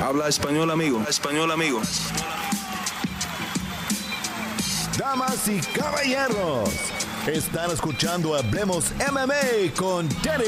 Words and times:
Habla 0.00 0.28
español, 0.28 0.70
amigo. 0.70 1.02
español, 1.08 1.50
amigo. 1.50 1.80
Damas 4.96 5.48
y 5.48 5.60
caballeros, 5.60 6.70
están 7.26 7.72
escuchando 7.72 8.36
Hablemos 8.36 8.92
MMA 9.10 9.74
con 9.76 10.08
Danny 10.22 10.44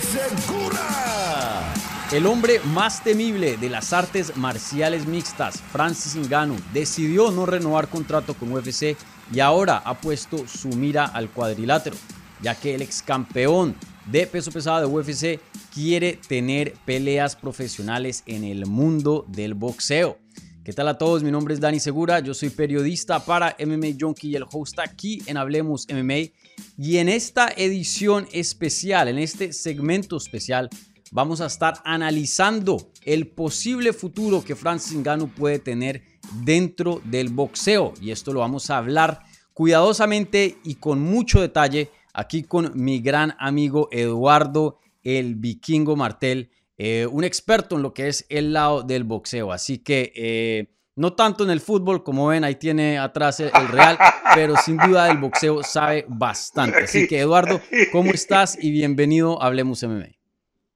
Segura. 0.00 1.72
El 2.10 2.26
hombre 2.26 2.60
más 2.64 3.04
temible 3.04 3.56
de 3.56 3.70
las 3.70 3.92
artes 3.92 4.36
marciales 4.36 5.06
mixtas, 5.06 5.62
Francis 5.70 6.16
Ngannou, 6.16 6.58
decidió 6.72 7.30
no 7.30 7.46
renovar 7.46 7.88
contrato 7.88 8.34
con 8.34 8.52
UFC 8.52 8.96
y 9.32 9.40
ahora 9.40 9.80
ha 9.84 9.94
puesto 9.94 10.48
su 10.48 10.68
mira 10.70 11.04
al 11.04 11.30
cuadrilátero, 11.30 11.96
ya 12.42 12.54
que 12.54 12.74
el 12.74 12.82
ex 12.82 13.02
campeón 13.02 13.74
de 14.06 14.26
peso 14.26 14.50
pesado 14.50 14.80
de 14.80 14.86
UFC 14.86 15.40
quiere 15.74 16.18
tener 16.28 16.74
peleas 16.84 17.36
profesionales 17.36 18.22
en 18.26 18.44
el 18.44 18.66
mundo 18.66 19.24
del 19.28 19.54
boxeo. 19.54 20.18
¿Qué 20.64 20.72
tal 20.74 20.88
a 20.88 20.98
todos? 20.98 21.22
Mi 21.22 21.30
nombre 21.30 21.54
es 21.54 21.60
Dani 21.60 21.80
Segura, 21.80 22.20
yo 22.20 22.34
soy 22.34 22.50
periodista 22.50 23.24
para 23.24 23.56
MMA 23.58 23.96
Junkie 23.98 24.28
y 24.28 24.36
el 24.36 24.44
host 24.50 24.78
aquí 24.80 25.22
en 25.24 25.38
Hablemos 25.38 25.86
MMA. 25.90 26.30
Y 26.76 26.98
en 26.98 27.08
esta 27.08 27.48
edición 27.56 28.28
especial, 28.32 29.08
en 29.08 29.18
este 29.18 29.54
segmento 29.54 30.18
especial, 30.18 30.68
vamos 31.10 31.40
a 31.40 31.46
estar 31.46 31.80
analizando 31.84 32.90
el 33.04 33.28
posible 33.28 33.94
futuro 33.94 34.44
que 34.44 34.56
Francis 34.56 34.98
Ngannou 34.98 35.28
puede 35.28 35.58
tener 35.58 36.02
dentro 36.44 37.00
del 37.04 37.30
boxeo. 37.30 37.94
Y 38.02 38.10
esto 38.10 38.34
lo 38.34 38.40
vamos 38.40 38.68
a 38.68 38.76
hablar 38.76 39.20
cuidadosamente 39.54 40.58
y 40.64 40.74
con 40.74 41.00
mucho 41.00 41.40
detalle 41.40 41.90
aquí 42.18 42.42
con 42.42 42.72
mi 42.74 43.00
gran 43.00 43.36
amigo 43.38 43.88
Eduardo 43.92 44.80
el 45.04 45.36
Vikingo 45.36 45.94
Martel, 45.94 46.50
eh, 46.76 47.06
un 47.06 47.22
experto 47.22 47.76
en 47.76 47.82
lo 47.82 47.94
que 47.94 48.08
es 48.08 48.26
el 48.28 48.52
lado 48.52 48.82
del 48.82 49.04
boxeo. 49.04 49.52
Así 49.52 49.78
que 49.78 50.12
eh, 50.16 50.66
no 50.96 51.14
tanto 51.14 51.44
en 51.44 51.50
el 51.50 51.60
fútbol, 51.60 52.02
como 52.02 52.26
ven, 52.26 52.42
ahí 52.42 52.56
tiene 52.56 52.98
atrás 52.98 53.38
el, 53.38 53.50
Real, 53.68 53.96
pero 54.34 54.56
sin 54.56 54.76
duda 54.78 55.06
del 55.06 55.18
boxeo 55.18 55.62
sabe 55.62 56.04
bastante. 56.08 56.78
Así 56.78 57.06
que 57.06 57.20
Eduardo, 57.20 57.60
¿cómo 57.92 58.10
estás? 58.10 58.58
Y 58.60 58.72
bienvenido 58.72 59.40
a 59.40 59.46
Hablemos 59.46 59.82
MMA. 59.84 60.08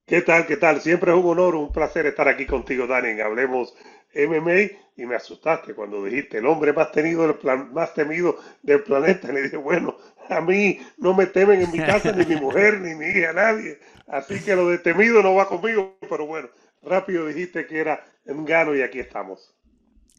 ¿Qué 0.05 0.21
tal? 0.21 0.47
¿Qué 0.47 0.55
tal? 0.55 0.81
Siempre 0.81 1.11
es 1.11 1.17
un 1.17 1.29
honor, 1.29 1.55
un 1.55 1.73
placer 1.73 2.05
estar 2.05 2.27
aquí 2.27 2.45
contigo, 2.45 2.87
Dani, 2.87 3.09
en 3.09 3.21
Hablemos 3.21 3.73
MMA 4.15 4.83
y 4.95 5.05
me 5.05 5.15
asustaste 5.15 5.73
cuando 5.73 6.03
dijiste 6.03 6.37
el 6.37 6.45
hombre 6.45 6.71
más, 6.71 6.91
tenido 6.91 7.23
del 7.23 7.35
plan, 7.35 7.73
más 7.73 7.93
temido 7.93 8.37
del 8.61 8.83
planeta. 8.83 9.27
Le 9.31 9.43
dije, 9.43 9.57
bueno, 9.57 9.97
a 10.29 10.41
mí 10.41 10.79
no 10.97 11.13
me 11.13 11.25
temen 11.25 11.61
en 11.61 11.71
mi 11.71 11.79
casa 11.79 12.11
ni 12.11 12.25
mi 12.25 12.39
mujer, 12.39 12.79
ni 12.79 12.95
mi 12.95 13.05
hija, 13.05 13.33
nadie. 13.33 13.79
Así 14.07 14.39
que 14.41 14.55
lo 14.55 14.69
de 14.69 14.77
temido 14.77 15.21
no 15.23 15.35
va 15.35 15.47
conmigo, 15.47 15.97
pero 16.09 16.25
bueno, 16.25 16.49
rápido 16.81 17.27
dijiste 17.27 17.65
que 17.65 17.79
era 17.79 18.03
en 18.25 18.45
gano 18.45 18.75
y 18.75 18.81
aquí 18.81 18.99
estamos. 18.99 19.53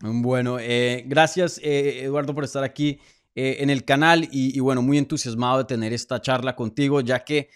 Bueno, 0.00 0.58
eh, 0.60 1.04
gracias 1.06 1.58
eh, 1.62 2.02
Eduardo 2.02 2.34
por 2.34 2.44
estar 2.44 2.64
aquí 2.64 2.98
eh, 3.34 3.58
en 3.60 3.70
el 3.70 3.84
canal 3.84 4.28
y, 4.30 4.58
bueno, 4.60 4.82
muy 4.82 4.98
entusiasmado 4.98 5.58
de 5.58 5.64
tener 5.64 5.92
esta 5.92 6.20
charla 6.20 6.54
contigo, 6.54 7.00
ya 7.00 7.24
que 7.24 7.48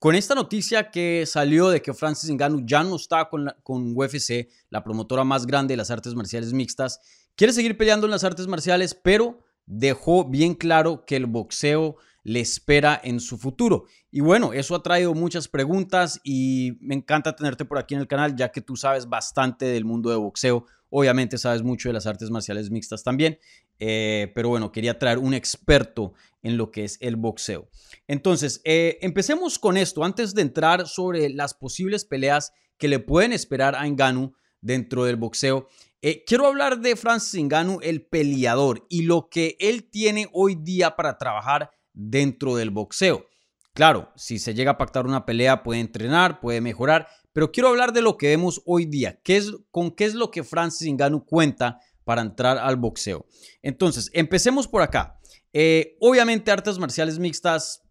con 0.00 0.16
esta 0.16 0.34
noticia 0.34 0.90
que 0.90 1.24
salió 1.24 1.68
de 1.68 1.80
que 1.80 1.94
Francis 1.94 2.28
Ngannou 2.28 2.66
ya 2.66 2.82
no 2.82 2.96
está 2.96 3.28
con, 3.28 3.48
con 3.62 3.96
UFC, 3.96 4.48
la 4.68 4.82
promotora 4.82 5.22
más 5.22 5.46
grande 5.46 5.74
de 5.74 5.76
las 5.76 5.92
artes 5.92 6.12
marciales 6.16 6.52
mixtas, 6.52 7.00
quiere 7.36 7.52
seguir 7.52 7.76
peleando 7.76 8.08
en 8.08 8.10
las 8.10 8.24
artes 8.24 8.48
marciales, 8.48 8.94
pero 8.94 9.38
dejó 9.68 10.24
bien 10.24 10.54
claro 10.54 11.04
que 11.04 11.16
el 11.16 11.26
boxeo 11.26 11.96
le 12.24 12.40
espera 12.40 13.00
en 13.02 13.20
su 13.20 13.38
futuro. 13.38 13.84
Y 14.10 14.20
bueno, 14.20 14.52
eso 14.52 14.74
ha 14.74 14.82
traído 14.82 15.14
muchas 15.14 15.48
preguntas 15.48 16.20
y 16.24 16.78
me 16.80 16.94
encanta 16.94 17.36
tenerte 17.36 17.64
por 17.64 17.78
aquí 17.78 17.94
en 17.94 18.00
el 18.00 18.08
canal, 18.08 18.34
ya 18.34 18.50
que 18.50 18.60
tú 18.60 18.76
sabes 18.76 19.08
bastante 19.08 19.66
del 19.66 19.84
mundo 19.84 20.10
de 20.10 20.16
boxeo. 20.16 20.64
Obviamente 20.90 21.36
sabes 21.36 21.62
mucho 21.62 21.90
de 21.90 21.92
las 21.92 22.06
artes 22.06 22.30
marciales 22.30 22.70
mixtas 22.70 23.04
también. 23.04 23.38
Eh, 23.78 24.32
pero 24.34 24.48
bueno, 24.48 24.72
quería 24.72 24.98
traer 24.98 25.18
un 25.18 25.34
experto 25.34 26.14
en 26.42 26.56
lo 26.56 26.70
que 26.70 26.84
es 26.84 26.96
el 27.00 27.16
boxeo. 27.16 27.68
Entonces, 28.06 28.60
eh, 28.64 28.98
empecemos 29.02 29.58
con 29.58 29.76
esto, 29.76 30.02
antes 30.02 30.34
de 30.34 30.42
entrar 30.42 30.88
sobre 30.88 31.28
las 31.28 31.54
posibles 31.54 32.04
peleas 32.04 32.52
que 32.78 32.88
le 32.88 32.98
pueden 32.98 33.32
esperar 33.32 33.74
a 33.74 33.86
Ngannou 33.86 34.32
dentro 34.60 35.04
del 35.04 35.16
boxeo. 35.16 35.68
Eh, 36.00 36.24
quiero 36.26 36.46
hablar 36.46 36.80
de 36.80 36.96
Francis 36.96 37.42
Ngannou, 37.42 37.80
el 37.82 38.06
peleador, 38.06 38.86
y 38.88 39.02
lo 39.02 39.28
que 39.28 39.56
él 39.60 39.88
tiene 39.90 40.28
hoy 40.32 40.54
día 40.54 40.94
para 40.96 41.18
trabajar 41.18 41.70
dentro 41.92 42.56
del 42.56 42.70
boxeo. 42.70 43.26
Claro, 43.72 44.12
si 44.16 44.38
se 44.38 44.54
llega 44.54 44.72
a 44.72 44.78
pactar 44.78 45.06
una 45.06 45.26
pelea, 45.26 45.62
puede 45.62 45.80
entrenar, 45.80 46.40
puede 46.40 46.60
mejorar, 46.60 47.08
pero 47.32 47.52
quiero 47.52 47.68
hablar 47.68 47.92
de 47.92 48.02
lo 48.02 48.16
que 48.16 48.28
vemos 48.28 48.62
hoy 48.66 48.86
día. 48.86 49.20
¿Qué 49.22 49.36
es, 49.36 49.52
¿Con 49.70 49.90
qué 49.92 50.04
es 50.04 50.14
lo 50.14 50.30
que 50.30 50.44
Francis 50.44 50.92
Ngannou 50.92 51.24
cuenta 51.24 51.80
para 52.08 52.22
entrar 52.22 52.56
al 52.56 52.76
boxeo. 52.76 53.26
Entonces, 53.60 54.10
empecemos 54.14 54.66
por 54.66 54.80
acá. 54.80 55.20
Eh, 55.52 55.98
obviamente, 56.00 56.50
artes 56.50 56.78
marciales 56.78 57.18
mixtas, 57.18 57.82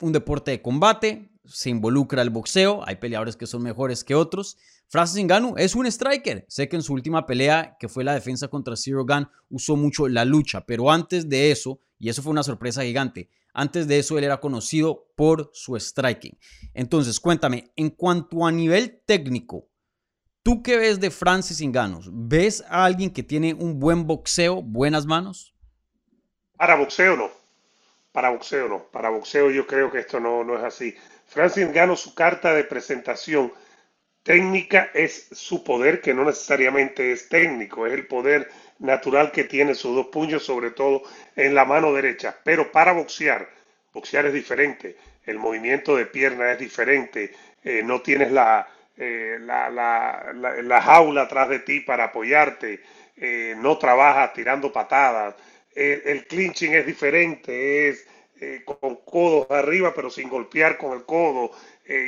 un 0.00 0.12
deporte 0.12 0.52
de 0.52 0.62
combate, 0.62 1.32
se 1.46 1.70
involucra 1.70 2.22
el 2.22 2.30
boxeo, 2.30 2.82
hay 2.86 2.96
peleadores 2.96 3.36
que 3.36 3.46
son 3.46 3.62
mejores 3.62 4.04
que 4.04 4.14
otros. 4.14 4.56
Francis 4.88 5.24
Ngannou 5.24 5.54
es 5.56 5.74
un 5.74 5.86
striker. 5.86 6.44
Sé 6.48 6.68
que 6.68 6.76
en 6.76 6.82
su 6.82 6.92
última 6.92 7.26
pelea, 7.26 7.76
que 7.78 7.88
fue 7.88 8.04
la 8.04 8.14
defensa 8.14 8.48
contra 8.48 8.76
Zero 8.76 9.04
Gun, 9.04 9.28
usó 9.50 9.76
mucho 9.76 10.08
la 10.08 10.24
lucha, 10.24 10.64
pero 10.66 10.90
antes 10.90 11.28
de 11.28 11.50
eso, 11.50 11.80
y 11.98 12.08
eso 12.08 12.22
fue 12.22 12.32
una 12.32 12.42
sorpresa 12.42 12.82
gigante, 12.82 13.28
antes 13.52 13.86
de 13.86 13.98
eso 13.98 14.18
él 14.18 14.24
era 14.24 14.40
conocido 14.40 15.08
por 15.14 15.50
su 15.52 15.78
striking. 15.78 16.38
Entonces, 16.72 17.20
cuéntame, 17.20 17.70
en 17.76 17.90
cuanto 17.90 18.46
a 18.46 18.52
nivel 18.52 19.00
técnico, 19.06 19.68
¿Tú 20.44 20.62
qué 20.62 20.76
ves 20.76 21.00
de 21.00 21.10
Francis 21.10 21.62
Ngannou? 21.62 22.02
¿Ves 22.12 22.62
a 22.68 22.84
alguien 22.84 23.10
que 23.10 23.22
tiene 23.22 23.54
un 23.54 23.80
buen 23.80 24.06
boxeo, 24.06 24.60
buenas 24.60 25.06
manos? 25.06 25.54
Para 26.58 26.76
boxeo 26.76 27.16
no. 27.16 27.30
Para 28.14 28.30
boxeo 28.30 28.68
no. 28.68 28.78
Para 28.94 29.08
boxeo 29.16 29.50
yo 29.50 29.66
creo 29.66 29.90
que 29.90 29.98
esto 29.98 30.20
no, 30.20 30.44
no 30.44 30.56
es 30.56 30.62
así. 30.62 30.88
Francis 31.26 31.66
Ngannou, 31.68 31.96
su 31.96 32.14
carta 32.14 32.54
de 32.54 32.62
presentación 32.62 33.52
técnica 34.22 34.90
es 34.94 35.28
su 35.32 35.64
poder, 35.64 36.00
que 36.00 36.14
no 36.14 36.24
necesariamente 36.24 37.10
es 37.10 37.28
técnico, 37.28 37.86
es 37.86 37.92
el 37.92 38.06
poder 38.06 38.48
natural 38.78 39.32
que 39.32 39.44
tiene 39.44 39.74
sus 39.74 39.96
dos 39.96 40.06
puños, 40.06 40.44
sobre 40.44 40.70
todo 40.70 41.02
en 41.34 41.56
la 41.56 41.64
mano 41.64 41.92
derecha. 41.92 42.36
Pero 42.44 42.70
para 42.70 42.92
boxear, 42.92 43.48
boxear 43.92 44.26
es 44.26 44.32
diferente, 44.32 44.96
el 45.26 45.38
movimiento 45.40 45.96
de 45.96 46.06
pierna 46.06 46.52
es 46.52 46.58
diferente, 46.60 47.34
eh, 47.64 47.82
no 47.82 48.00
tienes 48.00 48.30
la, 48.30 48.68
eh, 48.96 49.38
la, 49.40 49.70
la, 49.70 50.82
jaula 50.82 51.22
atrás 51.22 51.48
de 51.48 51.58
ti 51.60 51.80
para 51.80 52.04
apoyarte, 52.04 52.80
eh, 53.16 53.54
no 53.58 53.76
trabajas 53.76 54.32
tirando 54.34 54.72
patadas, 54.72 55.34
eh, 55.74 56.02
el 56.06 56.26
clinching 56.26 56.74
es 56.74 56.86
diferente, 56.86 57.88
es 57.88 58.06
con 58.64 58.96
codos 58.96 59.50
arriba 59.50 59.94
pero 59.94 60.10
sin 60.10 60.28
golpear 60.28 60.76
con 60.76 60.92
el 60.92 61.04
codo. 61.04 61.52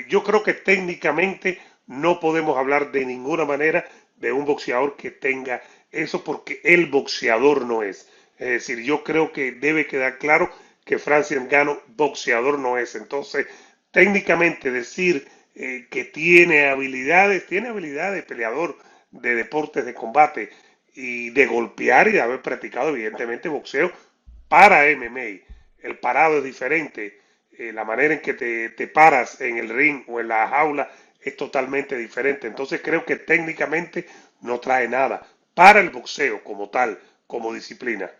yo 0.08 0.22
creo 0.22 0.42
que 0.42 0.52
técnicamente 0.52 1.58
no 1.86 2.20
podemos 2.20 2.58
hablar 2.58 2.92
de 2.92 3.06
ninguna 3.06 3.46
manera 3.46 3.86
de 4.16 4.32
un 4.32 4.44
boxeador 4.44 4.96
que 4.96 5.10
tenga 5.10 5.62
eso 5.90 6.24
porque 6.24 6.60
el 6.64 6.86
boxeador 6.86 7.64
no 7.64 7.82
es. 7.82 8.08
Es 8.38 8.48
decir, 8.48 8.82
yo 8.82 9.02
creo 9.02 9.32
que 9.32 9.52
debe 9.52 9.86
quedar 9.86 10.18
claro 10.18 10.50
que 10.84 10.98
Francis 10.98 11.38
Gano 11.48 11.80
boxeador 11.88 12.58
no 12.58 12.78
es. 12.78 12.94
Entonces, 12.94 13.46
técnicamente 13.90 14.70
decir 14.70 15.26
eh, 15.54 15.86
que 15.90 16.04
tiene 16.04 16.68
habilidades, 16.68 17.46
tiene 17.46 17.68
habilidades 17.68 18.16
de 18.16 18.22
peleador 18.22 18.76
de 19.10 19.34
deportes 19.34 19.84
de 19.84 19.94
combate 19.94 20.50
y 20.96 21.30
de 21.30 21.46
golpear 21.46 22.08
y 22.08 22.12
de 22.12 22.20
haber 22.20 22.42
practicado 22.42 22.88
evidentemente 22.90 23.48
boxeo 23.48 23.92
para 24.48 24.84
MMA. 24.96 25.44
El 25.82 25.98
parado 26.00 26.38
es 26.38 26.44
diferente, 26.44 27.20
eh, 27.58 27.72
la 27.72 27.84
manera 27.84 28.14
en 28.14 28.20
que 28.20 28.34
te, 28.34 28.70
te, 28.70 28.88
paras 28.88 29.40
en 29.40 29.58
el 29.58 29.68
ring 29.68 30.02
o 30.08 30.20
en 30.20 30.28
la 30.28 30.48
jaula 30.48 30.90
es 31.20 31.36
totalmente 31.36 31.96
diferente. 31.96 32.46
Entonces 32.46 32.80
creo 32.82 33.04
que 33.04 33.16
técnicamente 33.16 34.06
no 34.40 34.58
trae 34.58 34.88
nada 34.88 35.26
para 35.54 35.80
el 35.80 35.90
boxeo 35.90 36.42
como 36.42 36.70
tal, 36.70 36.98
como 37.26 37.52
disciplina. 37.52 38.10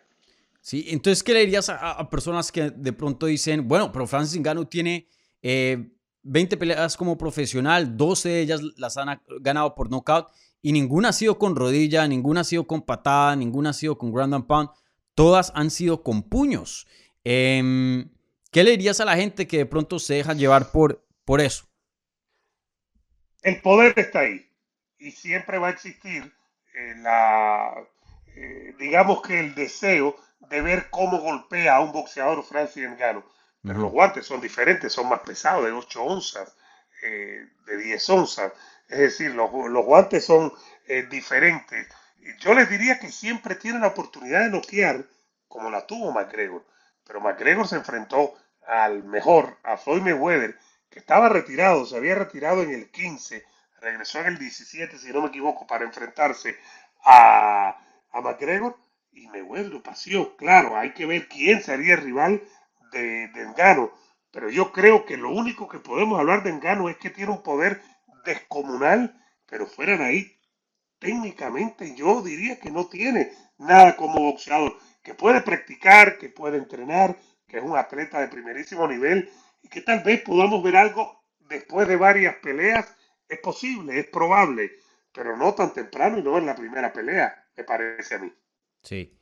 Sí, 0.60 0.86
entonces, 0.88 1.22
¿qué 1.22 1.32
le 1.32 1.40
dirías 1.40 1.68
a, 1.68 2.10
personas 2.10 2.50
que 2.50 2.70
de 2.70 2.92
pronto 2.92 3.26
dicen, 3.26 3.68
bueno, 3.68 3.92
pero 3.92 4.06
Francis 4.06 4.40
Ngannou 4.40 4.64
tiene 4.64 5.06
eh, 5.40 5.90
20 6.24 6.56
peleas 6.56 6.96
como 6.96 7.16
profesional, 7.16 7.96
12 7.96 8.28
de 8.28 8.40
ellas 8.40 8.60
las 8.76 8.96
han 8.96 9.20
ganado 9.40 9.74
por 9.76 9.88
knockout 9.88 10.28
y 10.62 10.72
ninguna 10.72 11.10
ha 11.10 11.12
sido 11.12 11.38
con 11.38 11.56
rodilla, 11.56 12.06
ninguna 12.08 12.40
ha 12.40 12.44
sido 12.44 12.66
con 12.66 12.82
patada, 12.82 13.36
ninguna 13.36 13.70
ha 13.70 13.72
sido 13.72 13.98
con 13.98 14.12
ground 14.12 14.34
and 14.34 14.46
pound, 14.46 14.70
todas 15.14 15.52
han 15.54 15.70
sido 15.70 16.02
con 16.02 16.22
puños. 16.22 16.86
Em, 17.24 18.10
¿Qué 18.50 18.64
le 18.64 18.72
dirías 18.72 19.00
a 19.00 19.04
la 19.04 19.16
gente 19.16 19.46
que 19.46 19.58
de 19.58 19.66
pronto 19.66 19.98
se 19.98 20.14
deja 20.14 20.32
llevar 20.32 20.70
por, 20.72 21.04
por 21.24 21.40
eso? 21.40 21.66
El 23.42 23.60
poder 23.60 23.92
está 23.96 24.20
ahí 24.20 24.48
y 24.98 25.10
siempre 25.12 25.58
va 25.58 25.68
a 25.68 25.70
existir 25.70 26.32
eh, 26.74 26.94
la, 26.98 27.74
eh, 28.34 28.74
digamos 28.78 29.22
que 29.22 29.38
el 29.38 29.54
deseo 29.54 30.16
de 30.50 30.62
ver 30.62 30.88
cómo 30.90 31.20
golpea 31.20 31.76
a 31.76 31.80
un 31.80 31.92
boxeador 31.92 32.42
Francis 32.44 32.88
Ngannou 32.88 33.24
pero 33.66 33.80
los 33.80 33.90
guantes 33.90 34.26
son 34.26 34.40
diferentes, 34.40 34.92
son 34.92 35.08
más 35.08 35.20
pesados, 35.20 35.64
de 35.64 35.72
8 35.72 36.02
onzas, 36.02 36.56
eh, 37.02 37.48
de 37.66 37.76
10 37.78 38.10
onzas. 38.10 38.52
Es 38.88 38.98
decir, 38.98 39.34
los, 39.34 39.50
los 39.52 39.84
guantes 39.84 40.24
son 40.24 40.52
eh, 40.86 41.02
diferentes. 41.10 41.88
Yo 42.40 42.54
les 42.54 42.68
diría 42.68 42.98
que 42.98 43.10
siempre 43.10 43.54
tienen 43.54 43.82
la 43.82 43.88
oportunidad 43.88 44.42
de 44.42 44.50
noquear 44.50 45.04
como 45.48 45.70
la 45.70 45.86
tuvo 45.86 46.12
McGregor. 46.12 46.64
Pero 47.04 47.20
McGregor 47.20 47.66
se 47.68 47.76
enfrentó 47.76 48.34
al 48.66 49.04
mejor, 49.04 49.58
a 49.62 49.76
Floyd 49.76 50.02
Mayweather, 50.02 50.58
que 50.90 50.98
estaba 50.98 51.28
retirado, 51.28 51.86
se 51.86 51.96
había 51.96 52.14
retirado 52.16 52.62
en 52.62 52.70
el 52.72 52.90
15, 52.90 53.44
regresó 53.80 54.20
en 54.20 54.26
el 54.26 54.38
17, 54.38 54.98
si 54.98 55.12
no 55.12 55.22
me 55.22 55.28
equivoco, 55.28 55.66
para 55.66 55.84
enfrentarse 55.84 56.56
a, 57.04 57.78
a 58.12 58.20
McGregor 58.20 58.76
y 59.12 59.26
Mayweather 59.28 59.72
lo 59.72 59.82
paseó. 59.82 60.36
Claro, 60.36 60.76
hay 60.76 60.92
que 60.92 61.06
ver 61.06 61.28
quién 61.28 61.62
sería 61.62 61.94
el 61.94 62.02
rival 62.02 62.42
de, 62.92 63.28
de 63.28 63.42
Engano. 63.42 63.92
Pero 64.30 64.50
yo 64.50 64.72
creo 64.72 65.06
que 65.06 65.16
lo 65.16 65.30
único 65.30 65.68
que 65.68 65.78
podemos 65.78 66.18
hablar 66.18 66.42
de 66.42 66.50
Engano 66.50 66.88
es 66.88 66.96
que 66.98 67.10
tiene 67.10 67.32
un 67.32 67.42
poder 67.42 67.80
descomunal, 68.26 69.18
pero 69.46 69.66
fuera 69.66 69.96
de 69.96 70.04
ahí, 70.04 70.40
técnicamente 70.98 71.94
yo 71.96 72.22
diría 72.22 72.58
que 72.58 72.70
no 72.70 72.86
tiene 72.86 73.32
nada 73.58 73.96
como 73.96 74.20
boxeador, 74.20 74.76
que 75.02 75.14
puede 75.14 75.40
practicar, 75.40 76.18
que 76.18 76.28
puede 76.28 76.58
entrenar, 76.58 77.16
que 77.46 77.58
es 77.58 77.62
un 77.62 77.76
atleta 77.76 78.20
de 78.20 78.28
primerísimo 78.28 78.86
nivel 78.88 79.30
y 79.62 79.68
que 79.68 79.80
tal 79.80 80.02
vez 80.02 80.20
podamos 80.22 80.62
ver 80.62 80.76
algo 80.76 81.22
después 81.48 81.88
de 81.88 81.96
varias 81.96 82.36
peleas. 82.36 82.92
Es 83.28 83.38
posible, 83.40 83.98
es 83.98 84.06
probable, 84.08 84.72
pero 85.12 85.36
no 85.36 85.54
tan 85.54 85.72
temprano 85.72 86.18
y 86.18 86.22
no 86.22 86.38
en 86.38 86.46
la 86.46 86.54
primera 86.54 86.92
pelea, 86.92 87.44
me 87.56 87.64
parece 87.64 88.16
a 88.16 88.18
mí. 88.18 88.32
Sí. 88.82 89.16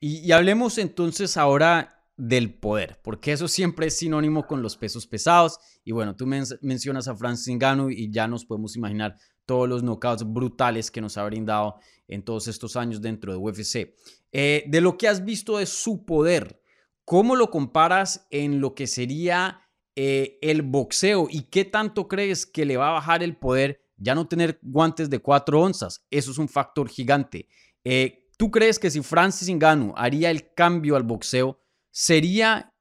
Y, 0.00 0.18
y 0.18 0.32
hablemos 0.32 0.78
entonces 0.78 1.36
ahora 1.36 2.03
del 2.16 2.54
poder, 2.54 3.00
porque 3.02 3.32
eso 3.32 3.48
siempre 3.48 3.86
es 3.86 3.98
sinónimo 3.98 4.46
con 4.46 4.62
los 4.62 4.76
pesos 4.76 5.06
pesados. 5.06 5.58
Y 5.84 5.92
bueno, 5.92 6.14
tú 6.14 6.26
men 6.26 6.44
mencionas 6.62 7.08
a 7.08 7.16
Francis 7.16 7.54
Ngannou 7.54 7.90
y 7.90 8.10
ya 8.10 8.28
nos 8.28 8.44
podemos 8.44 8.76
imaginar 8.76 9.16
todos 9.46 9.68
los 9.68 9.82
knockouts 9.82 10.24
brutales 10.24 10.90
que 10.90 11.00
nos 11.00 11.18
ha 11.18 11.24
brindado 11.24 11.76
en 12.08 12.22
todos 12.22 12.48
estos 12.48 12.76
años 12.76 13.00
dentro 13.00 13.32
de 13.32 13.38
UFC. 13.38 13.94
Eh, 14.32 14.64
de 14.66 14.80
lo 14.80 14.96
que 14.96 15.08
has 15.08 15.24
visto 15.24 15.58
de 15.58 15.66
su 15.66 16.04
poder, 16.04 16.60
¿cómo 17.04 17.36
lo 17.36 17.50
comparas 17.50 18.26
en 18.30 18.60
lo 18.60 18.74
que 18.74 18.86
sería 18.86 19.60
eh, 19.96 20.38
el 20.42 20.62
boxeo 20.62 21.28
y 21.30 21.42
qué 21.42 21.64
tanto 21.64 22.08
crees 22.08 22.46
que 22.46 22.64
le 22.64 22.76
va 22.76 22.88
a 22.88 22.94
bajar 22.94 23.22
el 23.22 23.36
poder 23.36 23.80
ya 23.96 24.14
no 24.14 24.26
tener 24.26 24.58
guantes 24.62 25.10
de 25.10 25.18
cuatro 25.18 25.60
onzas? 25.60 26.06
Eso 26.10 26.30
es 26.30 26.38
un 26.38 26.48
factor 26.48 26.88
gigante. 26.88 27.48
Eh, 27.84 28.28
¿Tú 28.36 28.50
crees 28.50 28.78
que 28.78 28.90
si 28.90 29.02
Francis 29.02 29.48
Ngannou 29.48 29.94
haría 29.96 30.30
el 30.30 30.52
cambio 30.54 30.96
al 30.96 31.04
boxeo, 31.04 31.60
sería 31.94 32.72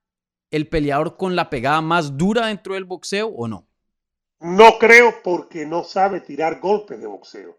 el 0.50 0.68
peleador 0.68 1.18
con 1.18 1.36
la 1.36 1.52
pegada 1.52 1.82
más 1.82 2.18
dura 2.18 2.48
dentro 2.48 2.74
del 2.74 2.84
boxeo 2.84 3.28
o 3.28 3.48
no? 3.48 3.68
No 4.40 4.80
creo 4.80 5.22
porque 5.24 5.66
no 5.66 5.84
sabe 5.84 6.20
tirar 6.20 6.60
golpes 6.60 7.00
de 7.00 7.08
boxeo. 7.08 7.56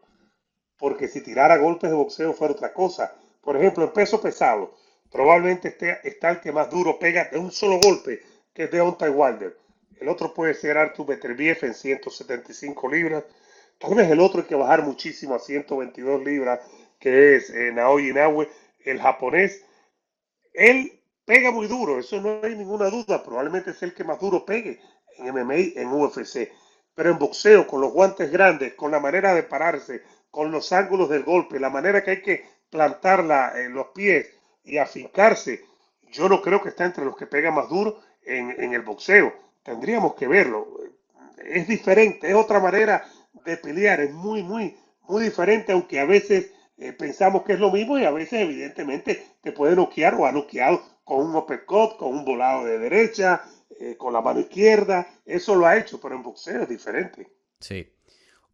Porque 0.76 1.06
si 1.06 1.22
tirara 1.22 1.56
golpes 1.56 1.90
de 1.90 1.96
boxeo 1.96 2.34
fuera 2.34 2.54
otra 2.54 2.74
cosa. 2.74 3.14
Por 3.40 3.56
ejemplo, 3.56 3.84
en 3.84 3.92
peso 3.92 4.20
pesado, 4.20 4.74
probablemente 5.10 5.68
esté, 5.68 6.00
está 6.02 6.30
el 6.30 6.40
que 6.40 6.50
más 6.50 6.68
duro 6.68 6.98
pega 6.98 7.28
de 7.30 7.38
un 7.38 7.52
solo 7.52 7.78
golpe, 7.78 8.20
que 8.52 8.64
es 8.64 8.70
Deontay 8.70 9.10
Wilder. 9.10 9.56
El 10.00 10.08
otro 10.08 10.34
puede 10.34 10.54
ser 10.54 10.76
Artur 10.76 11.06
Beterbiev 11.06 11.58
en 11.62 11.74
175 11.74 12.88
libras. 12.88 13.24
Vez 13.94 14.10
el 14.10 14.20
otro 14.20 14.40
hay 14.40 14.48
que 14.48 14.54
bajar 14.56 14.82
muchísimo 14.82 15.36
a 15.36 15.38
122 15.38 16.24
libras, 16.24 16.60
que 16.98 17.36
es 17.36 17.50
eh, 17.50 17.70
Naoya 17.72 18.08
Inoue, 18.08 18.48
el 18.84 19.00
japonés. 19.00 19.64
Él 20.52 21.00
pega 21.24 21.50
muy 21.50 21.66
duro, 21.66 21.98
eso 21.98 22.20
no 22.20 22.40
hay 22.42 22.54
ninguna 22.54 22.90
duda. 22.90 23.22
Probablemente 23.22 23.70
es 23.70 23.82
el 23.82 23.94
que 23.94 24.04
más 24.04 24.20
duro 24.20 24.44
pegue 24.44 24.80
en 25.18 25.28
MMA, 25.28 25.54
en 25.80 25.88
UFC. 25.88 26.52
Pero 26.94 27.10
en 27.10 27.18
boxeo, 27.18 27.66
con 27.66 27.80
los 27.80 27.92
guantes 27.92 28.30
grandes, 28.30 28.74
con 28.74 28.90
la 28.90 29.00
manera 29.00 29.34
de 29.34 29.42
pararse, 29.42 30.02
con 30.30 30.50
los 30.52 30.72
ángulos 30.72 31.08
del 31.08 31.24
golpe, 31.24 31.58
la 31.58 31.70
manera 31.70 32.02
que 32.02 32.10
hay 32.12 32.22
que 32.22 32.44
plantarla 32.70 33.52
en 33.60 33.74
los 33.74 33.88
pies 33.88 34.28
y 34.64 34.78
afincarse, 34.78 35.64
yo 36.10 36.28
no 36.28 36.40
creo 36.40 36.62
que 36.62 36.68
está 36.70 36.84
entre 36.84 37.04
los 37.04 37.16
que 37.16 37.26
pegan 37.26 37.54
más 37.54 37.68
duro 37.68 38.00
en, 38.22 38.50
en 38.60 38.72
el 38.74 38.82
boxeo. 38.82 39.32
Tendríamos 39.62 40.14
que 40.14 40.28
verlo. 40.28 40.68
Es 41.44 41.66
diferente, 41.68 42.28
es 42.28 42.34
otra 42.34 42.60
manera 42.60 43.04
de 43.44 43.56
pelear, 43.56 44.00
es 44.00 44.12
muy, 44.12 44.42
muy, 44.42 44.76
muy 45.02 45.24
diferente, 45.24 45.72
aunque 45.72 46.00
a 46.00 46.04
veces 46.04 46.52
eh, 46.78 46.92
pensamos 46.92 47.42
que 47.42 47.54
es 47.54 47.60
lo 47.60 47.70
mismo 47.70 47.98
y 47.98 48.04
a 48.04 48.10
veces 48.10 48.40
evidentemente 48.40 49.24
te 49.42 49.52
puede 49.52 49.76
noquear 49.76 50.14
o 50.14 50.26
ha 50.26 50.32
noqueado 50.32 50.82
con 51.04 51.26
un 51.26 51.36
uppercut, 51.36 51.96
con 51.96 52.12
un 52.14 52.24
volado 52.24 52.64
de 52.64 52.78
derecha, 52.78 53.44
eh, 53.78 53.96
con 53.96 54.12
la 54.12 54.20
mano 54.20 54.40
izquierda. 54.40 55.06
Eso 55.24 55.54
lo 55.54 55.66
ha 55.66 55.76
hecho, 55.76 56.00
pero 56.00 56.14
en 56.16 56.22
boxeo 56.22 56.62
es 56.62 56.68
diferente. 56.68 57.30
Sí. 57.60 57.90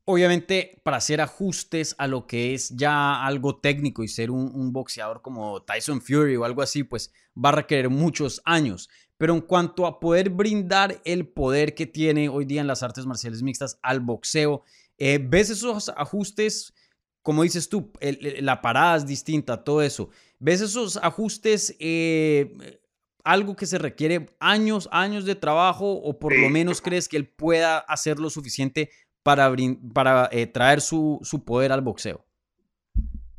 Obviamente, 0.04 0.80
para 0.82 0.96
hacer 0.96 1.20
ajustes 1.20 1.94
a 1.98 2.06
lo 2.06 2.26
que 2.26 2.54
es 2.54 2.70
ya 2.70 3.24
algo 3.24 3.60
técnico 3.60 4.02
y 4.02 4.08
ser 4.08 4.30
un, 4.30 4.72
boxeador 4.72 5.22
como 5.22 5.62
Tyson 5.62 6.00
Fury 6.00 6.36
o 6.36 6.44
algo 6.44 6.62
así, 6.62 6.82
pues 6.82 7.12
va 7.36 7.50
a 7.50 7.52
requerir 7.52 7.90
muchos 7.90 8.42
años. 8.44 8.88
Pero 9.18 9.34
en 9.34 9.40
cuanto 9.40 9.86
a 9.86 10.00
poder 10.00 10.30
brindar 10.30 11.00
el 11.04 11.28
poder 11.28 11.74
que 11.74 11.86
tiene 11.86 12.28
hoy 12.28 12.44
día 12.44 12.60
en 12.60 12.66
las 12.66 12.82
artes 12.82 13.06
marciales 13.06 13.42
mixtas 13.42 13.78
al 13.82 14.00
boxeo, 14.00 14.64
eh, 14.98 15.20
¿ves 15.22 15.50
esos 15.50 15.90
ajustes? 15.90 16.72
Como 17.22 17.42
dices 17.42 17.68
tú, 17.68 17.92
el, 18.00 18.38
la 18.40 18.62
parada 18.62 18.96
es 18.96 19.06
distinta, 19.06 19.62
todo 19.62 19.82
eso. 19.82 20.10
¿Ves 20.38 20.62
esos 20.62 20.96
ajustes 20.96 21.76
eh, 21.78 22.80
algo 23.24 23.56
que 23.56 23.66
se 23.66 23.78
requiere 23.78 24.26
años, 24.40 24.88
años 24.90 25.24
de 25.24 25.34
trabajo 25.34 25.92
o 25.92 26.18
por 26.18 26.36
lo 26.36 26.48
menos 26.48 26.80
crees 26.80 27.08
que 27.08 27.16
él 27.16 27.28
pueda 27.28 27.78
hacer 27.78 28.18
lo 28.18 28.30
suficiente 28.30 28.90
para, 29.22 29.54
para 29.92 30.28
eh, 30.32 30.46
traer 30.46 30.80
su, 30.80 31.20
su, 31.22 31.44
poder 31.44 31.72
al 31.72 31.82
boxeo? 31.82 32.24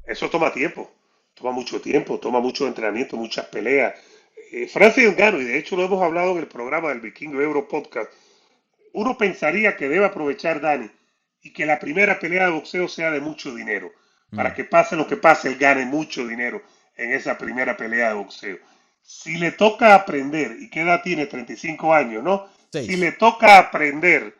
Eso 0.05 0.29
toma 0.29 0.53
tiempo, 0.53 0.91
toma 1.33 1.51
mucho 1.51 1.81
tiempo, 1.81 2.19
toma 2.19 2.39
mucho 2.39 2.67
entrenamiento, 2.67 3.17
muchas 3.17 3.45
peleas. 3.45 3.95
Eh, 4.51 4.67
Francis 4.67 5.11
Ngannou, 5.15 5.41
y 5.41 5.45
de 5.45 5.57
hecho 5.57 5.75
lo 5.75 5.85
hemos 5.85 6.01
hablado 6.03 6.31
en 6.31 6.39
el 6.39 6.47
programa 6.47 6.89
del 6.89 7.01
Vikingo 7.01 7.41
Euro 7.41 7.67
Podcast, 7.67 8.11
uno 8.93 9.17
pensaría 9.17 9.77
que 9.77 9.87
debe 9.87 10.05
aprovechar 10.05 10.61
Dani 10.61 10.89
y 11.41 11.51
que 11.51 11.65
la 11.65 11.79
primera 11.79 12.19
pelea 12.19 12.45
de 12.45 12.51
boxeo 12.51 12.87
sea 12.87 13.11
de 13.11 13.19
mucho 13.19 13.53
dinero, 13.53 13.91
para 14.35 14.51
mm. 14.51 14.53
que 14.53 14.63
pase 14.63 14.95
lo 14.95 15.07
que 15.07 15.17
pase, 15.17 15.49
él 15.49 15.57
gane 15.57 15.85
mucho 15.85 16.27
dinero 16.27 16.61
en 16.95 17.13
esa 17.13 17.37
primera 17.37 17.75
pelea 17.75 18.09
de 18.09 18.15
boxeo. 18.15 18.57
Si 19.01 19.37
le 19.37 19.51
toca 19.51 19.95
aprender, 19.95 20.57
y 20.59 20.69
qué 20.69 20.81
edad 20.81 21.01
tiene, 21.01 21.25
35 21.25 21.93
años, 21.93 22.23
¿no? 22.23 22.47
Sí. 22.71 22.85
Si 22.85 22.95
le 22.95 23.11
toca 23.13 23.57
aprender, 23.57 24.35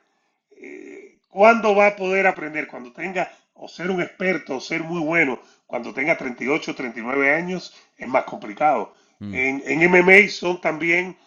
eh, 0.52 1.18
¿cuándo 1.28 1.76
va 1.76 1.88
a 1.88 1.96
poder 1.96 2.28
aprender? 2.28 2.68
Cuando 2.68 2.94
tenga, 2.94 3.32
o 3.54 3.68
ser 3.68 3.90
un 3.90 4.02
experto, 4.02 4.58
o 4.58 4.62
ser 4.62 4.84
muy 4.84 5.02
bueno, 5.02 5.42
cuando 5.66 5.94
tenga 5.94 6.18
38, 6.18 6.76
39 6.76 7.34
años, 7.34 7.76
es 7.98 8.08
más 8.08 8.24
complicado. 8.26 8.94
Mm. 9.20 9.36
En, 9.36 9.64
en, 9.66 9.92
MMA 9.92 10.30
son 10.30 10.62
también, 10.62 11.18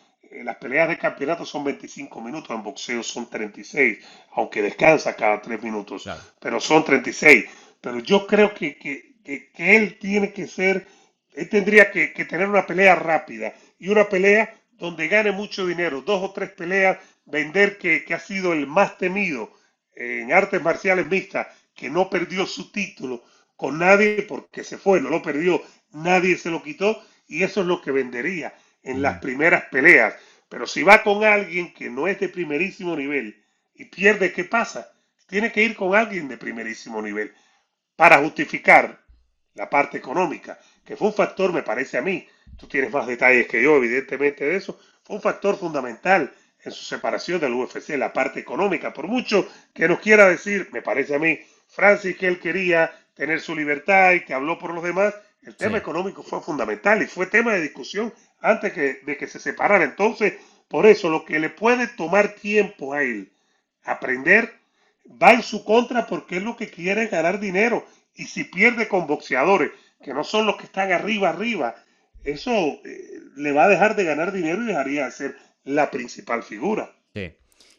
las 0.42 0.56
peleas 0.56 0.88
de 0.88 0.98
campeonato 0.98 1.44
son 1.44 1.64
25 1.64 2.20
minutos, 2.20 2.50
en 2.50 2.62
boxeo 2.62 3.02
son 3.02 3.28
36, 3.28 3.98
aunque 4.32 4.62
descansa 4.62 5.14
cada 5.14 5.40
3 5.40 5.62
minutos, 5.62 6.02
claro. 6.02 6.20
pero 6.40 6.60
son 6.60 6.84
36. 6.84 7.44
Pero 7.80 8.00
yo 8.00 8.26
creo 8.26 8.54
que, 8.54 8.76
que, 8.76 9.14
que, 9.22 9.50
que 9.50 9.76
él 9.76 9.98
tiene 9.98 10.32
que 10.32 10.46
ser 10.46 10.86
él 11.34 11.48
tendría 11.48 11.90
que, 11.90 12.12
que, 12.12 12.24
tener 12.24 12.48
una 12.48 12.66
pelea 12.66 12.94
rápida 12.94 13.54
y 13.78 13.88
una 13.88 14.08
pelea 14.08 14.54
donde 14.72 15.08
gane 15.08 15.32
mucho 15.32 15.66
dinero, 15.66 16.02
dos 16.02 16.22
o 16.22 16.32
tres 16.32 16.50
peleas, 16.50 16.98
vender 17.24 17.76
que, 17.78 18.04
que 18.04 18.14
ha 18.14 18.20
sido 18.20 18.52
el 18.52 18.66
más 18.66 18.98
temido 18.98 19.52
en 19.96 20.32
artes 20.32 20.62
marciales 20.62 21.08
mixtas, 21.08 21.48
que 21.74 21.90
no 21.90 22.08
perdió 22.08 22.46
su 22.46 22.70
título 22.70 23.24
con 23.56 23.78
nadie 23.78 24.22
porque 24.22 24.64
se 24.64 24.78
fue, 24.78 25.00
no 25.00 25.10
lo 25.10 25.22
perdió, 25.22 25.62
nadie 25.92 26.36
se 26.36 26.50
lo 26.50 26.62
quitó 26.62 27.02
y 27.26 27.42
eso 27.42 27.62
es 27.62 27.66
lo 27.66 27.80
que 27.80 27.90
vendería 27.90 28.54
en 28.84 29.02
las 29.02 29.18
primeras 29.18 29.64
peleas. 29.64 30.14
Pero 30.48 30.66
si 30.66 30.82
va 30.84 31.02
con 31.02 31.24
alguien 31.24 31.74
que 31.74 31.90
no 31.90 32.06
es 32.06 32.20
de 32.20 32.28
primerísimo 32.28 32.94
nivel 32.94 33.44
y 33.74 33.86
pierde, 33.86 34.32
¿qué 34.32 34.44
pasa? 34.44 34.92
Tiene 35.26 35.50
que 35.50 35.64
ir 35.64 35.74
con 35.74 35.96
alguien 35.96 36.28
de 36.28 36.36
primerísimo 36.36 37.02
nivel 37.02 37.34
para 37.96 38.18
justificar 38.18 39.04
la 39.54 39.68
parte 39.68 39.98
económica 39.98 40.58
que 40.84 40.96
fue 40.96 41.08
un 41.08 41.14
factor, 41.14 41.52
me 41.52 41.62
parece 41.62 41.98
a 41.98 42.02
mí, 42.02 42.26
tú 42.58 42.66
tienes 42.68 42.92
más 42.92 43.06
detalles 43.06 43.48
que 43.48 43.62
yo, 43.62 43.76
evidentemente, 43.76 44.44
de 44.44 44.56
eso, 44.56 44.78
fue 45.02 45.16
un 45.16 45.22
factor 45.22 45.56
fundamental 45.56 46.32
en 46.62 46.72
su 46.72 46.84
separación 46.84 47.40
del 47.40 47.54
UFC, 47.54 47.90
la 47.90 48.12
parte 48.12 48.40
económica. 48.40 48.92
Por 48.92 49.06
mucho 49.06 49.48
que 49.72 49.88
nos 49.88 50.00
quiera 50.00 50.28
decir, 50.28 50.68
me 50.72 50.82
parece 50.82 51.14
a 51.14 51.18
mí, 51.18 51.38
Francis, 51.68 52.16
que 52.16 52.26
él 52.26 52.38
quería 52.38 52.92
tener 53.14 53.40
su 53.40 53.54
libertad 53.54 54.12
y 54.12 54.24
que 54.24 54.34
habló 54.34 54.58
por 54.58 54.72
los 54.72 54.84
demás, 54.84 55.14
el 55.42 55.56
tema 55.56 55.72
sí. 55.72 55.82
económico 55.82 56.22
fue 56.22 56.40
fundamental 56.40 57.02
y 57.02 57.06
fue 57.06 57.26
tema 57.26 57.52
de 57.52 57.60
discusión 57.60 58.12
antes 58.40 58.72
que, 58.72 59.00
de 59.04 59.16
que 59.16 59.26
se 59.26 59.38
separara. 59.38 59.84
Entonces, 59.84 60.34
por 60.68 60.86
eso 60.86 61.08
lo 61.08 61.24
que 61.24 61.38
le 61.38 61.50
puede 61.50 61.86
tomar 61.86 62.34
tiempo 62.34 62.92
a 62.92 63.02
él 63.02 63.30
aprender 63.84 64.52
va 65.22 65.32
en 65.32 65.42
su 65.42 65.64
contra 65.64 66.06
porque 66.06 66.38
es 66.38 66.42
lo 66.42 66.56
que 66.56 66.70
quiere 66.70 67.06
ganar 67.06 67.40
dinero. 67.40 67.86
Y 68.14 68.24
si 68.24 68.44
pierde 68.44 68.88
con 68.88 69.06
boxeadores 69.06 69.70
que 70.02 70.14
no 70.14 70.24
son 70.24 70.46
los 70.46 70.56
que 70.56 70.64
están 70.64 70.92
arriba, 70.92 71.30
arriba, 71.30 71.74
eso 72.24 72.50
eh, 72.84 73.20
le 73.36 73.52
va 73.52 73.64
a 73.64 73.68
dejar 73.68 73.96
de 73.96 74.04
ganar 74.04 74.32
dinero 74.32 74.62
y 74.62 74.66
dejaría 74.66 75.06
de 75.06 75.12
ser 75.12 75.36
la 75.64 75.90
principal 75.90 76.42
figura. 76.42 76.94
Sí. 77.14 77.32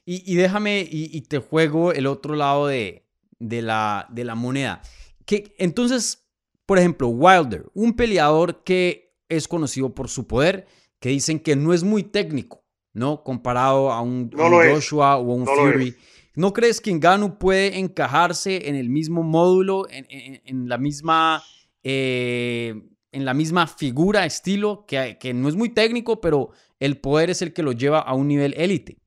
Y, 0.06 0.32
y 0.32 0.36
déjame, 0.36 0.82
y, 0.82 1.10
y, 1.16 1.22
te 1.22 1.40
juego 1.40 1.92
el 1.92 2.06
otro 2.06 2.36
lado 2.36 2.68
de, 2.68 3.06
de 3.40 3.62
la, 3.62 4.08
de 4.10 4.24
la 4.24 4.36
moneda. 4.36 4.82
Que, 5.26 5.56
entonces, 5.58 6.28
por 6.66 6.78
ejemplo, 6.78 7.08
Wilder, 7.08 7.66
un 7.74 7.96
peleador 7.96 8.64
que 8.64 9.05
es 9.30 9.48
conocido 9.48 9.94
por 9.94 10.10
su 10.10 10.28
poder, 10.28 10.68
que 11.00 11.10
dicen 11.10 11.40
que 11.40 11.56
no 11.56 11.74
es 11.74 11.84
muy 11.84 12.04
técnico, 12.04 12.64
¿no? 12.94 13.24
Comparado 13.24 13.92
a 13.92 14.02
un, 14.02 14.32
Joshua 14.32 15.18
o 15.18 15.32
a 15.32 15.36
un 15.36 15.46
Fury. 15.46 15.96
¿No 16.36 16.52
crees 16.54 16.82
que 16.82 16.94
Ngannou 16.94 17.38
puede 17.38 17.80
encajarse 17.80 18.68
en 18.68 18.76
el 18.76 18.90
mismo 18.90 19.24
módulo, 19.24 19.88
en, 19.90 20.68
la 20.68 20.78
misma... 20.78 21.44
Eh, 21.84 22.74
en 23.12 23.24
la 23.24 23.34
misma 23.34 23.66
figura, 23.66 24.26
estilo, 24.26 24.86
que, 24.86 25.18
que, 25.18 25.34
no 25.34 25.48
es 25.48 25.56
muy 25.56 25.70
técnico, 25.70 26.20
pero 26.20 26.50
el 26.82 26.98
poder 26.98 27.30
es 27.30 27.42
el 27.42 27.54
que 27.54 27.64
lo 27.64 27.72
lleva 27.72 28.00
a 28.00 28.14
un 28.14 28.28
nivel 28.28 28.54
élite. 28.58 28.98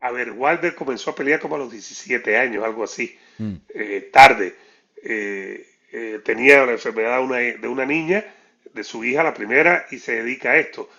A 0.00 0.10
ver, 0.12 0.32
Wilder 0.36 0.74
comenzó 0.74 1.10
a 1.10 1.14
pelear 1.14 1.40
como 1.40 1.56
a 1.56 1.58
los 1.58 1.70
17 1.70 2.38
años, 2.38 2.64
algo 2.64 2.84
así, 2.84 3.14
mm. 3.36 3.54
eh, 3.74 4.10
tarde. 4.10 4.54
Eh, 5.02 5.66
tenía 6.24 6.64
la 6.64 6.72
enfermedad 6.72 7.22
una, 7.22 7.36
de 7.36 7.68
una 7.68 7.84
niña, 7.84 8.24
de 8.74 8.84
su 8.84 9.04
hija, 9.04 9.22
la 9.22 9.34
primera, 9.34 9.86
y 9.90 9.98
se 9.98 10.22
dedica 10.22 10.50
a 10.50 10.56
esto. 10.56 10.90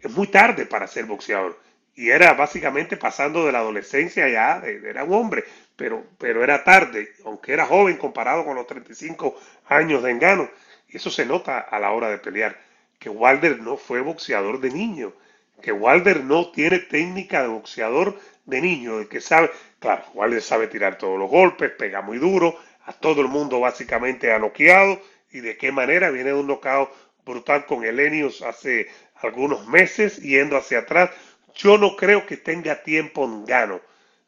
Es 0.00 0.10
muy 0.10 0.28
tarde 0.28 0.66
para 0.66 0.86
ser 0.86 1.04
boxeador 1.04 1.58
y 1.98 2.10
era 2.10 2.32
básicamente 2.34 2.96
pasando 2.96 3.44
de 3.44 3.50
la 3.50 3.58
adolescencia 3.58 4.28
ya, 4.28 4.62
era 4.64 5.02
un 5.02 5.14
hombre, 5.14 5.42
pero, 5.74 6.04
pero 6.16 6.44
era 6.44 6.62
tarde, 6.62 7.12
aunque 7.24 7.52
era 7.52 7.66
joven 7.66 7.96
comparado 7.96 8.44
con 8.44 8.54
los 8.54 8.68
35 8.68 9.36
años 9.66 10.04
de 10.04 10.12
engano. 10.12 10.48
Y 10.88 10.98
eso 10.98 11.10
se 11.10 11.26
nota 11.26 11.58
a 11.58 11.80
la 11.80 11.90
hora 11.90 12.08
de 12.08 12.18
pelear, 12.18 12.56
que 13.00 13.10
Wilder 13.10 13.58
no 13.60 13.76
fue 13.76 14.00
boxeador 14.00 14.60
de 14.60 14.70
niño, 14.70 15.12
que 15.60 15.72
Wilder 15.72 16.22
no 16.22 16.52
tiene 16.52 16.78
técnica 16.78 17.42
de 17.42 17.48
boxeador 17.48 18.16
de 18.46 18.60
niño, 18.60 19.00
de 19.00 19.08
que 19.08 19.20
sabe, 19.20 19.50
claro, 19.80 20.04
Wilder 20.14 20.40
sabe 20.40 20.68
tirar 20.68 20.98
todos 20.98 21.18
los 21.18 21.28
golpes, 21.28 21.72
pega 21.72 22.00
muy 22.00 22.18
duro, 22.18 22.56
a 22.86 22.92
todo 22.92 23.22
el 23.22 23.28
mundo 23.28 23.58
básicamente 23.58 24.32
ha 24.32 24.38
noqueado, 24.38 25.00
y 25.32 25.40
de 25.40 25.56
qué 25.56 25.72
manera 25.72 26.10
viene 26.10 26.30
de 26.30 26.36
un 26.36 26.46
nocao 26.46 26.92
brutal 27.28 27.66
con 27.66 27.84
Elenius 27.84 28.42
hace 28.42 28.88
algunos 29.16 29.68
meses, 29.68 30.18
yendo 30.20 30.56
hacia 30.56 30.80
atrás, 30.80 31.10
yo 31.54 31.78
no 31.78 31.94
creo 31.96 32.26
que 32.26 32.36
tenga 32.36 32.82
tiempo 32.82 33.24
en 33.24 33.44
gano 33.44 33.80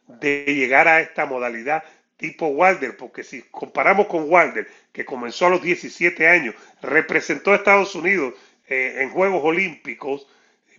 de 0.07 0.45
llegar 0.47 0.87
a 0.87 1.01
esta 1.01 1.27
modalidad 1.27 1.83
tipo 2.17 2.49
Wilder, 2.49 2.97
porque 2.99 3.25
si 3.25 3.43
comparamos 3.51 4.07
con 4.07 4.25
Wilder, 4.29 4.69
que 4.93 5.07
comenzó 5.07 5.47
a 5.47 5.51
los 5.51 5.63
17 5.63 6.29
años, 6.29 6.55
representó 6.83 7.53
a 7.53 7.57
Estados 7.57 7.95
Unidos 7.95 8.35
eh, 8.69 8.99
en 8.99 9.11
Juegos 9.11 9.41
Olímpicos, 9.43 10.27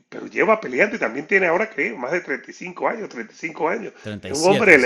pero 0.08 0.28
lleva 0.28 0.62
peleando 0.62 0.98
y 0.98 1.00
también 1.00 1.25
tiene 1.25 1.48
ahora 1.48 1.70
que 1.70 1.94
más 1.94 2.12
de 2.12 2.22
35 2.22 2.88
años, 2.88 3.10
35 3.10 3.70
años. 3.70 3.94
es 4.06 4.40
un 4.40 4.51
hombre 4.51 4.78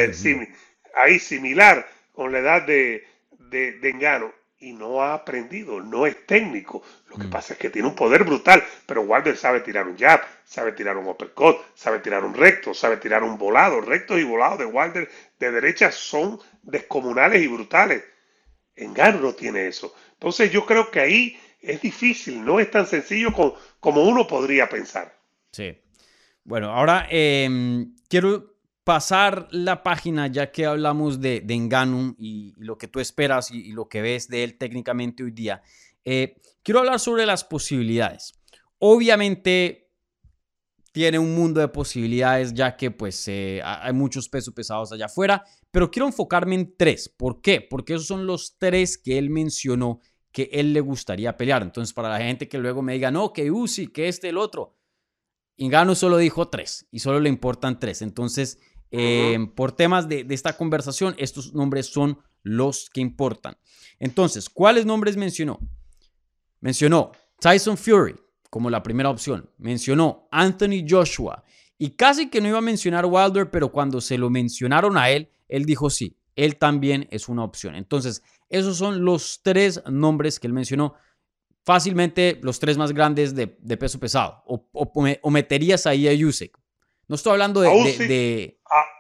ahí 0.96 1.20
similar 1.20 1.86
con 2.14 2.32
la 2.32 2.40
edad 2.40 2.62
de, 2.62 3.06
de, 3.38 3.74
de 3.74 3.90
Engano 3.90 4.32
y 4.66 4.74
no 4.74 5.04
ha 5.04 5.14
aprendido, 5.14 5.80
no 5.80 6.08
es 6.08 6.26
técnico. 6.26 6.82
Lo 7.10 7.18
que 7.18 7.28
mm. 7.28 7.30
pasa 7.30 7.54
es 7.54 7.60
que 7.60 7.70
tiene 7.70 7.88
un 7.88 7.96
poder 7.96 8.24
brutal, 8.24 8.64
pero 8.88 9.04
Wilder 9.04 9.38
sabe 9.38 9.60
tirar 9.60 9.88
un 9.88 9.96
jab, 9.96 10.22
sabe 10.44 10.72
tirar 10.72 10.98
un 10.98 11.08
uppercut, 11.08 11.58
sabe 11.76 12.00
tirar 12.00 12.24
un 12.24 12.34
recto, 12.34 12.74
sabe 12.74 12.98
tirar 12.98 13.22
un 13.22 13.38
volado. 13.38 13.80
Rectos 13.80 14.20
y 14.20 14.24
volados 14.24 14.58
de 14.58 14.66
Wilder 14.66 15.08
de 15.40 15.52
derecha 15.52 15.92
son 15.92 16.40
descomunales 16.64 17.44
y 17.44 17.48
brutales. 17.48 18.04
Engano 18.76 19.20
no 19.20 19.34
tiene 19.34 19.68
eso. 19.68 19.94
Entonces 20.14 20.52
yo 20.52 20.66
creo 20.66 20.90
que 20.90 21.00
ahí 21.00 21.40
es 21.62 21.80
difícil, 21.82 22.44
no 22.44 22.60
es 22.60 22.72
tan 22.72 22.88
sencillo 22.88 23.32
como, 23.34 23.56
como 23.80 24.04
uno 24.04 24.26
podría 24.26 24.68
pensar. 24.68 25.16
Sí. 25.52 25.78
Bueno, 26.44 26.72
ahora 26.72 27.08
eh, 27.12 27.86
quiero 28.10 28.55
pasar 28.86 29.48
la 29.52 29.82
página 29.84 30.28
ya 30.28 30.52
que 30.52 30.66
hablamos 30.66 31.20
de, 31.20 31.42
de 31.42 32.16
y, 32.20 32.54
lo 32.56 32.78
que 32.78 32.88
tú 32.88 33.00
esperas 33.00 33.52
y, 33.52 33.72
lo 33.72 33.90
que 33.90 34.02
ves 34.02 34.30
de 34.30 34.44
él 34.44 34.58
técnicamente 34.58 35.24
hoy 35.24 35.32
día. 35.32 35.62
Eh, 36.06 36.40
quiero 36.64 36.80
hablar 36.80 37.00
sobre 37.00 37.26
las 37.26 37.44
posibilidades. 37.44 38.40
Obviamente 38.78 39.90
tiene 40.92 41.18
un 41.18 41.34
mundo 41.36 41.60
de 41.60 41.68
posibilidades 41.68 42.54
ya 42.54 42.78
que 42.78 42.92
pues 42.92 43.28
eh, 43.28 43.60
hay 43.66 43.92
muchos 43.92 44.30
pesos 44.30 44.54
pesados 44.54 44.92
allá 44.92 45.08
afuera, 45.08 45.44
pero 45.72 45.90
quiero 45.90 46.06
enfocarme 46.06 46.56
en 46.56 46.78
tres. 46.78 47.10
¿Por 47.10 47.42
qué? 47.42 47.62
Porque 47.62 47.96
esos 47.96 48.08
son 48.08 48.28
los 48.28 48.58
tres 48.60 49.00
que 49.00 49.18
él 49.18 49.32
mencionó 49.32 50.00
que 50.32 50.50
él 50.54 50.74
le 50.74 50.82
gustaría 50.82 51.36
pelear. 51.36 51.64
Entonces 51.64 51.92
para 51.92 52.10
la 52.10 52.20
gente 52.20 52.48
que 52.48 52.60
luego 52.60 52.84
me 52.84 52.94
diga, 52.94 53.10
no, 53.10 53.34
que 53.34 53.50
Uzi, 53.50 53.88
que 53.88 54.08
este, 54.08 54.30
el 54.30 54.38
otro. 54.38 54.78
Ingano 55.58 55.96
solo 55.96 56.18
dijo 56.18 56.50
tres 56.50 56.88
y 56.92 57.00
solo 57.00 57.20
le 57.20 57.30
importan 57.30 57.80
tres. 57.80 58.04
Entonces 58.04 58.60
Em, 58.98 59.48
por 59.48 59.72
temas 59.74 60.08
de, 60.08 60.26
esta 60.30 60.56
conversación, 60.56 61.16
estos 61.18 61.54
nombres 61.54 61.88
son 61.88 62.20
los 62.44 62.90
que 62.90 63.02
importan. 63.02 63.58
Entonces, 64.00 64.50
¿cuáles 64.50 64.86
nombres 64.86 65.18
mencionó? 65.18 65.60
Mencionó 66.62 67.12
Tyson 67.40 67.78
Fury 67.78 68.16
como 68.50 68.70
la 68.70 68.82
primera 68.84 69.10
opción. 69.10 69.50
Mencionó 69.58 70.28
Anthony 70.32 70.86
Joshua. 70.88 71.44
Y 71.78 71.92
casi 71.92 72.30
que 72.30 72.40
no 72.40 72.48
iba 72.48 72.60
a 72.60 72.62
mencionar 72.62 73.06
Wilder, 73.06 73.52
pero 73.52 73.72
cuando 73.72 74.00
se 74.00 74.18
lo 74.18 74.30
mencionaron 74.30 74.98
a 74.98 75.10
él, 75.10 75.30
él 75.50 75.66
dijo 75.66 75.90
sí, 75.90 76.18
él 76.36 76.56
también 76.56 77.08
es 77.12 77.28
una 77.28 77.44
opción. 77.44 77.76
Entonces, 77.76 78.24
esos 78.50 78.78
son 78.78 79.04
los 79.04 79.42
tres 79.44 79.82
nombres 79.90 80.40
que 80.40 80.48
él 80.48 80.54
mencionó. 80.54 80.96
Fácilmente 81.64 82.40
los 82.44 82.60
tres 82.60 82.78
más 82.78 82.94
grandes 82.94 83.36
de, 83.36 83.48
peso 83.48 84.00
pesado. 84.00 84.44
O, 84.46 85.32
meterías 85.32 85.86
ahí 85.88 86.08
a 86.08 86.14
Yusek. 86.14 86.58
No 87.08 87.16
estoy 87.16 87.34
hablando 87.34 87.62
de, 87.62 87.70
de, 87.70 88.55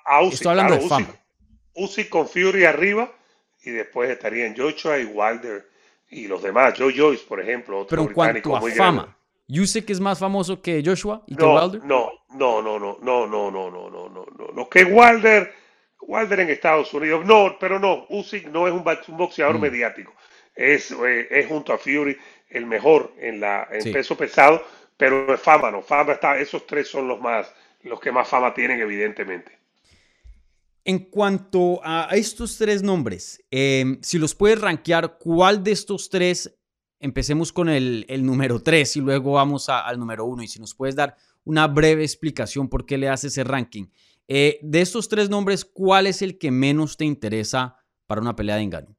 a, 0.05 0.22
estoy 0.22 0.51
hablando 0.51 0.75
de 0.75 0.88
fama. 0.88 1.07
Uzi 1.74 2.05
con 2.05 2.27
Fury 2.27 2.65
arriba 2.65 3.12
y 3.63 3.72
después 3.72 4.10
estarían 4.10 4.55
Joshua 4.55 4.98
y 5.00 5.05
Wilder 5.05 5.67
y 6.10 6.27
los 6.27 6.41
demás. 6.41 6.75
Joe 6.77 6.93
Joyce, 6.95 7.25
por 7.27 7.41
ejemplo, 7.41 7.79
otro 7.79 7.89
Pero 7.89 8.10
en 8.10 8.13
cuanto 8.13 8.55
a 8.55 8.62
fama, 8.72 9.17
¿Usyk 9.48 9.89
es 9.89 10.00
más 10.00 10.19
famoso 10.19 10.62
que 10.62 10.81
Joshua 10.84 11.24
y 11.27 11.36
no, 11.36 11.39
que 11.39 11.45
Wilder? 11.45 11.84
No, 11.84 12.12
no, 12.31 12.62
no, 12.62 12.79
no, 12.79 12.98
no, 13.01 13.27
no, 13.27 13.51
no, 13.51 13.69
no, 13.69 13.89
no, 13.89 14.10
no, 14.10 14.25
no, 14.38 14.48
no. 14.53 14.69
Que 14.69 14.84
Wilder, 14.84 15.53
Wilder 16.01 16.39
en 16.39 16.50
Estados 16.50 16.93
Unidos, 16.93 17.25
no, 17.25 17.57
pero 17.60 17.79
no, 17.79 18.05
Usyk 18.10 18.48
no 18.48 18.67
es 18.67 18.74
un, 18.74 18.84
boxeador 19.17 19.60
mediático. 19.60 20.13
Es, 20.55 20.91
es 20.91 21.48
junto 21.48 21.74
a 21.74 21.77
Fury 21.77 22.17
el 22.50 22.65
mejor 22.65 23.13
en 23.19 23.39
la 23.39 23.67
en 23.72 23.91
peso 23.91 24.15
pesado, 24.15 24.63
pero 24.95 25.34
es 25.34 25.41
fama, 25.41 25.72
no, 25.72 25.81
fama 25.81 26.13
está, 26.13 26.38
esos 26.38 26.65
tres 26.65 26.88
son 26.88 27.07
los 27.07 27.19
más 27.19 27.53
los 27.86 28.00
que 28.00 28.12
más 28.12 28.27
fama 28.27 28.54
tienen, 28.54 28.80
evidentemente. 28.80 29.60
En 30.84 31.00
cuanto 31.00 31.80
a 31.84 32.10
estos 32.12 32.58
tres 32.58 32.84
nombres, 32.84 33.44
em, 33.50 34.00
si 34.01 34.20
los 34.20 34.36
puedes 34.36 34.60
rankear, 34.60 35.18
¿cuál 35.18 35.63
de 35.63 35.72
estos 35.72 36.10
tres? 36.10 36.56
Empecemos 37.00 37.51
con 37.51 37.70
el, 37.70 38.06
número 38.24 38.62
tres 38.62 38.96
y 38.96 39.01
luego 39.01 39.34
vamos 39.34 39.70
al 39.70 40.00
número 40.00 40.25
uno. 40.25 40.44
Y 40.44 40.48
si 40.48 40.60
nos 40.60 40.74
puedes 40.75 40.96
dar 40.96 41.15
una 41.44 41.68
breve 41.68 42.04
explicación 42.04 42.70
por 42.70 42.86
qué 42.86 42.98
le 42.98 43.10
haces 43.10 43.34
ese 43.34 43.44
ranking. 43.44 43.86
Eh, 44.27 44.60
de 44.62 44.82
estos 44.82 45.08
tres 45.08 45.30
nombres, 45.30 45.65
¿cuál 45.65 46.08
es 46.08 46.22
el 46.22 46.38
que 46.38 46.50
menos 46.50 46.98
te 46.98 47.06
interesa 47.06 47.77
para 48.08 48.22
una 48.22 48.36
pelea 48.36 48.56
de 48.56 48.63
engaño? 48.63 48.96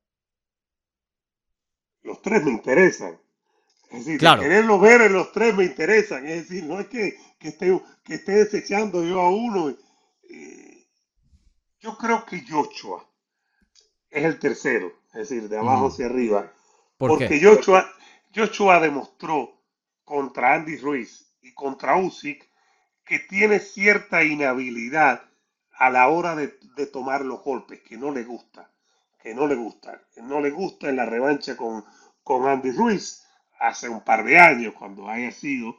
Los 2.03 2.23
tres 2.23 2.45
me 2.45 2.53
interesan. 2.53 3.19
Es 3.91 4.05
decir, 4.05 4.19
claro. 4.19 4.43
quererlos 4.43 4.81
ver 4.81 5.03
en 5.03 5.13
los 5.13 5.33
tres 5.33 5.55
me 5.57 5.65
interesan. 5.65 6.27
Es 6.27 6.49
decir, 6.49 6.65
no 6.65 6.81
es 6.81 6.87
que, 6.89 7.17
esté, 7.41 7.81
que 8.05 8.15
esté 8.15 8.33
desechando 8.33 9.05
yo 9.05 9.21
a 9.21 9.31
uno. 9.31 9.75
Eh, 10.29 10.87
yo 11.81 11.97
creo 11.97 12.25
que 12.25 12.45
Joshua 12.49 13.07
es 14.11 14.25
el 14.25 14.39
tercero, 14.39 14.93
es 15.09 15.29
decir, 15.29 15.49
de 15.49 15.59
abajo 15.59 15.89
hacia 15.89 16.07
arriba. 16.07 16.53
porque 16.97 17.41
Joshua, 17.43 17.87
Joshua 18.35 18.81
demostró 18.81 19.63
contra 20.05 20.55
Andy 20.55 20.77
Ruiz 20.79 21.27
y 21.43 21.53
contra 21.53 21.97
Usyk 21.97 22.49
que 23.05 23.21
tiene 23.21 23.61
cierta 23.61 24.25
inhabilidad 24.25 25.23
a 25.79 25.91
la 25.91 26.09
hora 26.09 26.35
de, 26.35 26.59
de, 26.77 26.87
tomar 26.87 27.25
los 27.25 27.43
golpes, 27.43 27.81
que 27.83 27.97
no 27.97 28.11
le 28.11 28.25
gusta, 28.25 28.71
que 29.23 29.35
no 29.35 29.47
le 29.47 29.55
gusta, 29.55 30.03
que 30.15 30.23
no 30.23 30.41
le 30.41 30.51
gusta 30.51 30.89
en 30.89 30.97
la 30.97 31.07
revancha 31.07 31.57
con, 31.57 31.85
con 32.23 32.49
Andy 32.49 32.73
Ruiz 32.73 33.25
hace 33.61 33.89
un 33.89 34.03
par 34.03 34.25
de 34.25 34.39
años, 34.39 34.75
cuando 34.75 35.09
haya 35.09 35.31
sido, 35.31 35.77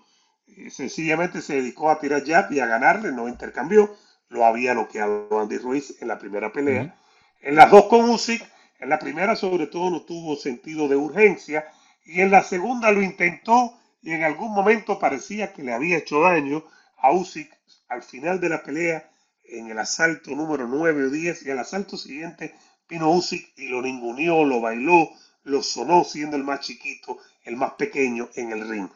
eh, 0.47 0.69
sencillamente 0.69 1.41
se 1.41 1.55
dedicó 1.55 1.89
a 1.89 1.99
tirar 1.99 2.25
jab 2.25 2.51
y 2.51 2.59
a 2.59 2.65
ganarle, 2.65 3.11
no 3.11 3.27
intercambió, 3.27 3.95
lo 4.29 4.45
había 4.45 4.73
noqueado 4.73 5.39
Andy 5.39 5.57
Ruiz 5.57 5.95
en 6.01 6.07
la 6.07 6.19
primera 6.19 6.51
pelea. 6.51 6.95
En 7.41 7.55
las 7.55 7.71
dos 7.71 7.85
con 7.85 8.09
Usyk, 8.09 8.43
en 8.79 8.89
la 8.89 8.99
primera 8.99 9.35
sobre 9.35 9.67
todo 9.67 9.89
no 9.89 10.01
tuvo 10.01 10.35
sentido 10.35 10.87
de 10.87 10.95
urgencia 10.95 11.67
y 12.03 12.21
en 12.21 12.31
la 12.31 12.43
segunda 12.43 12.91
lo 12.91 13.01
intentó 13.01 13.77
y 14.01 14.11
en 14.11 14.23
algún 14.23 14.53
momento 14.53 14.99
parecía 14.99 15.53
que 15.53 15.63
le 15.63 15.73
había 15.73 15.97
hecho 15.97 16.21
daño 16.21 16.63
a 16.97 17.11
Usyk 17.11 17.51
al 17.89 18.03
final 18.03 18.39
de 18.39 18.49
la 18.49 18.63
pelea 18.63 19.09
en 19.43 19.69
el 19.69 19.79
asalto 19.79 20.31
número 20.31 20.67
9 20.67 21.05
o 21.05 21.09
10 21.09 21.45
y 21.45 21.51
al 21.51 21.59
asalto 21.59 21.97
siguiente 21.97 22.53
vino 22.89 23.11
Usyk 23.11 23.53
y 23.57 23.67
lo 23.67 23.81
ninguneó, 23.81 24.43
lo 24.43 24.61
bailó, 24.61 25.09
lo 25.43 25.63
sonó 25.63 26.03
siendo 26.03 26.35
el 26.35 26.43
más 26.43 26.61
chiquito 26.61 27.19
el 27.47 27.55
más 27.55 27.73
pequeño 27.73 28.29
en 28.35 28.51
el 28.51 28.67
ring. 28.67 28.89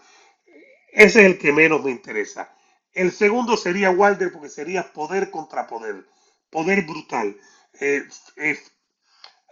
Ese 0.92 1.22
es 1.22 1.26
el 1.26 1.38
que 1.40 1.54
menos 1.54 1.84
me 1.84 1.92
interesa. 1.92 2.54
El 2.94 3.12
segundo 3.12 3.56
sería 3.56 3.92
Wilder 3.92 4.32
porque 4.32 4.50
sería 4.50 4.92
poder 4.92 5.32
contra 5.32 5.68
poder, 5.68 6.06
poder 6.50 6.84
brutal. 6.84 7.38
Eh, 7.80 8.04
eh, 8.38 8.60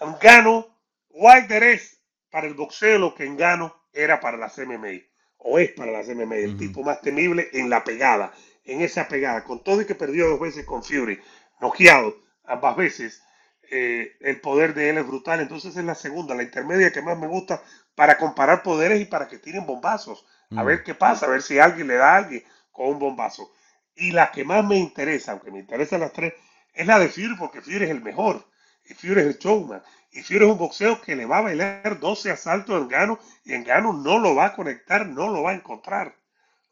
Engano, 0.02 0.68
Wilder 1.10 1.64
es 1.64 2.02
para 2.30 2.48
el 2.48 2.54
boxeo 2.54 3.00
lo 3.00 3.16
que 3.16 3.26
Engano 3.26 3.74
era 3.94 4.20
para 4.20 4.38
las 4.38 4.58
MMA, 4.58 5.02
o 5.38 5.60
es 5.60 5.72
para 5.72 5.92
las 5.92 6.08
MMA, 6.08 6.36
el 6.36 6.58
tipo 6.58 6.84
más 6.84 7.02
temible 7.02 7.50
en 7.54 7.70
la 7.70 7.84
pegada, 7.84 8.34
en 8.66 8.82
esa 8.82 9.08
pegada, 9.08 9.44
con 9.44 9.64
todo 9.64 9.82
y 9.82 9.86
que 9.86 9.96
perdió 9.96 10.30
dos 10.30 10.40
veces 10.40 10.66
con 10.66 10.84
Fury, 10.84 11.20
noqueado 11.60 12.16
ambas 12.44 12.76
veces, 12.76 13.24
eh, 13.72 14.18
el 14.22 14.42
poder 14.42 14.74
de 14.74 14.90
él 14.90 14.98
es 14.98 15.08
brutal, 15.08 15.40
entonces 15.40 15.76
es 15.76 15.84
la 15.84 15.96
segunda, 15.96 16.36
la 16.36 16.44
intermedia 16.44 16.92
que 16.92 17.02
más 17.02 17.18
me 17.18 17.28
gusta 17.28 17.62
para 17.96 18.18
comparar 18.18 18.64
poderes 18.64 19.00
y 19.02 19.06
para 19.06 19.28
que 19.28 19.38
tiren 19.38 19.66
bombazos, 19.66 20.26
a 20.54 20.64
Mm. 20.64 20.64
ver 20.64 20.84
qué 20.84 20.96
pasa, 20.96 21.26
a 21.26 21.30
ver 21.30 21.42
si 21.42 21.60
alguien 21.60 21.88
le 21.88 21.96
da 21.96 22.14
a 22.14 22.18
alguien 22.18 22.44
con 22.72 22.88
un 22.90 23.00
bombazo. 23.00 23.52
Y 23.96 24.12
la 24.12 24.32
que 24.32 24.44
más 24.44 24.64
me 24.66 24.78
interesa, 24.78 25.32
aunque 25.34 25.52
me 25.52 25.60
interesan 25.60 26.02
las 26.02 26.14
tres, 26.14 26.34
es 26.74 26.86
la 26.88 27.00
de 27.00 27.10
Fury, 27.10 27.36
porque 27.38 27.62
Fury 27.62 27.84
es 27.86 27.90
el 27.90 28.02
mejor. 28.02 28.46
Y 28.86 28.94
Fury 28.94 29.22
es 29.22 29.28
el 29.28 29.38
showman. 29.40 29.82
Y 30.12 30.22
Fury 30.22 30.46
es 30.46 30.52
un 30.52 30.58
boxeo 30.58 31.02
que 31.02 31.16
le 31.16 31.26
va 31.26 31.40
a 31.40 31.42
bailar 31.42 32.00
12 32.00 32.32
asaltos 32.32 32.76
a 32.76 32.84
Engano 32.84 33.20
y 33.44 33.54
Engano 33.54 33.94
no 33.94 34.18
lo 34.20 34.36
va 34.36 34.46
a 34.48 34.56
conectar, 34.56 35.06
no 35.08 35.28
lo 35.30 35.44
va 35.44 35.52
a 35.52 35.56
encontrar. 35.56 36.16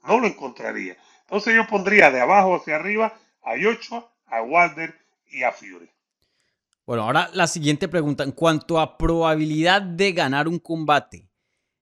No 0.07 0.19
lo 0.19 0.27
encontraría. 0.27 0.97
Entonces 1.21 1.55
yo 1.55 1.67
pondría 1.67 2.09
de 2.11 2.21
abajo 2.21 2.55
hacia 2.55 2.75
arriba 2.77 3.13
a 3.43 3.51
Joshua, 3.61 4.11
a 4.27 4.41
Wilder 4.41 4.97
y 5.27 5.43
a 5.43 5.51
Fury. 5.51 5.91
Bueno, 6.85 7.03
ahora 7.03 7.29
la 7.33 7.47
siguiente 7.47 7.87
pregunta. 7.87 8.23
En 8.23 8.31
cuanto 8.31 8.79
a 8.79 8.97
probabilidad 8.97 9.81
de 9.81 10.11
ganar 10.13 10.47
un 10.47 10.59
combate, 10.59 11.27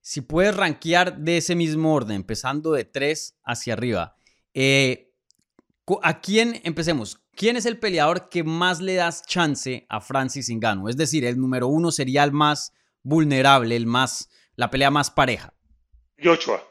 si 0.07 0.21
puedes 0.21 0.55
rankear 0.55 1.17
de 1.17 1.37
ese 1.37 1.55
mismo 1.55 1.95
orden, 1.95 2.17
empezando 2.17 2.73
de 2.73 2.83
3 2.85 3.39
hacia 3.43 3.73
arriba, 3.73 4.15
eh, 4.53 5.11
¿a 6.03 6.21
quién 6.21 6.61
empecemos? 6.63 7.23
¿Quién 7.35 7.57
es 7.57 7.65
el 7.65 7.79
peleador 7.79 8.29
que 8.29 8.43
más 8.43 8.81
le 8.81 8.93
das 8.93 9.25
chance 9.25 9.87
a 9.89 10.01
Francis 10.01 10.47
Ngannou? 10.51 10.89
Es 10.89 10.95
decir, 10.95 11.25
el 11.25 11.39
número 11.39 11.67
uno 11.69 11.91
sería 11.91 12.23
el 12.23 12.31
más 12.31 12.71
vulnerable, 13.01 13.75
el 13.75 13.87
más, 13.87 14.29
la 14.55 14.69
pelea 14.69 14.91
más 14.91 15.09
pareja. 15.09 15.55
Joshua. 16.23 16.63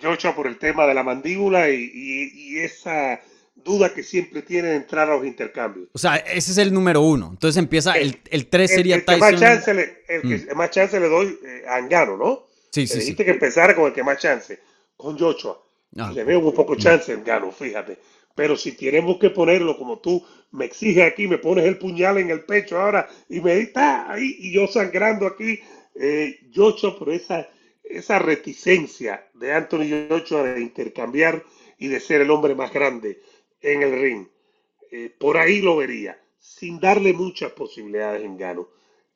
Joshua 0.00 0.34
por 0.34 0.46
el 0.46 0.58
tema 0.58 0.86
de 0.86 0.94
la 0.94 1.02
mandíbula 1.02 1.68
y, 1.68 1.82
y- 1.94 2.32
y 2.54 2.58
esa 2.60 3.20
duda 3.64 3.92
que 3.94 4.02
siempre 4.02 4.42
tiene 4.42 4.68
de 4.68 4.76
entrar 4.76 5.08
a 5.10 5.16
los 5.16 5.26
intercambios. 5.26 5.88
O 5.92 5.98
sea, 5.98 6.16
ese 6.16 6.52
es 6.52 6.58
el 6.58 6.72
número 6.72 7.00
uno. 7.00 7.28
Entonces 7.30 7.56
empieza, 7.58 7.92
el, 7.94 8.18
el 8.30 8.46
3 8.46 8.70
El, 8.70 8.76
sería 8.76 8.94
el 8.96 9.04
que 9.04 9.16
más 9.16 9.38
chance 9.38 9.74
le, 9.74 10.02
el 10.08 10.22
que 10.22 10.54
más 10.54 10.70
chance 10.70 10.98
le 10.98 11.08
doy 11.08 11.38
eh, 11.44 11.64
a 11.68 11.78
Engano, 11.78 12.16
¿no? 12.16 12.46
Sí, 12.70 12.86
sí, 12.86 12.98
dijiste 12.98 13.24
que 13.24 13.32
empezara 13.32 13.74
con 13.74 13.86
el 13.86 13.92
que 13.92 14.02
más 14.02 14.18
chance, 14.18 14.58
con 14.96 15.18
Joshua. 15.18 15.60
Ah. 15.98 16.10
Le 16.14 16.24
veo 16.24 16.40
un 16.40 16.54
poco 16.54 16.74
chance 16.76 17.12
en 17.12 17.22
Gano, 17.22 17.52
fíjate. 17.52 17.98
Pero 18.34 18.56
si 18.56 18.72
tenemos 18.72 19.18
que 19.18 19.30
ponerlo 19.30 19.76
como 19.76 19.98
tú 19.98 20.24
me 20.52 20.64
exiges 20.64 21.04
aquí, 21.04 21.28
me 21.28 21.38
pones 21.38 21.66
el 21.66 21.78
puñal 21.78 22.18
en 22.18 22.30
el 22.30 22.44
pecho 22.44 22.80
ahora 22.80 23.08
y 23.28 23.40
me 23.40 23.58
está 23.58 24.10
ahí 24.10 24.36
y 24.38 24.52
yo 24.52 24.66
sangrando 24.66 25.26
aquí, 25.26 25.60
eh, 25.94 26.40
Joshua, 26.54 26.98
por 26.98 27.10
esa, 27.10 27.48
esa 27.84 28.18
reticencia 28.18 29.26
de 29.34 29.52
Anthony 29.52 30.08
Joshua 30.08 30.44
de 30.44 30.62
intercambiar 30.62 31.44
y 31.78 31.88
de 31.88 32.00
ser 32.00 32.22
el 32.22 32.30
hombre 32.30 32.54
más 32.54 32.72
grande 32.72 33.20
en 33.62 33.82
el 33.82 33.92
ring, 34.00 34.26
eh, 34.90 35.14
por 35.18 35.36
ahí 35.36 35.60
lo 35.62 35.76
vería, 35.76 36.18
sin 36.38 36.80
darle 36.80 37.12
muchas 37.12 37.52
posibilidades 37.52 38.22
en 38.24 38.36
Gano. 38.36 38.68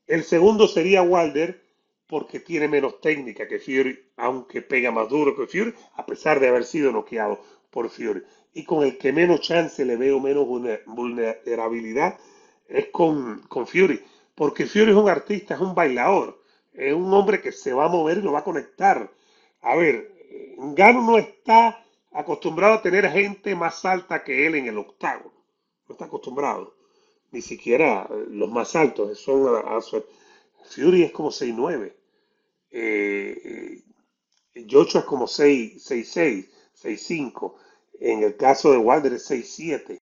El 0.07 0.25
segundo 0.25 0.69
sería 0.69 1.03
Wilder, 1.03 1.63
porque 2.07 2.41
tiene 2.41 2.69
menos 2.69 3.01
técnica 3.01 3.49
que 3.49 3.59
Fury, 3.59 3.99
aunque 4.17 4.63
pega 4.63 4.93
más 4.93 5.09
duro 5.09 5.35
que 5.37 5.47
Fury, 5.47 5.75
a 5.95 6.07
pesar 6.07 6.39
de 6.41 6.49
haber 6.49 6.65
sido 6.65 6.93
noqueado 6.93 7.41
por 7.71 7.91
Fury. 7.91 8.23
Y 8.55 8.65
con 8.65 8.85
el 8.85 8.97
que 8.99 9.13
menos 9.13 9.41
chance 9.41 9.85
le 9.85 9.97
veo 9.97 10.21
menos 10.21 10.47
vulner- 10.47 10.83
vulnerabilidad 10.87 12.19
es 12.69 12.87
con, 12.87 13.41
con 13.49 13.67
Fury, 13.67 14.03
porque 14.35 14.67
Fury 14.67 14.91
es 14.91 14.97
un 14.97 15.09
artista, 15.09 15.55
es 15.55 15.61
un 15.61 15.75
bailador, 15.75 16.41
es 16.73 16.95
un 16.95 17.13
hombre 17.13 17.41
que 17.41 17.53
se 17.53 17.73
va 17.73 17.87
a 17.87 17.89
mover 17.89 18.19
y 18.19 18.23
lo 18.23 18.33
va 18.33 18.41
a 18.41 18.45
conectar. 18.45 19.11
A 19.63 19.77
ver, 19.77 20.13
Gano 20.59 21.03
no 21.03 21.19
está 21.19 21.85
acostumbrado 22.21 22.75
a 22.75 22.83
tener 22.83 23.11
gente 23.11 23.55
más 23.55 23.85
alta 23.85 24.25
que 24.25 24.47
él 24.47 24.55
en 24.57 24.67
el 24.67 24.79
octágono, 24.79 25.33
no 25.89 25.95
está 25.95 26.07
acostumbrado, 26.07 26.75
ni 27.33 27.43
siquiera 27.43 28.09
eh, 28.11 28.27
los 28.31 28.51
más 28.51 28.77
altos, 28.77 29.19
son 29.21 29.55
a- 29.57 29.77
a 29.77 29.81
Fury 30.71 31.05
es 31.05 31.13
como 31.13 31.31
6'9". 31.31 31.97
Eh, 32.71 33.83
eh, 34.55 34.65
Joshua 34.71 35.01
es 35.03 35.07
como 35.07 35.27
6, 35.27 35.83
6'6", 35.85 36.47
6'5". 36.75 37.57
En 38.01 38.23
el 38.23 38.37
caso 38.37 38.73
de 38.73 38.79
Wilder 38.79 39.15
es 39.15 39.25
6'7". 39.27 39.99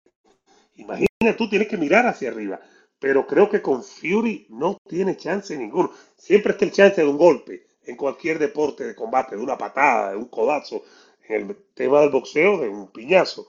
Imagina 0.76 1.38
tú, 1.38 1.50
tienes 1.50 1.68
que 1.68 1.78
mirar 1.78 2.08
hacia 2.08 2.30
arriba. 2.32 2.60
Pero 3.00 3.26
creo 3.28 3.50
que 3.50 3.62
con 3.62 3.84
Fury 3.84 4.48
no 4.50 4.78
tiene 4.88 5.18
chance 5.18 5.58
ninguno. 5.58 5.92
Siempre 6.18 6.54
está 6.54 6.66
el 6.66 6.72
chance 6.72 7.02
de 7.02 7.08
un 7.08 7.18
golpe 7.18 7.68
en 7.86 7.96
cualquier 7.96 8.40
deporte 8.40 8.86
de 8.86 8.96
combate, 8.96 9.36
de 9.36 9.42
una 9.44 9.58
patada, 9.58 10.12
de 10.12 10.18
un 10.18 10.26
codazo. 10.28 10.84
En 11.32 11.50
el 11.50 11.56
tema 11.74 12.02
del 12.02 12.10
boxeo, 12.10 12.58
de 12.58 12.68
un 12.68 12.92
piñazo. 12.92 13.48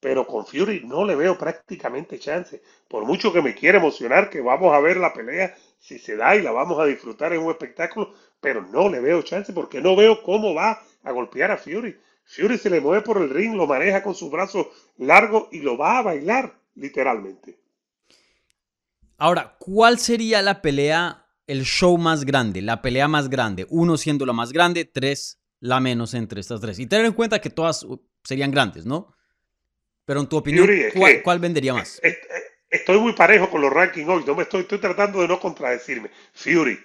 Pero 0.00 0.26
con 0.26 0.46
Fury 0.46 0.82
no 0.84 1.04
le 1.04 1.14
veo 1.14 1.38
prácticamente 1.38 2.18
chance. 2.18 2.60
Por 2.88 3.04
mucho 3.04 3.32
que 3.32 3.40
me 3.40 3.54
quiera 3.54 3.78
emocionar, 3.78 4.30
que 4.30 4.40
vamos 4.40 4.74
a 4.74 4.80
ver 4.80 4.96
la 4.96 5.12
pelea 5.12 5.54
si 5.78 5.98
se 5.98 6.16
da 6.16 6.34
y 6.34 6.42
la 6.42 6.50
vamos 6.50 6.78
a 6.80 6.86
disfrutar 6.86 7.32
en 7.32 7.42
un 7.42 7.50
espectáculo, 7.50 8.12
pero 8.40 8.62
no 8.62 8.88
le 8.88 9.00
veo 9.00 9.22
chance 9.22 9.52
porque 9.52 9.80
no 9.80 9.94
veo 9.94 10.22
cómo 10.22 10.54
va 10.54 10.82
a 11.04 11.12
golpear 11.12 11.50
a 11.52 11.56
Fury. 11.56 11.96
Fury 12.24 12.58
se 12.58 12.70
le 12.70 12.80
mueve 12.80 13.02
por 13.02 13.18
el 13.18 13.30
ring, 13.30 13.54
lo 13.54 13.66
maneja 13.66 14.02
con 14.02 14.14
sus 14.14 14.30
brazos 14.30 14.66
largos 14.98 15.48
y 15.52 15.60
lo 15.60 15.78
va 15.78 15.98
a 15.98 16.02
bailar, 16.02 16.58
literalmente. 16.74 17.58
Ahora, 19.18 19.56
¿cuál 19.58 19.98
sería 19.98 20.42
la 20.42 20.62
pelea, 20.62 21.26
el 21.46 21.64
show 21.64 21.96
más 21.98 22.24
grande, 22.24 22.62
la 22.62 22.82
pelea 22.82 23.06
más 23.06 23.28
grande? 23.28 23.66
Uno 23.68 23.96
siendo 23.96 24.24
la 24.26 24.32
más 24.32 24.52
grande, 24.52 24.84
tres 24.84 25.39
la 25.60 25.80
menos 25.80 26.14
entre 26.14 26.40
estas 26.40 26.60
tres. 26.60 26.78
Y 26.78 26.86
tener 26.86 27.06
en 27.06 27.12
cuenta 27.12 27.40
que 27.40 27.50
todas 27.50 27.82
uh, 27.84 28.00
serían 28.24 28.50
grandes, 28.50 28.86
¿no? 28.86 29.14
Pero 30.04 30.20
en 30.20 30.28
tu 30.28 30.36
opinión, 30.36 30.68
¿cuál, 31.22 31.38
vendería 31.38 31.74
más? 31.74 32.00
Est- 32.02 32.24
Estoy 32.68 33.00
muy 33.00 33.14
parejo 33.14 33.50
con 33.50 33.60
los 33.62 33.72
rankings 33.72 34.08
hoy, 34.08 34.22
no 34.24 34.36
me 34.36 34.44
estoy, 34.44 34.60
estoy 34.60 34.78
tratando 34.78 35.20
de 35.20 35.26
no 35.26 35.40
contradecirme. 35.40 36.08
Fury, 36.32 36.78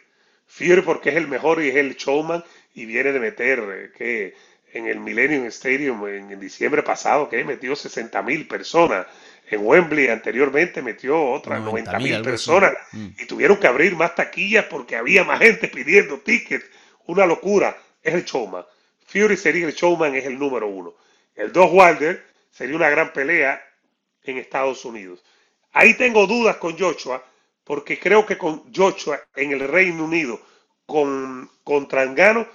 Fury 0.47 0.81
porque 0.81 1.09
es 1.11 1.15
el 1.15 1.27
mejor 1.27 1.61
y 1.61 1.69
es 1.69 1.75
el 1.75 1.95
showman 1.95 2.43
y 2.73 2.85
viene 2.87 3.11
de 3.11 3.19
meter 3.19 3.59
eh, 3.71 3.91
que 3.95 4.33
en 4.73 4.87
el 4.87 4.99
Millennium 4.99 5.45
Stadium 5.45 6.07
en, 6.07 6.31
en 6.31 6.39
diciembre 6.39 6.81
pasado 6.81 7.29
que 7.29 7.43
metió 7.43 7.75
60 7.75 8.21
mil 8.23 8.47
personas. 8.47 9.05
En 9.47 9.63
Wembley 9.63 10.07
anteriormente 10.07 10.81
metió 10.81 11.23
otras 11.23 11.61
90 11.61 11.99
90.000, 11.99 12.01
mil 12.01 12.21
personas 12.23 12.73
Mm. 12.91 13.07
y 13.19 13.25
tuvieron 13.27 13.57
que 13.57 13.67
abrir 13.67 13.95
más 13.95 14.15
taquillas 14.15 14.65
porque 14.65 14.95
había 14.95 15.23
más 15.23 15.39
gente 15.39 15.67
pidiendo 15.67 16.17
tickets. 16.19 16.65
Una 17.05 17.27
locura. 17.27 17.77
Es 18.05 18.13
el 18.13 18.23
showman. 18.25 18.65
Fury 19.07 19.37
sería 19.37 19.67
el 19.67 19.73
showman, 19.73 20.15
es 20.15 20.25
el 20.25 20.39
número 20.39 20.67
uno. 20.67 20.95
El 21.35 21.51
2 21.51 21.69
Wilder 21.73 22.25
sería 22.51 22.75
una 22.77 22.89
gran 22.89 23.11
pelea 23.13 23.61
en 24.23 24.37
Estados 24.37 24.85
Unidos. 24.85 25.23
Ahí 25.73 25.95
tengo 25.95 26.27
dudas 26.27 26.57
con 26.57 26.77
Joshua, 26.77 27.23
porque 27.63 27.99
creo 27.99 28.25
que 28.25 28.37
con 28.37 28.73
Joshua 28.73 29.21
en 29.35 29.51
el 29.51 29.61
Reino 29.67 30.05
Unido, 30.05 30.39
con, 30.85 31.49
contra 31.63 32.03
Engano, 32.03 32.47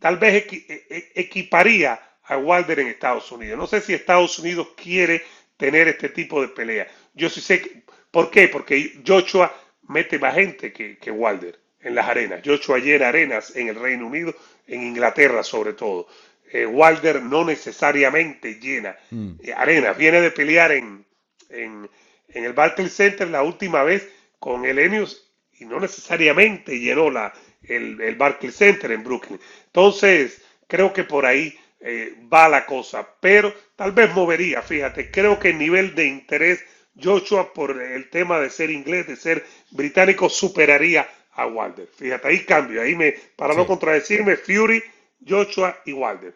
tal 0.00 0.16
vez 0.18 0.46
e- 0.52 0.86
e- 0.90 1.12
equiparía 1.14 2.00
a 2.24 2.38
Wilder 2.38 2.80
en 2.80 2.88
Estados 2.88 3.30
Unidos. 3.32 3.58
No 3.58 3.66
sé 3.66 3.80
si 3.80 3.94
Estados 3.94 4.38
Unidos 4.38 4.68
quiere 4.76 5.22
tener 5.56 5.88
este 5.88 6.08
tipo 6.10 6.40
de 6.42 6.48
pelea. 6.48 6.88
Yo 7.14 7.28
sí 7.30 7.40
sé, 7.40 7.60
que- 7.62 7.82
¿por 8.10 8.30
qué? 8.30 8.48
Porque 8.48 9.00
Joshua 9.06 9.54
mete 9.88 10.18
más 10.18 10.34
gente 10.34 10.72
que, 10.72 10.98
que 10.98 11.10
Wilder 11.10 11.58
en 11.80 11.94
las 11.94 12.06
arenas. 12.08 12.40
Joshua 12.44 12.78
llena 12.78 13.08
arenas 13.08 13.54
en 13.56 13.68
el 13.68 13.76
Reino 13.76 14.06
Unido, 14.06 14.34
en 14.66 14.82
Inglaterra 14.82 15.42
sobre 15.42 15.72
todo. 15.74 16.08
Eh, 16.52 16.64
Wilder 16.66 17.22
no 17.22 17.44
necesariamente 17.44 18.54
llena 18.60 18.96
Mm. 19.10 19.32
eh, 19.42 19.52
arenas. 19.52 19.96
Viene 19.96 20.20
de 20.20 20.30
pelear 20.30 20.72
en, 20.72 21.04
en, 21.48 21.88
en 22.28 22.44
el 22.44 22.52
Barclays 22.52 22.92
Center 22.94 23.28
la 23.28 23.42
última 23.42 23.82
vez 23.82 24.08
con 24.38 24.64
el 24.64 24.78
Enius 24.78 25.28
y 25.58 25.64
no 25.64 25.80
necesariamente 25.80 26.78
llenó 26.78 27.10
la, 27.10 27.32
el, 27.62 28.00
el 28.00 28.14
Barclays 28.16 28.56
Center 28.56 28.92
en 28.92 29.02
Brooklyn. 29.04 29.40
Entonces, 29.66 30.42
creo 30.66 30.92
que 30.92 31.04
por 31.04 31.26
ahí 31.26 31.58
eh, 31.80 32.14
va 32.32 32.48
la 32.48 32.64
cosa, 32.66 33.06
pero 33.20 33.52
tal 33.76 33.92
vez 33.92 34.12
movería, 34.14 34.62
fíjate, 34.62 35.10
creo 35.10 35.38
que 35.38 35.50
el 35.50 35.58
nivel 35.58 35.94
de 35.94 36.06
interés 36.06 36.64
Joshua 37.00 37.52
por 37.52 37.80
el 37.82 38.08
tema 38.08 38.40
de 38.40 38.48
ser 38.50 38.70
inglés, 38.70 39.06
de 39.06 39.16
ser 39.16 39.44
británico, 39.70 40.28
superaría 40.30 41.06
a 41.36 41.46
Wilder. 41.46 41.88
Fíjate, 41.94 42.28
ahí 42.28 42.44
cambio, 42.44 42.82
ahí 42.82 42.94
me, 42.94 43.14
para 43.36 43.54
no 43.54 43.66
contradecirme, 43.66 44.36
Fury, 44.36 44.82
Joshua 45.26 45.76
y 45.84 45.92
Wilder. 45.92 46.34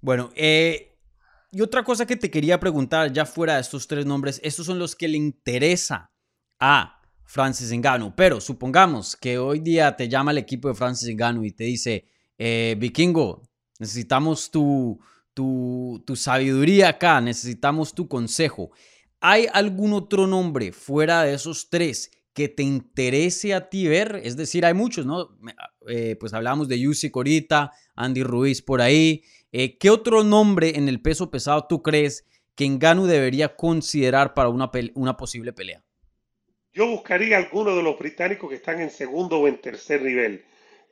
Bueno, 0.00 0.30
eh, 0.34 0.96
y 1.50 1.60
otra 1.60 1.84
cosa 1.84 2.06
que 2.06 2.16
te 2.16 2.30
quería 2.30 2.58
preguntar, 2.58 3.12
ya 3.12 3.26
fuera 3.26 3.54
de 3.54 3.60
estos 3.60 3.86
tres 3.86 4.06
nombres, 4.06 4.40
estos 4.42 4.66
son 4.66 4.78
los 4.78 4.96
que 4.96 5.08
le 5.08 5.18
interesa 5.18 6.10
a 6.58 7.00
Francis 7.24 7.72
Ngannou, 7.72 8.14
pero 8.16 8.40
supongamos 8.40 9.16
que 9.16 9.38
hoy 9.38 9.60
día 9.60 9.94
te 9.96 10.08
llama 10.08 10.30
el 10.30 10.38
equipo 10.38 10.68
de 10.68 10.74
Francis 10.74 11.14
Ngannou 11.14 11.44
y 11.44 11.52
te 11.52 11.64
dice, 11.64 12.06
eh, 12.38 12.74
Vikingo, 12.78 13.42
necesitamos 13.78 14.50
tu, 14.50 14.98
tu, 15.34 16.02
tu 16.06 16.16
sabiduría 16.16 16.88
acá, 16.88 17.20
necesitamos 17.20 17.94
tu 17.94 18.08
consejo. 18.08 18.70
¿Hay 19.20 19.46
algún 19.52 19.92
otro 19.92 20.26
nombre 20.26 20.72
fuera 20.72 21.24
de 21.24 21.34
esos 21.34 21.68
tres 21.68 22.10
que 22.38 22.48
te 22.48 22.62
interese 22.62 23.52
a 23.52 23.68
ti 23.68 23.88
ver? 23.88 24.20
Es 24.22 24.36
decir, 24.36 24.64
hay 24.64 24.72
muchos, 24.72 25.04
¿no? 25.04 25.36
Eh, 25.88 26.14
pues 26.20 26.32
hablamos 26.32 26.68
de 26.68 26.78
Yusik 26.78 27.16
ahorita, 27.16 27.72
Andy 27.96 28.22
Ruiz 28.22 28.62
por 28.62 28.80
ahí. 28.80 29.24
Eh, 29.50 29.76
¿Qué 29.76 29.90
otro 29.90 30.22
nombre 30.22 30.76
en 30.76 30.88
el 30.88 31.02
peso 31.02 31.32
pesado 31.32 31.66
tú 31.68 31.82
crees 31.82 32.24
que 32.54 32.64
Engano 32.64 33.08
debería 33.08 33.56
considerar 33.56 34.34
para 34.34 34.50
una, 34.50 34.70
una 34.94 35.16
posible 35.16 35.52
pelea? 35.52 35.82
Yo 36.72 36.86
buscaría 36.86 37.38
algunos 37.38 37.74
de 37.74 37.82
los 37.82 37.98
británicos 37.98 38.48
que 38.48 38.54
están 38.54 38.80
en 38.80 38.90
segundo 38.90 39.40
o 39.40 39.48
en 39.48 39.60
tercer 39.60 40.00
nivel, 40.02 40.44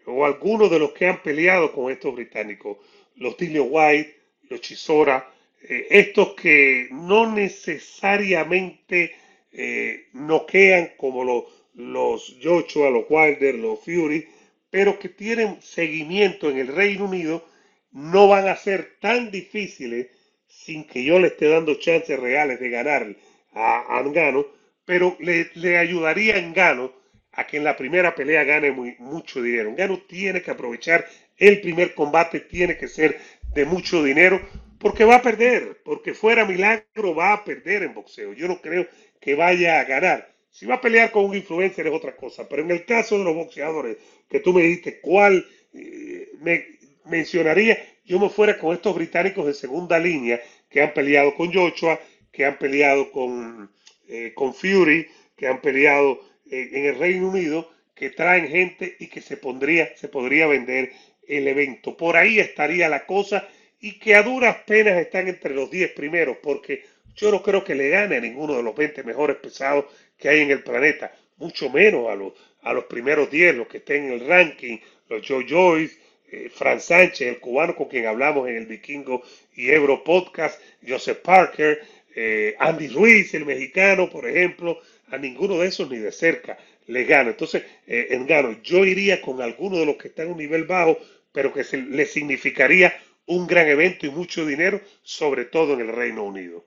o 0.05 0.27
algunos 0.27 0.69
de 0.69 0.81
los 0.81 0.91
que 0.95 1.07
han 1.07 1.23
peleado 1.23 1.73
con 1.73 1.93
estos 1.93 2.13
británicos, 2.13 2.79
los 3.15 3.37
Tilio 3.37 3.67
White, 3.67 4.17
los 4.51 4.61
Chisora, 4.63 5.33
eh, 5.63 5.87
estos 5.91 6.35
que 6.35 6.89
no 6.91 7.33
necesariamente 7.33 9.15
eh, 9.59 10.09
noquean 10.13 10.93
como 10.99 11.25
los, 11.25 11.45
los 11.75 12.37
Joshua, 12.43 12.91
los 12.91 13.07
Wilder, 13.09 13.55
los 13.55 13.81
Fury, 13.81 14.29
pero 14.69 14.99
que 14.99 15.09
tienen 15.09 15.63
seguimiento 15.63 16.51
en 16.51 16.59
el 16.59 16.69
Reino 16.69 17.07
Unido, 17.07 17.43
no 17.91 18.29
van 18.29 18.49
a 18.49 18.57
ser 18.57 18.99
tan 19.01 19.31
difíciles 19.31 20.09
sin 20.47 20.85
que 20.87 21.03
yo 21.03 21.19
le 21.19 21.29
esté 21.29 21.49
dando 21.49 21.77
chances 21.77 22.21
reales 22.21 22.61
de 22.61 22.69
ganar 22.69 23.17
a, 23.55 23.99
Angano, 23.99 24.47
pero 24.85 25.17
le, 25.21 25.79
ayudaría 25.79 26.35
a 26.35 26.39
Angano 26.39 26.93
a 27.33 27.47
que 27.47 27.57
en 27.57 27.65
la 27.65 27.77
primera 27.77 28.15
pelea 28.15 28.45
gane 28.45 28.73
mucho 28.99 29.41
dinero. 29.41 29.71
Angano 29.71 30.03
tiene 30.07 30.43
que 30.43 30.51
aprovechar 30.51 31.07
el 31.39 31.63
primer 31.63 31.95
combate, 31.95 32.41
tiene 32.41 32.77
que 32.77 32.89
ser 32.89 33.19
de 33.55 33.65
mucho 33.65 34.03
dinero, 34.05 34.41
porque 34.79 35.05
va 35.05 35.17
a 35.17 35.23
perder, 35.23 35.81
porque 35.83 36.13
fuera 36.13 36.45
milagro 36.45 37.15
va 37.15 37.33
a 37.33 37.45
perder 37.45 37.83
en 37.85 37.95
boxeo. 37.95 38.35
Yo 38.35 38.49
no 38.49 38.61
creo 38.61 38.87
que 39.21 39.35
vaya 39.35 39.81
a 39.81 39.85
ganar. 39.85 40.33
Si 40.51 40.65
va 40.65 40.77
a 40.77 40.81
pelear 40.81 41.11
con 41.11 41.27
un 41.27 41.37
influencer 41.37 41.87
es 41.87 41.93
otra 41.93 42.17
cosa, 42.17 42.49
pero 42.49 42.63
en 42.63 42.71
el 42.71 42.85
caso 42.85 43.19
de 43.19 43.25
los 43.25 43.35
boxeadores 43.35 43.99
que 44.29 44.41
tú 44.41 44.53
me 44.53 44.63
dijiste, 44.63 45.01
¿cuál 45.01 45.47
eh, 45.75 46.31
me 46.41 46.65
mencionaría? 47.05 47.79
Yo 48.05 48.19
me 48.19 48.31
fuera 48.31 48.59
con 48.59 48.75
estos 48.75 48.95
británicos 48.95 49.47
de 49.47 49.55
segunda 49.55 49.99
línea 49.99 50.41
que 50.71 50.83
han 50.83 50.95
peleado 50.95 51.35
con 51.35 51.53
Joshua, 51.53 52.01
que 52.33 52.45
han 52.45 52.59
peleado 52.59 53.11
con, 53.11 53.71
eh, 54.09 54.33
con 54.35 54.55
Fury, 54.55 55.07
que 55.37 55.47
han 55.47 55.61
peleado 55.61 56.21
eh, 56.51 56.71
en 56.73 56.87
el 56.87 56.99
Reino 56.99 57.29
Unido, 57.29 57.71
que 57.95 58.11
traen 58.11 58.49
gente 58.49 58.97
y 58.99 59.09
que 59.09 59.21
se, 59.21 59.37
pondría, 59.37 59.97
se 59.97 60.09
podría 60.09 60.47
vender 60.47 60.93
el 61.27 61.49
evento. 61.49 61.97
Por 61.97 62.17
ahí 62.17 62.39
estaría 62.39 62.89
la 62.89 63.07
cosa 63.07 63.49
y 63.81 63.99
que 63.99 64.15
a 64.15 64.23
duras 64.23 64.57
penas 64.67 64.99
están 64.99 65.29
entre 65.29 65.55
los 65.55 65.71
10 65.71 65.93
primeros, 65.93 66.39
porque 66.43 66.85
yo 67.17 67.31
no 67.31 67.43
creo 67.43 67.65
que 67.65 67.75
le 67.75 67.89
gane 67.89 68.17
a 68.17 68.21
ninguno 68.21 68.57
de 68.57 68.63
los 68.63 68.75
20 68.75 69.03
mejores 69.03 69.37
pesados 69.37 69.87
que 70.19 70.29
hay 70.29 70.41
en 70.41 70.51
el 70.51 70.63
planeta, 70.63 71.15
mucho 71.39 71.71
menos 71.71 72.09
a 72.09 72.15
los, 72.15 72.33
a 72.63 72.73
los 72.73 72.85
primeros 72.85 73.31
10, 73.31 73.57
los 73.57 73.69
que 73.69 73.79
estén 73.79 74.05
en 74.05 74.13
el 74.13 74.27
ranking, 74.27 74.79
los 75.09 75.27
Joe 75.27 75.47
Joyce, 75.49 75.99
eh, 76.31 76.51
Fran 76.53 76.81
Sánchez, 76.81 77.29
el 77.29 77.41
cubano 77.41 77.77
con 77.77 77.89
quien 77.89 78.07
hablamos 78.07 78.49
en 78.49 78.57
el 78.57 78.67
Vikingo 78.67 79.23
y 79.55 79.71
Ebro 79.71 80.03
Podcast, 80.03 80.61
Joseph 80.87 81.19
Parker, 81.19 81.81
eh, 82.15 82.55
Andy 82.59 82.89
Ruiz, 82.89 83.33
el 83.35 83.47
mexicano, 83.47 84.11
por 84.11 84.29
ejemplo, 84.29 84.81
a 85.09 85.19
ninguno 85.19 85.59
de 85.59 85.69
esos 85.69 85.89
ni 85.91 85.99
de 85.99 86.13
cerca 86.13 86.59
le 86.87 87.05
gana. 87.05 87.31
Entonces, 87.31 87.63
eh, 87.87 88.09
en 88.11 88.27
gano, 88.27 88.61
yo 88.63 88.85
iría 88.85 89.21
con 89.21 89.41
alguno 89.41 89.79
de 89.79 89.87
los 89.87 89.97
que 89.97 90.09
están 90.09 90.27
en 90.27 90.33
un 90.33 90.39
nivel 90.39 90.65
bajo, 90.65 90.99
pero 91.33 91.53
que 91.53 91.65
se, 91.65 91.79
le 91.79 92.07
significaría 92.07 92.97
un 93.27 93.47
gran 93.47 93.69
evento 93.69 94.07
y 94.07 94.11
mucho 94.11 94.47
dinero, 94.47 94.81
sobre 95.03 95.45
todo 95.45 95.75
en 95.75 95.81
el 95.81 95.89
Reino 95.89 96.25
Unido. 96.25 96.65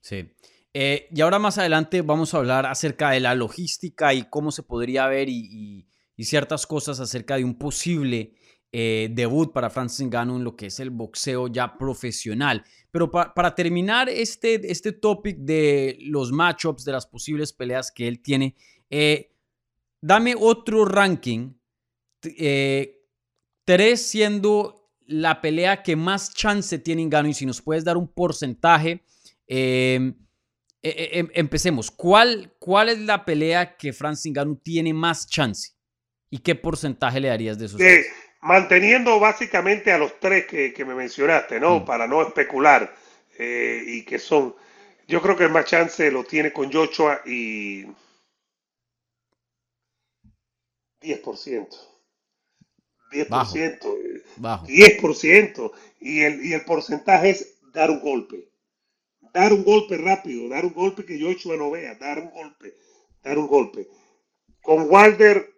Sí. 0.00 0.28
Eh, 0.74 1.08
y 1.12 1.20
ahora 1.22 1.38
más 1.38 1.58
adelante 1.58 2.02
vamos 2.02 2.34
a 2.34 2.38
hablar 2.38 2.66
acerca 2.66 3.10
de 3.10 3.20
la 3.20 3.34
logística 3.34 4.12
y 4.14 4.28
cómo 4.28 4.52
se 4.52 4.62
podría 4.62 5.06
ver 5.08 5.28
y, 5.28 5.86
ciertas 6.20 6.66
cosas 6.66 6.98
acerca 6.98 7.36
de 7.36 7.44
un 7.44 7.56
posible 7.56 8.34
eh, 8.72 9.08
debut 9.12 9.52
para 9.52 9.70
Francis 9.70 10.04
Ngannou 10.04 10.36
en 10.36 10.44
lo 10.44 10.56
que 10.56 10.66
es 10.66 10.80
el 10.80 10.90
boxeo 10.90 11.48
ya 11.48 11.78
profesional. 11.78 12.64
Pero 12.90 13.10
para 13.10 13.54
terminar 13.54 14.08
este, 14.08 14.70
este 14.70 14.92
topic 14.92 15.38
de 15.38 15.96
los 16.00 16.32
matchups, 16.32 16.84
de 16.84 16.92
las 16.92 17.06
posibles 17.06 17.52
peleas 17.52 17.92
que 17.92 18.08
él 18.08 18.20
tiene, 18.20 18.56
eh, 18.90 19.32
dame 20.00 20.34
otro 20.36 20.84
ranking. 20.84 21.54
tres 23.64 24.02
siendo 24.02 24.90
la 25.06 25.40
pelea 25.40 25.82
que 25.82 25.94
más 25.94 26.34
chance 26.34 26.78
tiene 26.78 27.04
Ngannou 27.04 27.30
y 27.30 27.34
si 27.34 27.46
nos 27.46 27.62
puedes 27.62 27.84
dar 27.84 27.96
un 27.96 28.08
porcentaje 28.08 29.04
Em, 29.48 30.14
e, 30.82 30.90
e, 30.90 31.18
em, 31.18 31.28
empecemos. 31.34 31.90
¿Cuál, 31.90 32.54
¿Cuál 32.58 32.90
es 32.90 32.98
la 32.98 33.24
pelea 33.24 33.76
que 33.76 33.92
Francis 33.92 34.30
Ngannou 34.30 34.56
tiene 34.56 34.92
más 34.92 35.26
chance? 35.26 35.70
¿Y 36.30 36.38
qué 36.38 36.54
porcentaje 36.54 37.18
le 37.18 37.28
darías 37.28 37.58
de 37.58 37.66
esos? 37.66 37.80
manteniendo 38.40 39.18
básicamente 39.18 39.90
a 39.90 39.98
los 39.98 40.20
tres 40.20 40.46
que, 40.46 40.84
me 40.84 40.94
mencionaste, 40.94 41.58
¿no? 41.58 41.80
Mm. 41.80 41.84
Para 41.86 42.06
no 42.06 42.22
especular. 42.22 42.94
Eh, 43.38 43.82
y 43.86 44.04
que 44.04 44.18
son. 44.18 44.54
Yo 45.06 45.22
creo 45.22 45.36
que 45.36 45.44
el 45.44 45.50
más 45.50 45.64
chance 45.64 46.10
lo 46.10 46.24
tiene 46.24 46.52
con 46.52 46.70
Joshua 46.70 47.22
y. 47.24 47.86
10%. 51.00 51.68
10%. 53.10 54.22
Bajo. 54.36 54.66
10%. 54.66 55.72
Y 56.00 56.20
el, 56.20 56.44
y 56.44 56.52
el 56.52 56.64
porcentaje 56.64 57.30
es 57.30 57.60
dar 57.72 57.90
un 57.90 58.00
golpe 58.00 58.48
dar 59.38 59.52
un 59.52 59.62
golpe 59.62 59.96
rápido, 59.96 60.48
dar 60.48 60.64
un 60.64 60.74
golpe 60.74 61.04
que 61.04 61.20
Joshua 61.20 61.56
no 61.56 61.70
vea, 61.70 61.94
dar 61.94 62.18
un 62.18 62.30
golpe, 62.30 62.74
dar 63.22 63.38
un 63.38 63.46
golpe. 63.46 63.88
Con 64.60 64.88
Wilder 64.90 65.48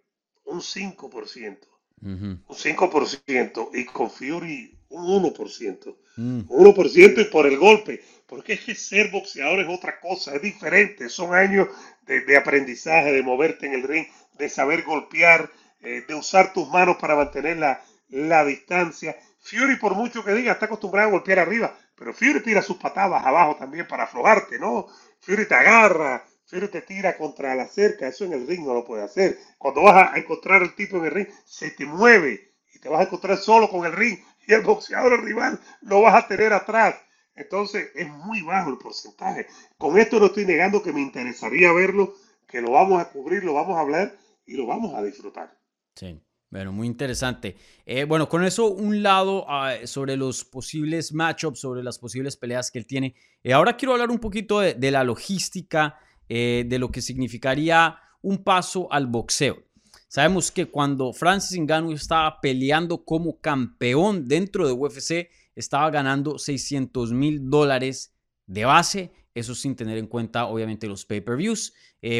un 0.45 0.61
5%, 0.61 1.59
un 2.03 2.43
5% 2.47 3.71
y 3.73 3.85
con 3.87 4.11
Fury 4.11 4.79
un 4.91 5.23
1%. 5.23 5.97
Mm. 6.17 6.41
Un 6.49 6.75
1% 6.75 7.21
y 7.23 7.25
por 7.25 7.47
el 7.47 7.57
golpe, 7.57 8.03
porque 8.27 8.53
es 8.53 8.61
que 8.61 8.75
ser 8.75 9.11
boxeador 9.11 9.61
es 9.61 9.69
otra 9.69 9.99
cosa, 9.99 10.35
es 10.35 10.43
diferente, 10.43 11.09
son 11.09 11.35
años 11.35 11.69
de, 12.03 12.37
aprendizaje, 12.37 13.13
de 13.13 13.23
moverte 13.23 13.67
en 13.67 13.73
el 13.73 13.83
ring, 13.83 14.07
de 14.37 14.49
saber 14.51 14.83
golpear, 14.83 15.51
eh, 15.81 16.05
de 16.07 16.15
usar 16.15 16.53
tus 16.53 16.69
manos 16.69 16.99
para 17.01 17.17
mantener 17.17 17.57
la, 17.57 17.83
la 18.11 18.45
distancia. 18.45 19.17
Fury, 19.39 19.77
por 19.77 19.95
mucho 19.95 20.23
que 20.23 20.35
diga, 20.35 20.53
está 20.53 20.67
acostumbrado 20.67 21.09
a 21.09 21.13
golpear 21.13 21.39
arriba, 21.39 21.75
pero 22.01 22.15
Fury 22.15 22.43
tira 22.43 22.63
sus 22.63 22.79
patadas 22.79 23.27
abajo 23.27 23.57
también 23.57 23.87
para 23.87 24.05
aflojarte, 24.05 24.59
¿no? 24.59 24.87
Fury 25.21 25.47
te 25.47 25.55
agarra, 25.55 26.25
Fury 26.47 26.69
te 26.69 26.81
tira 26.81 27.15
contra 27.19 27.55
la 27.55 27.69
cerca, 27.69 28.09
eso 28.09 28.25
en 28.25 28.33
el 28.33 28.47
ring 28.47 28.65
no 28.65 28.73
lo 28.73 28.87
puede 28.87 29.03
hacer. 29.03 29.39
Cuando 29.59 29.83
vas 29.83 30.15
a 30.15 30.17
encontrar 30.17 30.63
el 30.63 30.75
tipo 30.75 30.97
en 30.97 31.05
el 31.05 31.11
ring, 31.11 31.29
se 31.45 31.73
te 31.73 31.85
mueve 31.85 32.55
y 32.73 32.79
te 32.79 32.89
vas 32.89 33.01
a 33.01 33.03
encontrar 33.03 33.37
solo 33.37 33.69
con 33.69 33.85
el 33.85 33.93
ring 33.93 34.19
y 34.47 34.55
el 34.55 34.63
boxeador 34.63 35.23
rival 35.23 35.61
lo 35.83 36.01
vas 36.01 36.25
a 36.25 36.27
tener 36.27 36.55
atrás. 36.55 36.97
Entonces 37.35 37.91
es 37.95 38.09
muy 38.09 38.41
bajo 38.41 38.71
el 38.71 38.79
porcentaje. 38.79 39.47
Con 39.77 39.99
esto 39.99 40.19
no 40.19 40.27
estoy 40.27 40.47
negando 40.47 40.83
que 40.83 40.95
me 40.95 41.03
interesaría 41.03 41.71
verlo, 41.75 42.15
que 42.49 42.63
lo 42.63 42.71
vamos 42.71 42.99
a 42.99 43.11
cubrir, 43.11 43.45
lo 43.45 43.53
vamos 43.53 43.77
a 43.77 43.81
hablar 43.81 44.17
y 44.47 44.55
lo 44.55 44.67
vamos 44.67 44.95
a 44.95 45.03
disfrutar. 45.03 45.55
Sí. 45.97 46.19
Bueno, 46.51 46.73
muy 46.73 46.89
interesante. 46.89 47.57
Eh, 47.87 48.03
bueno, 48.03 48.29
con 48.29 48.45
eso 48.45 48.67
un 48.67 49.05
lado 49.05 49.47
ah, 49.49 49.75
sobre 49.85 50.17
los 50.17 50.45
posibles 50.45 51.13
matchups, 51.13 51.61
sobre 51.61 51.85
las 51.85 51.97
posibles 52.01 52.37
peleas 52.37 52.73
que 52.73 52.81
él 52.81 52.87
tiene. 52.87 53.15
Eh, 53.45 53.53
ahora 53.53 53.77
quiero 53.77 53.93
hablar 53.93 54.11
un 54.11 54.19
poquito 54.19 54.59
de, 54.59 54.91
la 54.91 55.05
logística, 55.05 56.01
eh, 56.29 56.65
de 56.67 56.79
lo 56.81 56.91
que 56.91 57.03
significaría 57.03 58.01
un 58.21 58.43
paso 58.43 58.93
al 58.93 59.07
boxeo. 59.07 59.63
Sabemos 60.09 60.51
que 60.51 60.67
cuando 60.67 61.13
Francis 61.13 61.57
Ngannou 61.57 61.93
estaba 61.93 62.41
peleando 62.41 63.05
como 63.05 63.41
campeón 63.41 64.27
dentro 64.27 64.67
de 64.67 64.73
UFC, 64.73 65.31
estaba 65.55 65.89
ganando 65.91 66.37
600 66.37 67.13
mil 67.13 67.49
dólares 67.49 68.13
de 68.47 68.65
base, 68.65 69.13
eso 69.35 69.55
sin 69.55 69.77
tener 69.77 69.99
en 69.99 70.09
cuenta 70.09 70.47
obviamente 70.47 70.89
los 70.89 71.07
pay-per-views. 71.07 71.73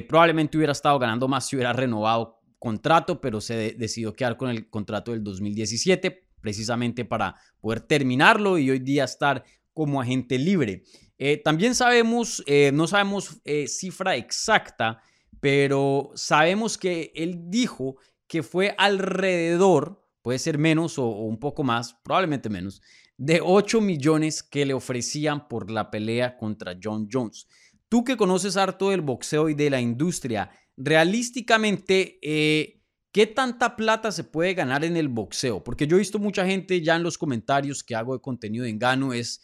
probablemente 0.09 0.57
hubiera 0.57 0.71
estado 0.73 1.01
ganando 1.01 1.27
más 1.27 1.49
si 1.49 1.57
hubiera 1.57 1.73
renovado 1.73 2.40
contrato, 2.61 3.21
pero 3.21 3.41
se 3.41 3.75
decidió 3.77 4.13
quedar 4.13 4.37
con 4.37 4.51
el 4.51 4.71
contrato 4.71 5.11
del 5.11 5.25
2017 5.25 6.29
precisamente 6.41 7.05
para 7.05 7.37
poder 7.61 7.81
terminarlo 7.81 8.59
y 8.59 8.71
hoy 8.71 8.79
día 8.79 9.05
estar 9.05 9.45
como 9.73 10.01
agente 10.01 10.39
libre. 10.39 10.85
Eh, 11.19 11.39
también 11.39 11.75
sabemos, 11.75 12.43
eh, 12.47 12.71
no 12.73 12.87
sabemos 12.87 13.41
eh, 13.45 13.67
cifra 13.67 14.17
exacta, 14.17 15.03
pero 15.41 16.13
sabemos 16.15 16.79
que 16.79 17.13
él 17.15 17.51
dijo 17.51 17.97
que 18.27 18.43
fue 18.43 18.75
alrededor, 18.79 20.07
puede 20.23 20.39
ser 20.39 20.59
menos 20.59 20.99
o, 20.99 21.07
o 21.07 21.25
un 21.25 21.41
poco 21.41 21.63
más, 21.63 21.95
probablemente 22.05 22.49
menos, 22.49 22.83
de 23.17 23.41
8 23.43 23.81
millones 23.81 24.43
que 24.43 24.65
le 24.65 24.75
ofrecían 24.75 25.49
por 25.49 25.71
la 25.71 25.91
pelea 25.91 26.37
contra 26.37 26.79
John 26.83 27.09
Jones. 27.11 27.47
Tú 27.89 28.05
que 28.05 28.17
conoces 28.17 28.57
harto 28.57 28.91
del 28.91 29.01
boxeo 29.01 29.49
y 29.49 29.55
de 29.55 29.69
la 29.69 29.81
industria, 29.81 30.51
realísticamente, 30.81 32.19
eh, 32.23 32.81
¿qué 33.13 33.27
tanta 33.27 33.77
plata 33.77 34.11
se 34.11 34.25
puede 34.25 34.55
ganar 34.55 34.85
en 34.85 34.97
el 34.97 35.09
boxeo? 35.09 35.63
Porque 35.63 35.87
yo 35.87 35.97
he 35.97 36.01
visto 36.01 36.19
mucha 36.19 36.47
gente 36.47 36.81
ya 36.81 36.97
en 36.97 37.03
los 37.03 37.19
comentarios 37.19 37.85
que 37.85 37.95
hago 37.95 38.15
de 38.15 38.23
contenido 38.23 38.65
de 38.65 38.71
engano 38.71 39.13
es, 39.13 39.43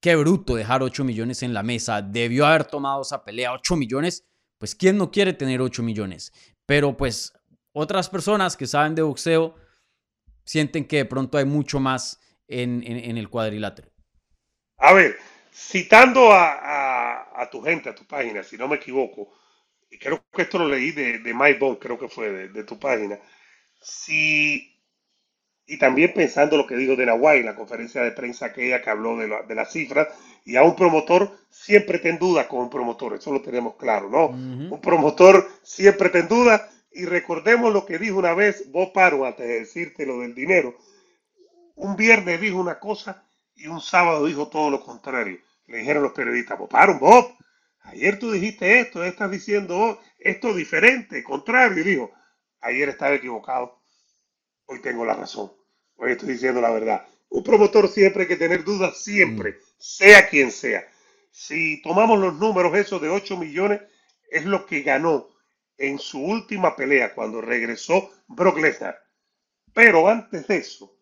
qué 0.00 0.14
bruto 0.14 0.54
dejar 0.54 0.82
8 0.82 1.04
millones 1.04 1.42
en 1.42 1.52
la 1.52 1.62
mesa, 1.62 2.00
debió 2.00 2.46
haber 2.46 2.64
tomado 2.64 3.02
esa 3.02 3.24
pelea, 3.24 3.52
8 3.52 3.76
millones, 3.76 4.24
pues 4.58 4.74
¿quién 4.74 4.96
no 4.96 5.10
quiere 5.10 5.32
tener 5.32 5.60
8 5.60 5.82
millones? 5.82 6.32
Pero 6.64 6.96
pues 6.96 7.32
otras 7.72 8.08
personas 8.08 8.56
que 8.56 8.66
saben 8.66 8.94
de 8.94 9.02
boxeo 9.02 9.56
sienten 10.44 10.86
que 10.86 10.98
de 10.98 11.04
pronto 11.04 11.38
hay 11.38 11.44
mucho 11.44 11.80
más 11.80 12.20
en, 12.46 12.82
el 12.84 13.28
cuadrilátero. 13.28 13.90
A 14.78 14.94
ver, 14.94 15.16
citando 15.52 16.30
a, 16.32 17.48
tu 17.50 17.60
gente, 17.62 17.88
a 17.88 17.94
tu 17.94 18.04
página, 18.06 18.42
si 18.42 18.56
no 18.56 18.68
me 18.68 18.76
equivoco, 18.76 19.28
y 19.90 19.98
creo 19.98 20.22
que 20.32 20.42
esto 20.42 20.58
lo 20.58 20.68
leí 20.68 20.92
de, 20.92 21.18
de 21.18 21.34
Mike 21.34 21.58
Bond, 21.58 21.78
creo 21.78 21.98
que 21.98 22.08
fue 22.08 22.30
de, 22.30 22.48
de 22.48 22.64
tu 22.64 22.78
página, 22.78 23.18
si 23.80 24.74
y 25.70 25.78
también 25.78 26.14
pensando 26.14 26.56
lo 26.56 26.66
que 26.66 26.76
dijo 26.76 26.96
de 26.96 27.04
Nahuay 27.04 27.42
la 27.42 27.54
conferencia 27.54 28.02
de 28.02 28.12
prensa 28.12 28.46
aquella 28.46 28.80
que 28.80 28.88
habló 28.88 29.18
de, 29.18 29.28
de 29.46 29.54
las 29.54 29.70
cifras, 29.70 30.08
y 30.44 30.56
a 30.56 30.62
un 30.62 30.74
promotor 30.74 31.30
siempre 31.50 31.98
ten 31.98 32.18
duda 32.18 32.48
con 32.48 32.60
un 32.60 32.70
promotor, 32.70 33.14
eso 33.14 33.32
lo 33.32 33.42
tenemos 33.42 33.76
claro, 33.76 34.08
¿no? 34.08 34.28
Un 34.28 34.80
promotor 34.80 35.46
siempre 35.62 36.08
ten 36.08 36.26
duda, 36.26 36.70
y 36.90 37.04
recordemos 37.04 37.72
lo 37.72 37.84
que 37.84 37.98
dijo 37.98 38.16
una 38.18 38.32
vez 38.32 38.72
Bob 38.72 38.92
Paro 38.94 39.26
antes 39.26 39.46
de 39.46 39.60
decirte 39.60 40.06
lo 40.06 40.20
del 40.20 40.34
dinero. 40.34 40.74
Un 41.76 41.96
viernes 41.96 42.40
dijo 42.40 42.58
una 42.58 42.80
cosa 42.80 43.24
y 43.54 43.66
un 43.66 43.80
sábado 43.80 44.24
dijo 44.24 44.48
todo 44.48 44.70
lo 44.70 44.80
contrario. 44.80 45.38
Le 45.66 45.78
dijeron 45.78 46.02
los 46.02 46.12
periodistas, 46.12 46.58
Bob 46.58 46.70
Paro, 46.70 46.98
Bob, 46.98 47.36
ayer 47.88 48.18
tú 48.18 48.30
dijiste 48.30 48.80
esto, 48.80 49.04
estás 49.04 49.30
diciendo 49.30 50.00
esto 50.18 50.54
diferente, 50.54 51.22
contrario, 51.22 51.82
y 51.82 51.84
dijo, 51.84 52.12
ayer 52.60 52.88
estaba 52.88 53.14
equivocado 53.14 53.78
hoy 54.68 54.80
tengo 54.80 55.04
la 55.04 55.14
razón. 55.14 55.52
Hoy 55.96 56.12
estoy 56.12 56.34
diciendo 56.34 56.60
la 56.60 56.70
verdad. 56.70 57.06
Un 57.30 57.42
promotor 57.42 57.88
siempre 57.88 58.22
hay 58.22 58.28
que 58.28 58.36
tener 58.36 58.64
dudas, 58.64 59.02
siempre, 59.02 59.52
mm. 59.52 59.56
sea 59.78 60.28
quien 60.28 60.52
sea. 60.52 60.86
Si 61.30 61.82
tomamos 61.82 62.18
los 62.18 62.34
números 62.34 62.76
esos 62.76 63.00
de 63.00 63.08
8 63.08 63.36
millones, 63.36 63.80
es 64.30 64.44
lo 64.44 64.66
que 64.66 64.82
ganó 64.82 65.28
en 65.76 65.98
su 65.98 66.22
última 66.22 66.76
pelea 66.76 67.14
cuando 67.14 67.40
regresó 67.40 68.10
Brock 68.26 68.58
Lesnar. 68.58 68.98
Pero 69.72 70.08
antes 70.08 70.46
de 70.46 70.56
eso, 70.56 70.94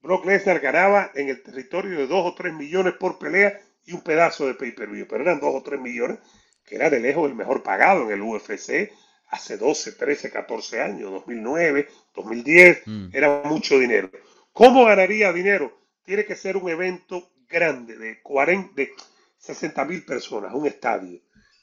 Brock 0.00 0.26
Lesnar 0.26 0.60
ganaba 0.60 1.10
en 1.14 1.28
el 1.28 1.42
territorio 1.42 1.98
de 1.98 2.06
2 2.06 2.26
o 2.26 2.34
3 2.34 2.52
millones 2.54 2.94
por 2.94 3.18
pelea 3.18 3.60
y 3.88 3.94
un 3.94 4.02
pedazo 4.02 4.46
de 4.46 4.54
pay-per-view. 4.54 5.06
Pero 5.08 5.22
eran 5.22 5.40
2 5.40 5.54
o 5.54 5.62
3 5.62 5.80
millones, 5.80 6.18
que 6.64 6.76
era 6.76 6.90
de 6.90 7.00
lejos 7.00 7.28
el 7.28 7.34
mejor 7.34 7.62
pagado 7.62 8.04
en 8.04 8.12
el 8.12 8.22
UFC 8.22 8.92
hace 9.30 9.56
12, 9.56 9.92
13, 9.92 10.30
14 10.30 10.82
años, 10.82 11.10
2009, 11.10 11.88
2010, 12.14 12.82
mm. 12.86 13.08
era 13.12 13.42
mucho 13.44 13.78
dinero. 13.78 14.10
¿Cómo 14.52 14.84
ganaría 14.84 15.32
dinero? 15.32 15.80
Tiene 16.04 16.24
que 16.24 16.36
ser 16.36 16.56
un 16.56 16.68
evento 16.68 17.30
grande 17.48 17.96
de 17.96 18.22
40, 18.22 18.74
de 18.74 18.92
60 19.38 19.84
mil 19.84 20.04
personas, 20.04 20.52
un 20.54 20.66
estadio 20.66 21.20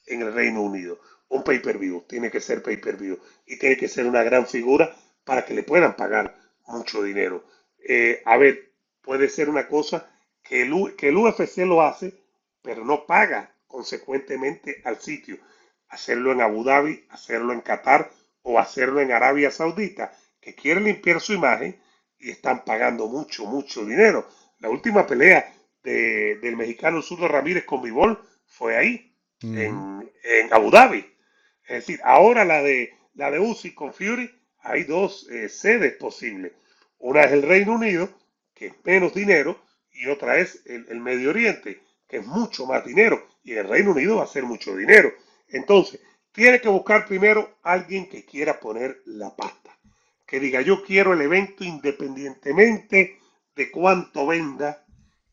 en 0.08 0.22
el 0.22 0.34
Reino 0.34 0.62
Unido, 0.62 1.00
un 1.30 1.44
pay-per-view, 1.44 2.06
tiene 2.08 2.30
que 2.30 2.40
ser 2.40 2.62
pay-per-view 2.62 3.20
y 3.46 3.58
tiene 3.58 3.78
que 3.78 3.88
ser 3.88 4.06
una 4.06 4.24
gran 4.24 4.48
figura 4.48 4.96
para 5.24 5.46
que 5.46 5.54
le 5.54 5.64
puedan 5.64 5.96
pagar 5.96 6.36
mucho 6.68 7.04
dinero. 7.04 7.46
Eh, 7.88 8.22
a 8.26 8.38
ver, 8.38 8.74
puede 9.02 9.30
ser 9.30 9.50
una 9.50 9.68
cosa 9.68 10.15
que 10.46 10.62
el, 10.62 10.96
que 10.96 11.10
el 11.10 11.18
UFC 11.18 11.58
lo 11.60 11.82
hace, 11.82 12.14
pero 12.62 12.86
no 12.86 13.06
paga 13.06 13.54
consecuentemente 13.68 14.82
al 14.86 15.02
sitio 15.02 15.38
hacerlo 15.90 16.32
en 16.32 16.42
Abu 16.42 16.64
Dhabi, 16.64 17.06
hacerlo 17.10 17.54
en 17.54 17.62
Qatar 17.62 18.12
o 18.42 18.60
hacerlo 18.60 19.02
en 19.02 19.12
Arabia 19.12 19.52
Saudita, 19.52 20.14
que 20.40 20.56
quieren 20.56 20.84
limpiar 20.84 21.20
su 21.20 21.34
imagen 21.34 21.80
y 22.20 22.30
están 22.30 22.64
pagando 22.64 23.08
mucho, 23.08 23.46
mucho 23.46 23.86
dinero. 23.86 24.28
La 24.60 24.70
última 24.70 25.06
pelea 25.06 25.54
del 25.84 26.56
mexicano 26.56 27.02
Zurdo 27.02 27.28
Ramírez 27.28 27.66
con 27.66 27.82
Vivol 27.82 28.20
fue 28.46 28.78
ahí, 28.78 29.16
en, 29.42 30.10
Abu 30.52 30.72
Dhabi. 30.72 31.06
Es 31.68 31.86
decir, 31.86 32.00
ahora 32.04 32.46
la 32.46 32.62
de, 32.62 32.94
la 33.14 33.32
de 33.32 33.40
Uzi 33.40 33.74
con 33.74 33.94
Fury, 33.94 34.30
hay 34.60 34.84
dos 34.84 35.28
eh, 35.30 35.50
sedes 35.50 35.94
posibles. 35.94 36.54
Una 37.00 37.24
es 37.24 37.32
el 37.32 37.44
Reino 37.44 37.74
Unido, 37.74 38.10
que 38.54 38.68
es 38.68 38.74
menos 38.84 39.14
dinero, 39.14 39.60
y 39.96 40.08
otra 40.08 40.38
es 40.38 40.62
el, 40.66 40.86
el 40.90 41.00
Medio 41.00 41.30
Oriente, 41.32 41.82
que 42.08 42.18
es 42.18 42.26
mucho 42.26 42.66
más 42.66 42.86
dinero. 42.86 43.28
Y 43.44 43.54
el 43.54 43.68
Reino 43.68 43.92
Unido 43.92 44.18
va 44.18 44.24
a 44.24 44.28
ser 44.28 44.44
mucho 44.44 44.76
dinero. 44.76 45.12
Entonces, 45.50 46.02
tiene 46.32 46.60
que 46.60 46.70
buscar 46.70 47.06
primero 47.06 47.58
alguien 47.64 48.10
que 48.10 48.26
quiera 48.26 48.60
poner 48.60 49.02
la 49.06 49.36
pasta. 49.36 49.78
Que 50.26 50.40
diga, 50.40 50.62
yo 50.62 50.84
quiero 50.84 51.14
el 51.14 51.22
evento 51.22 51.64
independientemente 51.64 53.20
de 53.56 53.72
cuánto 53.72 54.28
venda 54.28 54.86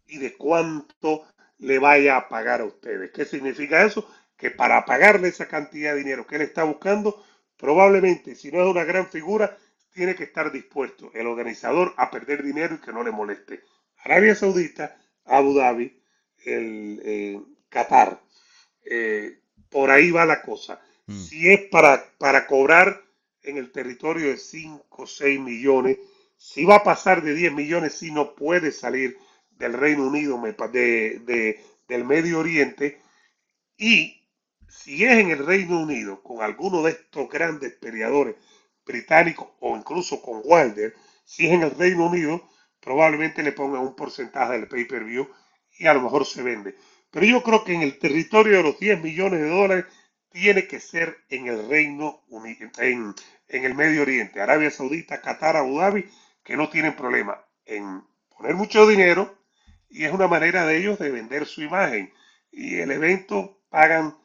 y 0.06 0.18
de 0.18 0.36
cuánto 0.36 1.26
le 1.58 1.78
vaya 1.78 2.16
a 2.16 2.28
pagar 2.28 2.60
a 2.60 2.66
ustedes. 2.66 3.10
¿Qué 3.10 3.24
significa 3.24 3.84
eso? 3.84 4.08
Que 4.36 4.50
para 4.50 4.84
pagarle 4.84 5.28
esa 5.28 5.48
cantidad 5.48 5.92
de 5.92 5.98
dinero 5.98 6.26
que 6.26 6.36
él 6.36 6.42
está 6.42 6.64
buscando, 6.64 7.24
probablemente, 7.56 8.34
si 8.34 8.52
no 8.52 8.62
es 8.62 8.68
una 8.70 8.84
gran 8.84 9.08
figura, 9.08 9.56
tiene 9.92 10.14
que 10.14 10.24
estar 10.24 10.52
dispuesto 10.52 11.10
el 11.14 11.26
organizador 11.26 11.94
a 11.96 12.10
perder 12.10 12.42
dinero 12.42 12.76
y 12.76 12.78
que 12.78 12.92
no 12.92 13.02
le 13.02 13.10
moleste. 13.10 13.62
Arabia 14.04 14.34
Saudita, 14.34 14.96
Abu 15.24 15.54
Dhabi, 15.54 15.96
el 16.44 17.00
eh, 17.04 17.40
Qatar, 17.68 18.20
eh, 18.84 19.38
por 19.68 19.90
ahí 19.90 20.10
va 20.10 20.24
la 20.24 20.42
cosa. 20.42 20.80
Mm. 21.06 21.18
Si 21.18 21.48
es 21.50 21.60
para, 21.70 22.04
para 22.18 22.46
cobrar 22.46 23.00
en 23.42 23.56
el 23.56 23.70
territorio 23.70 24.28
de 24.28 24.36
5 24.36 24.84
o 24.90 25.06
6 25.06 25.40
millones, 25.40 25.98
si 26.36 26.64
va 26.64 26.76
a 26.76 26.84
pasar 26.84 27.22
de 27.22 27.34
10 27.34 27.52
millones, 27.52 27.94
si 27.94 28.10
no 28.10 28.34
puede 28.34 28.72
salir 28.72 29.16
del 29.52 29.74
Reino 29.74 30.06
Unido, 30.06 30.40
de, 30.72 31.60
del 31.88 32.04
Medio 32.04 32.40
Oriente, 32.40 33.00
y 33.76 34.22
si 34.68 35.04
es 35.04 35.12
en 35.12 35.30
el 35.30 35.46
Reino 35.46 35.80
Unido, 35.80 36.22
con 36.22 36.42
alguno 36.42 36.82
de 36.82 36.92
estos 36.92 37.28
grandes 37.28 37.74
peleadores 37.74 38.34
británicos 38.84 39.48
o 39.60 39.76
incluso 39.76 40.20
con 40.20 40.40
Wilder, 40.44 40.94
si 41.24 41.46
es 41.46 41.52
en 41.52 41.62
el 41.62 41.70
Reino 41.70 42.06
Unido, 42.06 42.42
probablemente 42.82 43.42
le 43.42 43.52
pongan 43.52 43.80
un 43.80 43.94
porcentaje 43.94 44.54
del 44.54 44.68
pay-per-view 44.68 45.28
y 45.78 45.86
a 45.86 45.94
lo 45.94 46.02
mejor 46.02 46.26
se 46.26 46.42
vende. 46.42 46.76
Pero 47.10 47.26
yo 47.26 47.42
creo 47.42 47.64
que 47.64 47.74
en 47.74 47.82
el 47.82 47.98
territorio 47.98 48.56
de 48.56 48.62
los 48.62 48.78
10 48.78 49.02
millones 49.02 49.40
de 49.40 49.48
dólares 49.48 49.84
tiene 50.30 50.66
que 50.66 50.80
ser 50.80 51.18
en 51.28 51.46
el 51.46 51.68
Reino 51.68 52.22
Unido, 52.28 52.70
en, 52.78 53.14
el 53.48 53.74
Medio 53.74 54.02
Oriente, 54.02 54.40
Arabia 54.40 54.70
Saudita, 54.70 55.20
Qatar, 55.20 55.56
Abu 55.56 55.78
Dhabi, 55.78 56.08
que 56.42 56.56
no 56.56 56.68
tienen 56.70 56.96
problema 56.96 57.44
en 57.66 58.02
poner 58.36 58.54
mucho 58.54 58.86
dinero 58.86 59.38
y 59.88 60.04
es 60.04 60.12
una 60.12 60.26
manera 60.26 60.66
de 60.66 60.78
ellos 60.78 60.98
de 60.98 61.10
vender 61.10 61.46
su 61.46 61.62
imagen. 61.62 62.12
Y 62.50 62.76
el 62.76 62.90
evento 62.90 63.60
pagan, 63.68 64.16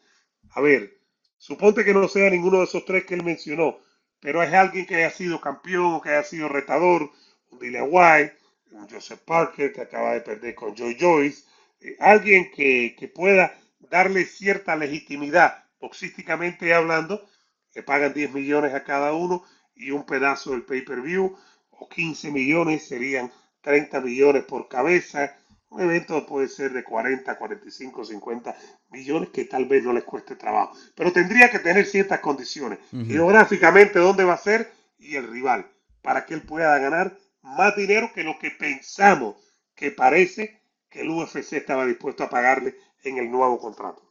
a 0.51 0.61
ver, 0.61 0.97
suponte 1.37 1.83
que 1.85 1.93
no 1.93 2.07
sea 2.07 2.29
ninguno 2.29 2.59
de 2.59 2.63
esos 2.63 2.85
tres 2.85 3.05
que 3.05 3.13
él 3.13 3.23
mencionó, 3.23 3.77
pero 4.19 4.41
es 4.41 4.53
alguien 4.53 4.85
que 4.85 4.95
haya 4.95 5.11
sido 5.11 5.41
campeón 5.41 6.01
que 6.01 6.09
haya 6.09 6.23
sido 6.23 6.47
retador, 6.49 7.11
un 7.49 7.59
un 7.59 8.46
Joseph 8.89 9.21
Parker 9.25 9.73
que 9.73 9.81
acaba 9.81 10.13
de 10.13 10.21
perder 10.21 10.55
con 10.55 10.75
Joy 10.75 10.97
Joyce, 10.99 11.43
eh, 11.81 11.95
alguien 11.99 12.51
que, 12.51 13.11
pueda 13.13 13.57
darle 13.79 14.25
cierta 14.25 14.75
legitimidad, 14.75 15.65
boxísticamente 15.79 16.73
hablando, 16.73 17.25
le 17.73 17.83
pagan 17.83 18.13
10 18.13 18.33
millones 18.33 18.73
a 18.73 18.83
cada 18.83 19.13
uno 19.13 19.43
y 19.75 19.91
un 19.91 20.05
pedazo 20.05 20.51
del 20.51 20.63
pay-per-view, 20.63 21.37
o 21.69 21.87
15 21.87 22.31
millones 22.31 22.87
serían 22.87 23.31
30 23.61 24.01
millones 24.01 24.43
por 24.45 24.67
cabeza. 24.67 25.35
Un 25.69 25.81
evento 25.81 26.25
puede 26.25 26.47
ser 26.47 26.73
de 26.73 26.83
40, 26.83 27.37
45, 27.37 28.05
50 28.05 28.55
millones 28.89 29.29
que 29.29 29.45
tal 29.45 29.65
vez 29.65 29.83
no 29.83 29.93
les 29.93 30.03
cueste 30.03 30.35
trabajo. 30.35 30.75
Pero 30.95 31.11
tendría 31.11 31.51
que 31.51 31.59
tener 31.59 31.85
ciertas 31.85 32.19
condiciones. 32.19 32.79
Geográficamente, 32.91 33.99
dónde 33.99 34.23
va 34.23 34.33
a 34.33 34.37
ser 34.37 34.71
y 34.97 35.15
el 35.15 35.27
rival, 35.27 35.69
para 36.01 36.25
que 36.25 36.33
él 36.33 36.41
pueda 36.41 36.79
ganar 36.79 37.15
más 37.47 37.75
dinero 37.75 38.11
que 38.13 38.23
lo 38.23 38.37
que 38.39 38.51
pensamos 38.51 39.35
que 39.75 39.91
parece 39.91 40.61
que 40.89 41.01
el 41.01 41.09
UFC 41.09 41.53
estaba 41.53 41.85
dispuesto 41.85 42.23
a 42.23 42.29
pagarle 42.29 42.75
en 43.03 43.17
el 43.17 43.31
nuevo 43.31 43.59
contrato. 43.59 44.01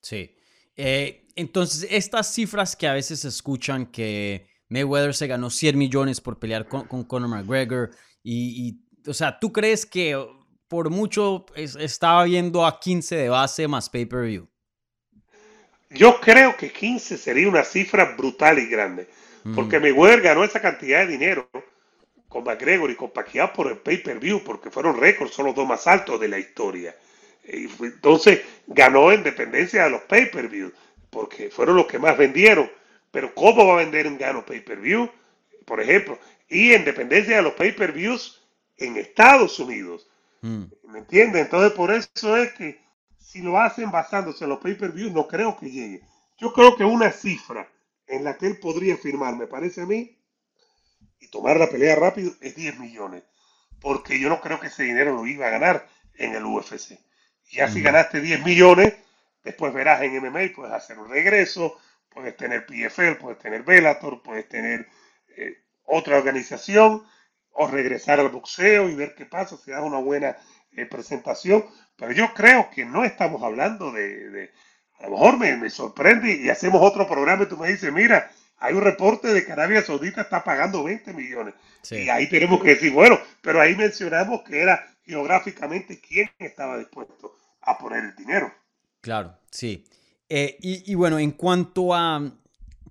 Sí. 0.00 0.34
Eh, 0.76 1.28
entonces, 1.36 1.86
estas 1.90 2.32
cifras 2.32 2.74
que 2.74 2.88
a 2.88 2.94
veces 2.94 3.20
se 3.20 3.28
escuchan 3.28 3.86
que 3.86 4.48
Mayweather 4.68 5.14
se 5.14 5.26
ganó 5.26 5.50
100 5.50 5.78
millones 5.78 6.20
por 6.20 6.38
pelear 6.38 6.66
con, 6.66 7.04
Conor 7.04 7.28
McGregor 7.28 7.90
y, 8.22 8.80
o 9.06 9.14
sea, 9.14 9.38
¿tú 9.38 9.52
crees 9.52 9.84
que 9.84 10.16
por 10.68 10.90
mucho 10.90 11.44
estaba 11.54 12.24
viendo 12.24 12.64
a 12.64 12.80
15 12.80 13.16
de 13.16 13.28
base 13.28 13.68
más 13.68 13.90
pay-per-view? 13.90 14.48
Yo 15.90 16.18
creo 16.20 16.56
que 16.56 16.72
15 16.72 17.18
sería 17.18 17.48
una 17.48 17.64
cifra 17.64 18.16
brutal 18.16 18.58
y 18.58 18.66
grande, 18.66 19.08
porque 19.54 19.78
Mayweather 19.78 20.22
ganó 20.22 20.42
esa 20.42 20.60
cantidad 20.60 21.00
de 21.00 21.12
dinero 21.12 21.50
con 22.32 22.44
McGregor 22.44 22.90
y 22.90 22.96
con 22.96 23.10
Pacquiao 23.10 23.52
por 23.52 23.68
el 23.68 23.76
pay-per-view, 23.76 24.42
porque 24.42 24.70
fueron 24.70 24.98
récords, 24.98 25.34
son 25.34 25.46
los 25.46 25.54
dos 25.54 25.68
más 25.68 25.86
altos 25.86 26.18
de 26.18 26.28
la 26.28 26.38
historia. 26.38 26.96
Entonces 27.44 28.40
ganó 28.66 29.12
en 29.12 29.22
dependencia 29.22 29.84
de 29.84 29.90
los 29.90 30.00
pay-per-view, 30.02 30.72
porque 31.10 31.50
fueron 31.50 31.76
los 31.76 31.86
que 31.86 31.98
más 31.98 32.16
vendieron. 32.16 32.70
Pero 33.10 33.34
¿cómo 33.34 33.66
va 33.66 33.74
a 33.74 33.84
vender 33.84 34.06
un 34.06 34.16
gano 34.16 34.46
pay-per-view? 34.46 35.10
Por 35.66 35.82
ejemplo, 35.82 36.18
y 36.48 36.72
en 36.72 36.86
dependencia 36.86 37.36
de 37.36 37.42
los 37.42 37.52
pay-per-views 37.52 38.42
en 38.78 38.96
Estados 38.96 39.58
Unidos. 39.58 40.08
Mm. 40.40 40.64
¿Me 40.88 41.00
entiendes? 41.00 41.42
Entonces 41.42 41.72
por 41.72 41.92
eso 41.92 42.36
es 42.38 42.52
que 42.54 42.80
si 43.18 43.42
lo 43.42 43.58
hacen 43.58 43.90
basándose 43.90 44.44
en 44.44 44.50
los 44.50 44.58
pay-per-view, 44.60 45.10
no 45.10 45.28
creo 45.28 45.58
que 45.58 45.70
llegue. 45.70 46.00
Yo 46.38 46.54
creo 46.54 46.76
que 46.76 46.84
una 46.84 47.12
cifra 47.12 47.68
en 48.06 48.24
la 48.24 48.38
que 48.38 48.46
él 48.46 48.58
podría 48.58 48.96
firmar, 48.96 49.36
me 49.36 49.46
parece 49.46 49.82
a 49.82 49.86
mí, 49.86 50.16
y 51.22 51.28
tomar 51.28 51.56
la 51.56 51.70
pelea 51.70 51.94
rápido, 51.94 52.32
es 52.40 52.56
10 52.56 52.80
millones. 52.80 53.22
Porque 53.80 54.18
yo 54.18 54.28
no 54.28 54.40
creo 54.40 54.58
que 54.58 54.66
ese 54.66 54.82
dinero 54.82 55.14
lo 55.14 55.24
iba 55.26 55.46
a 55.46 55.50
ganar 55.50 55.86
en 56.14 56.34
el 56.34 56.44
UFC. 56.44 56.98
Ya 57.50 57.68
si 57.68 57.80
ganaste 57.80 58.20
10 58.20 58.44
millones, 58.44 58.94
después 59.44 59.72
verás 59.72 60.02
en 60.02 60.16
MMA, 60.20 60.52
puedes 60.54 60.72
hacer 60.72 60.98
un 60.98 61.08
regreso, 61.08 61.78
puedes 62.08 62.36
tener 62.36 62.66
PFL, 62.66 63.18
puedes 63.20 63.38
tener 63.38 63.62
Bellator, 63.62 64.22
puedes 64.22 64.48
tener 64.48 64.88
eh, 65.36 65.58
otra 65.84 66.16
organización, 66.18 67.04
o 67.52 67.68
regresar 67.68 68.18
al 68.18 68.30
boxeo 68.30 68.88
y 68.88 68.94
ver 68.94 69.14
qué 69.14 69.26
pasa, 69.26 69.56
si 69.56 69.70
da 69.70 69.82
una 69.82 69.98
buena 69.98 70.36
eh, 70.72 70.86
presentación. 70.86 71.64
Pero 71.96 72.12
yo 72.12 72.32
creo 72.34 72.70
que 72.70 72.84
no 72.84 73.04
estamos 73.04 73.42
hablando 73.42 73.92
de, 73.92 74.50
a 74.98 75.04
lo 75.04 75.10
mejor 75.10 75.38
me, 75.38 75.56
me, 75.56 75.70
sorprende 75.70 76.32
y 76.32 76.48
hacemos 76.48 76.80
otro 76.82 77.06
programa 77.06 77.44
y 77.44 77.46
tú 77.46 77.58
me 77.58 77.68
dices, 77.68 77.92
mira, 77.92 78.30
hay 78.62 78.74
un 78.74 78.82
reporte 78.82 79.28
de 79.28 79.44
que 79.44 79.50
Arabia 79.50 79.82
Saudita 79.82 80.22
está 80.22 80.44
pagando 80.44 80.84
20 80.84 81.12
millones. 81.14 81.54
Y 81.90 82.08
ahí 82.08 82.28
tenemos 82.28 82.62
que 82.62 82.70
decir, 82.70 82.92
bueno, 82.92 83.18
pero 83.40 83.60
ahí 83.60 83.74
mencionamos 83.74 84.42
que 84.42 84.60
era 84.60 84.86
geográficamente 85.04 86.00
quién 86.00 86.30
estaba 86.38 86.78
dispuesto 86.78 87.36
a 87.60 87.76
poner 87.76 88.04
el 88.04 88.14
dinero. 88.14 88.54
Claro, 89.00 89.36
sí. 89.50 89.84
Eh, 90.28 90.56
y, 90.60 90.92
y, 90.92 90.94
bueno, 90.94 91.18
en 91.18 91.32
cuanto 91.32 91.92
a, 91.92 92.22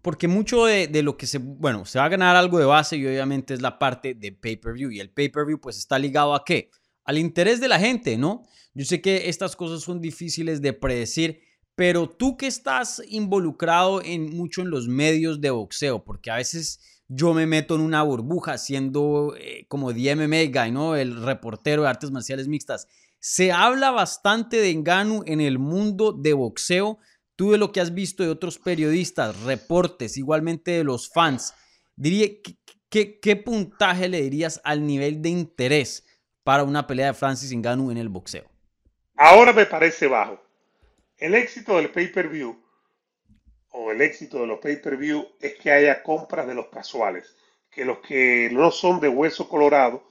porque 0.02 0.28
mucho 0.28 0.66
de, 0.66 0.88
de, 0.88 1.04
lo 1.04 1.16
que 1.16 1.26
se, 1.26 1.38
bueno, 1.38 1.86
se 1.86 2.00
va 2.00 2.06
a 2.06 2.10
ganar 2.10 2.36
algo 2.36 2.60
de 2.60 2.66
base 2.66 2.98
y 2.98 3.08
obviamente 3.08 3.54
es 3.54 3.62
la 3.62 3.80
parte 3.80 4.14
de 4.14 4.34
pay-per-view. 4.34 4.92
Y 4.92 5.00
el 5.00 5.10
pay-per-view 5.10 5.62
pues 5.62 5.78
está 5.78 5.98
ligado 5.98 6.36
a 6.36 6.44
qué? 6.44 6.70
Al 7.06 7.18
interés 7.18 7.62
de 7.62 7.70
la 7.70 7.80
gente, 7.80 8.18
¿no? 8.18 8.44
Yo 8.74 8.84
sé 8.84 9.02
que 9.02 9.30
estas 9.30 9.56
cosas 9.56 9.82
son 9.82 10.02
difíciles 10.02 10.62
de 10.62 10.74
predecir, 10.74 11.42
pero 11.82 12.08
tú 12.08 12.38
que 12.38 12.46
estás 12.46 13.02
involucrado 13.10 14.04
en 14.04 14.38
mucho 14.38 14.62
en 14.62 14.70
los 14.70 14.88
medios 14.88 15.41
de 15.41 15.50
boxeo, 15.50 16.04
porque 16.04 16.30
a 16.30 16.36
veces 16.36 16.80
yo 17.08 17.34
me 17.34 17.48
meto 17.48 17.74
en 17.74 17.82
una 17.82 18.04
burbuja 18.04 18.60
siendo 18.60 19.34
eh, 19.36 19.65
como 19.67 19.91
DMMA 19.91 20.44
guy, 20.54 20.72
¿no? 20.72 20.96
El 20.96 21.24
reportero 21.24 21.82
de 21.82 21.88
artes 21.88 22.12
marciales 22.12 22.48
mixtas. 22.48 22.88
Se 23.17 23.52
habla 23.52 23.89
bastante 23.89 24.58
de 24.58 24.70
Enganu 24.70 25.24
en 25.26 25.41
el 25.41 25.58
mundo 25.58 26.12
de 26.13 26.34
boxeo 26.34 27.00
tú 27.36 27.54
de 27.54 27.58
lo 27.58 27.72
que 27.72 27.82
has 27.82 27.96
visto 27.96 28.22
de 28.22 28.30
otros 28.30 28.60
periodistas, 28.60 29.41
reportes, 29.41 30.17
igualmente 30.17 30.70
de 30.70 30.84
los 30.84 31.10
fans, 31.10 31.56
diría, 31.96 32.28
¿qué, 32.91 33.20
qué, 33.20 33.36
puntaje 33.38 34.08
le 34.08 34.22
dirías 34.22 34.62
al 34.63 34.86
nivel 34.86 35.24
de 35.24 35.30
interés 35.30 36.06
para 36.44 36.63
una 36.63 36.86
pelea 36.86 37.08
de 37.08 37.13
Francis 37.15 37.52
Ngannou 37.52 37.89
en 37.89 37.98
el 37.98 38.10
boxeo? 38.10 38.46
Ahora 39.15 39.52
me 39.52 39.65
parece 39.65 40.06
bajo. 40.06 40.51
El 41.22 41.36
éxito 41.36 41.78
del 41.78 41.92
pay-per-view 41.92 42.60
o 43.74 43.92
el 43.92 44.02
éxito 44.02 44.42
de 44.42 44.48
los 44.48 44.58
pay-per-view 44.58 45.24
es 45.40 45.54
que 45.54 45.72
haya 45.72 46.02
compras 46.02 46.48
de 46.48 46.56
los 46.56 46.70
casuales, 46.70 47.36
que 47.70 47.86
los 47.86 48.00
que 48.00 48.50
no 48.52 48.72
son 48.72 49.00
de 49.00 49.08
hueso 49.08 49.48
colorado 49.48 50.04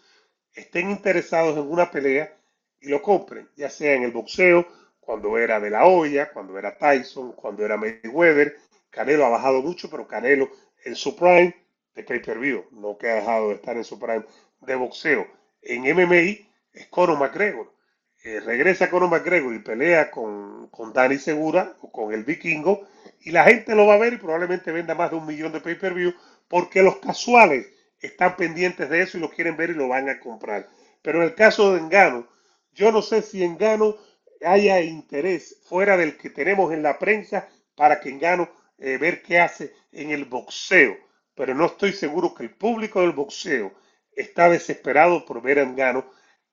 estén 0.54 0.88
interesados 0.88 1.56
en 1.56 1.68
una 1.68 1.90
pelea 1.90 2.38
y 2.80 2.90
lo 2.90 3.02
compren, 3.02 3.48
ya 3.56 3.70
sea 3.70 3.94
en 3.94 4.04
el 4.04 4.12
boxeo, 4.12 4.68
cuando 5.00 5.36
era 5.36 5.58
de 5.58 5.70
la 5.70 5.84
olla, 5.84 6.30
cuando 6.32 6.56
era 6.56 6.78
Tyson, 6.78 7.32
cuando 7.32 7.64
era 7.64 7.76
Mayweather. 7.76 8.56
Canelo 8.90 9.26
ha 9.26 9.30
bajado 9.30 9.62
mucho, 9.62 9.90
pero 9.90 10.06
Canelo 10.06 10.48
en 10.84 10.94
su 10.94 11.16
prime 11.16 11.56
de 11.92 12.04
pay-per-view, 12.04 12.66
no 12.70 12.96
que 12.96 13.10
ha 13.10 13.16
dejado 13.16 13.48
de 13.48 13.56
estar 13.56 13.76
en 13.76 13.82
su 13.82 13.98
prime 13.98 14.24
de 14.60 14.76
boxeo. 14.76 15.26
En 15.60 15.82
MMA 15.92 16.46
es 16.72 16.86
Conor 16.88 17.18
McGregor. 17.18 17.79
Eh, 18.22 18.40
regresa 18.40 18.90
Conor 18.90 19.08
McGregor 19.10 19.54
y 19.54 19.60
pelea 19.60 20.10
con, 20.10 20.68
con 20.68 20.92
Dani 20.92 21.16
Segura 21.16 21.74
o 21.80 21.90
con 21.90 22.12
el 22.12 22.24
vikingo 22.24 22.86
y 23.20 23.30
la 23.30 23.44
gente 23.44 23.74
lo 23.74 23.86
va 23.86 23.94
a 23.94 23.98
ver 23.98 24.12
y 24.12 24.18
probablemente 24.18 24.72
venda 24.72 24.94
más 24.94 25.10
de 25.10 25.16
un 25.16 25.26
millón 25.26 25.52
de 25.52 25.60
pay-per-view 25.60 26.12
porque 26.48 26.82
los 26.82 26.96
casuales 26.98 27.68
están 27.98 28.36
pendientes 28.36 28.90
de 28.90 29.02
eso 29.02 29.16
y 29.16 29.20
lo 29.20 29.30
quieren 29.30 29.56
ver 29.56 29.70
y 29.70 29.74
lo 29.74 29.88
van 29.88 30.08
a 30.10 30.20
comprar. 30.20 30.68
Pero 31.02 31.18
en 31.18 31.24
el 31.28 31.34
caso 31.34 31.72
de 31.72 31.80
Engano, 31.80 32.28
yo 32.74 32.92
no 32.92 33.00
sé 33.02 33.22
si 33.22 33.42
Engano 33.42 33.96
haya 34.44 34.80
interés 34.82 35.56
fuera 35.64 35.96
del 35.96 36.16
que 36.16 36.30
tenemos 36.30 36.72
en 36.72 36.82
la 36.82 36.98
prensa 36.98 37.48
para 37.74 38.00
que 38.00 38.10
Engano 38.10 38.50
eh, 38.78 38.98
ver 38.98 39.22
qué 39.22 39.38
hace 39.40 39.72
en 39.92 40.10
el 40.10 40.26
boxeo. 40.26 40.96
Pero 41.34 41.54
no 41.54 41.66
estoy 41.66 41.92
seguro 41.92 42.34
que 42.34 42.42
el 42.42 42.50
público 42.50 43.00
del 43.00 43.12
boxeo 43.12 43.72
está 44.12 44.48
desesperado 44.50 45.24
por 45.24 45.40
ver 45.40 45.58
a 45.58 45.62
Engano. 45.62 46.04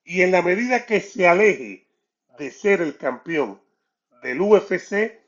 Y 0.09 0.21
en 0.21 0.31
la 0.31 0.41
medida 0.41 0.85
que 0.85 1.01
se 1.01 1.27
aleje 1.27 1.85
de 2.39 2.49
ser 2.49 2.81
el 2.81 2.95
campeón 2.95 3.59
del 4.23 4.39
UFC, 4.39 5.19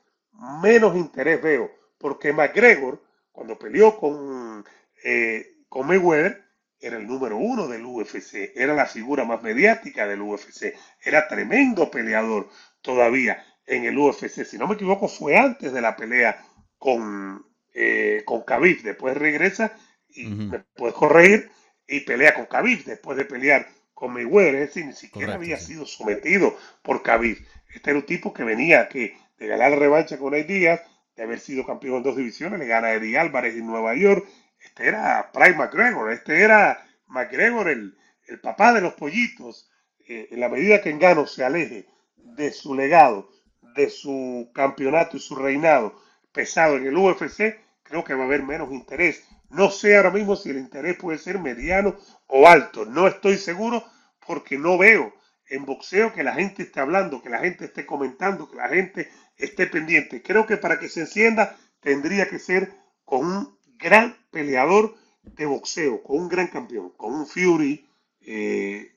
menos 0.62 0.96
interés 0.96 1.42
veo. 1.42 1.70
Porque 1.98 2.32
McGregor, 2.32 2.98
cuando 3.30 3.58
peleó 3.58 3.98
con, 3.98 4.64
eh, 5.04 5.64
con 5.68 5.86
Mayweather, 5.86 6.42
era 6.80 6.96
el 6.96 7.06
número 7.06 7.36
uno 7.36 7.68
del 7.68 7.84
UFC, 7.84 8.52
era 8.56 8.72
la 8.72 8.86
figura 8.86 9.26
más 9.26 9.42
mediática 9.42 10.06
del 10.06 10.22
UFC, 10.22 10.72
era 11.04 11.28
tremendo 11.28 11.90
peleador 11.90 12.48
todavía 12.80 13.44
en 13.66 13.84
el 13.84 13.98
UFC. 13.98 14.46
Si 14.46 14.56
no 14.56 14.66
me 14.66 14.76
equivoco, 14.76 15.08
fue 15.08 15.36
antes 15.36 15.74
de 15.74 15.82
la 15.82 15.94
pelea 15.94 16.42
con, 16.78 17.44
eh, 17.74 18.22
con 18.24 18.44
Khabib. 18.44 18.80
Después 18.82 19.14
regresa 19.14 19.76
y 20.08 20.24
me 20.24 20.60
puedes 20.74 20.94
corregir 20.94 21.50
y 21.86 22.00
pelea 22.00 22.32
con 22.32 22.46
Khabib 22.46 22.82
después 22.84 23.18
de 23.18 23.26
pelear 23.26 23.68
con 24.00 24.12
Mayweather. 24.12 24.56
Es 24.56 24.68
decir, 24.68 24.86
ni 24.86 24.94
siquiera 24.94 25.34
había 25.34 25.58
sido 25.58 25.86
sometido 25.86 26.56
por 26.82 27.02
Khabib. 27.02 27.38
Este 27.72 27.90
era 27.90 28.00
un 28.00 28.06
tipo 28.06 28.34
que 28.34 28.42
venía 28.42 28.88
que, 28.88 29.14
de 29.38 29.46
ganar 29.46 29.70
la 29.70 29.76
revancha 29.76 30.18
con 30.18 30.34
Eddie 30.34 30.58
Díaz, 30.58 30.80
de 31.14 31.22
haber 31.22 31.38
sido 31.38 31.64
campeón 31.64 31.98
en 31.98 32.02
dos 32.02 32.16
divisiones, 32.16 32.58
le 32.58 32.66
gana 32.66 32.88
a 32.88 32.94
Eddie 32.94 33.18
Álvarez 33.18 33.54
en 33.54 33.66
Nueva 33.66 33.94
York 33.94 34.26
este 34.64 34.88
era 34.88 35.30
Prime 35.32 35.56
McGregor, 35.56 36.12
este 36.12 36.42
era 36.42 36.86
McGregor, 37.06 37.68
el, 37.68 37.96
el 38.26 38.40
papá 38.40 38.72
de 38.72 38.80
los 38.80 38.94
pollitos. 38.94 39.70
Eh, 40.06 40.28
en 40.30 40.40
la 40.40 40.48
medida 40.48 40.82
que 40.82 40.90
Engano 40.90 41.26
se 41.26 41.44
aleje 41.44 41.86
de 42.16 42.52
su 42.52 42.74
legado, 42.74 43.30
de 43.74 43.88
su 43.90 44.50
campeonato 44.54 45.16
y 45.16 45.20
su 45.20 45.36
reinado 45.36 45.94
pesado 46.32 46.76
en 46.76 46.86
el 46.86 46.96
UFC, 46.96 47.58
creo 47.82 48.04
que 48.04 48.14
va 48.14 48.22
a 48.22 48.26
haber 48.26 48.42
menos 48.42 48.70
interés. 48.72 49.26
No 49.50 49.70
sé 49.70 49.96
ahora 49.96 50.10
mismo 50.10 50.36
si 50.36 50.50
el 50.50 50.58
interés 50.58 50.96
puede 50.96 51.18
ser 51.18 51.38
mediano 51.38 51.96
o 52.26 52.46
alto. 52.46 52.84
No 52.84 53.06
estoy 53.06 53.36
seguro 53.36 53.84
porque 54.26 54.56
no 54.56 54.78
veo 54.78 55.12
en 55.48 55.64
boxeo 55.66 56.12
que 56.12 56.22
la 56.22 56.34
gente 56.34 56.62
esté 56.62 56.80
hablando, 56.80 57.20
que 57.20 57.28
la 57.28 57.40
gente 57.40 57.64
esté 57.64 57.84
comentando, 57.84 58.48
que 58.48 58.56
la 58.56 58.68
gente 58.68 59.10
esté 59.36 59.66
pendiente. 59.66 60.22
Creo 60.22 60.46
que 60.46 60.56
para 60.56 60.78
que 60.78 60.88
se 60.88 61.00
encienda 61.00 61.56
tendría 61.80 62.28
que 62.28 62.38
ser 62.38 62.72
con 63.04 63.26
un 63.26 63.58
gran 63.76 64.16
peleador 64.30 64.94
de 65.22 65.46
boxeo, 65.46 66.02
con 66.02 66.20
un 66.20 66.28
gran 66.28 66.46
campeón, 66.46 66.90
con 66.96 67.12
un 67.12 67.26
Fury, 67.26 67.88
eh, 68.20 68.92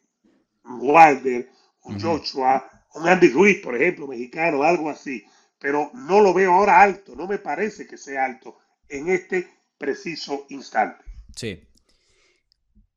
un 0.65 0.79
Wilder, 0.81 1.49
un 1.83 1.99
Joshua, 1.99 2.69
un 2.93 3.07
Andy 3.07 3.29
Ruiz, 3.29 3.61
por 3.61 3.75
ejemplo, 3.75 4.07
mexicano, 4.07 4.63
algo 4.63 4.89
así. 4.89 5.25
Pero 5.59 5.89
no 5.93 6.21
lo 6.21 6.33
veo 6.33 6.53
ahora 6.53 6.81
alto, 6.81 7.15
no 7.15 7.25
me 7.25 7.39
parece 7.39 7.87
que 7.87 7.97
sea 7.97 8.25
alto 8.25 8.57
en 8.87 9.09
este 9.09 9.49
preciso 9.83 10.45
instante. 10.49 11.03
Sí. 11.35 11.63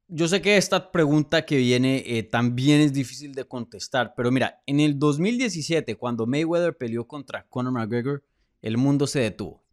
Yo 0.09 0.29
sé 0.29 0.41
que 0.41 0.57
esta 0.57 0.93
pregunta 0.93 1.45
que 1.45 1.57
viene 1.57 2.05
eh, 2.07 2.23
también 2.23 2.81
es 2.81 2.93
difícil 2.93 3.35
de 3.35 3.45
contestar, 3.45 4.15
pero 4.17 4.31
mira, 4.31 4.63
en 4.67 4.79
el 4.79 4.99
2017, 4.99 5.97
cuando 5.97 6.27
Mayweather 6.27 6.77
peleó 6.77 7.09
contra 7.09 7.47
Conor 7.49 7.73
McGregor, 7.73 8.25
el 8.63 8.77
mundo 8.77 9.07
se 9.07 9.21
detuvo, 9.21 9.65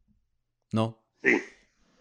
¿no? 0.72 1.04
Sí 1.22 1.30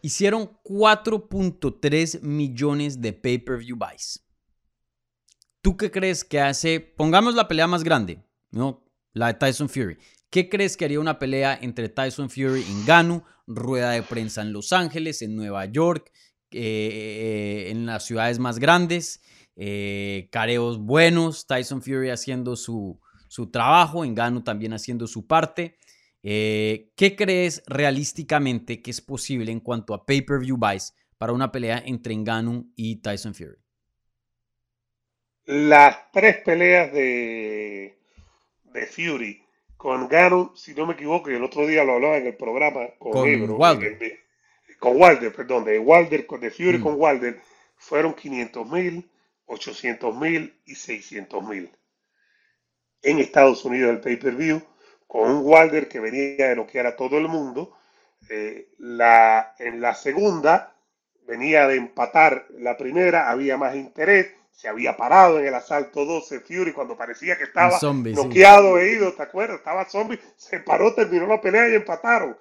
hicieron 0.02 0.50
4.3 0.64 2.20
millones 2.20 3.00
de 3.00 3.12
pay-per-view 3.12 3.76
buys. 3.76 4.22
¿Tú 5.62 5.76
qué 5.76 5.90
crees 5.90 6.24
que 6.24 6.40
hace? 6.40 6.80
Pongamos 6.80 7.34
la 7.34 7.46
pelea 7.46 7.68
más 7.68 7.84
grande, 7.84 8.20
¿no? 8.50 8.84
La 9.12 9.28
de 9.28 9.34
Tyson 9.34 9.68
Fury. 9.68 9.96
¿Qué 10.28 10.48
crees 10.48 10.76
que 10.76 10.84
haría 10.84 10.98
una 10.98 11.18
pelea 11.18 11.56
entre 11.60 11.88
Tyson 11.88 12.28
Fury 12.28 12.62
y 12.62 12.84
Ganu? 12.84 13.22
Rueda 13.46 13.92
de 13.92 14.02
prensa 14.02 14.42
en 14.42 14.52
Los 14.52 14.72
Ángeles, 14.72 15.22
en 15.22 15.36
Nueva 15.36 15.64
York, 15.66 16.10
eh, 16.50 17.66
en 17.70 17.86
las 17.86 18.04
ciudades 18.06 18.38
más 18.38 18.58
grandes, 18.58 19.22
eh, 19.56 20.28
careos 20.30 20.78
buenos, 20.78 21.46
Tyson 21.46 21.82
Fury 21.82 22.10
haciendo 22.10 22.56
su, 22.56 23.00
su 23.28 23.50
trabajo, 23.50 24.02
Ganu 24.06 24.42
también 24.42 24.72
haciendo 24.72 25.06
su 25.06 25.26
parte. 25.26 25.78
Eh, 26.22 26.90
¿Qué 26.96 27.16
crees 27.16 27.62
realísticamente 27.66 28.80
que 28.80 28.90
es 28.90 29.00
posible 29.00 29.50
en 29.50 29.60
cuanto 29.60 29.94
a 29.94 30.06
pay-per-view 30.06 30.56
buys 30.56 30.94
para 31.18 31.32
una 31.32 31.50
pelea 31.50 31.82
entre 31.84 32.14
Ngannou 32.14 32.70
y 32.76 32.96
Tyson 32.96 33.34
Fury? 33.34 33.56
Las 35.44 36.10
tres 36.12 36.36
peleas 36.44 36.92
de, 36.92 37.98
de 38.72 38.86
Fury 38.86 39.42
con 39.82 40.04
Ngannou, 40.04 40.52
si 40.54 40.74
no 40.74 40.86
me 40.86 40.92
equivoco, 40.92 41.28
y 41.28 41.34
el 41.34 41.42
otro 41.42 41.66
día 41.66 41.82
lo 41.82 41.94
hablaba 41.94 42.16
en 42.16 42.28
el 42.28 42.36
programa 42.36 42.86
con, 43.00 43.10
con 43.10 43.22
Wilder. 43.24 44.20
con 44.78 44.92
Wilder, 44.94 45.34
perdón, 45.34 45.64
de 45.64 45.76
Wilder, 45.76 46.24
de 46.24 46.50
Fury 46.52 46.78
mm. 46.78 46.82
con 46.84 46.94
Wilder, 46.96 47.40
fueron 47.74 48.14
500 48.14 48.70
mil, 48.70 49.10
800 49.46 50.16
mil 50.16 50.56
y 50.66 50.76
600 50.76 51.42
mil. 51.48 51.68
En 53.02 53.18
Estados 53.18 53.64
Unidos 53.64 53.90
el 53.90 54.00
pay-per-view 54.00 54.62
con 55.08 55.28
un 55.28 55.42
Wilder 55.44 55.88
que 55.88 55.98
venía 55.98 56.50
de 56.50 56.54
noquear 56.54 56.86
a 56.86 56.94
todo 56.96 57.18
el 57.18 57.26
mundo 57.26 57.76
Eh, 58.30 58.68
la, 58.78 59.56
en 59.58 59.80
la 59.80 59.94
segunda 59.96 60.76
venía 61.26 61.66
de 61.66 61.74
empatar 61.74 62.46
la 62.50 62.76
primera, 62.76 63.28
había 63.28 63.56
más 63.56 63.74
interés, 63.74 64.28
se 64.62 64.68
había 64.68 64.96
parado 64.96 65.40
en 65.40 65.46
el 65.46 65.54
asalto 65.54 66.04
12 66.04 66.38
Fury 66.40 66.72
cuando 66.72 66.96
parecía 66.96 67.36
que 67.36 67.42
estaba 67.44 67.80
zombie, 67.80 68.14
sí. 68.14 68.22
noqueado, 68.22 68.78
e 68.78 68.92
ido, 68.92 69.12
¿te 69.12 69.24
acuerdas? 69.24 69.58
Estaba 69.58 69.84
zombie, 69.90 70.20
se 70.36 70.60
paró, 70.60 70.94
terminó 70.94 71.26
la 71.26 71.40
pelea 71.40 71.68
y 71.68 71.74
empataron. 71.74 72.38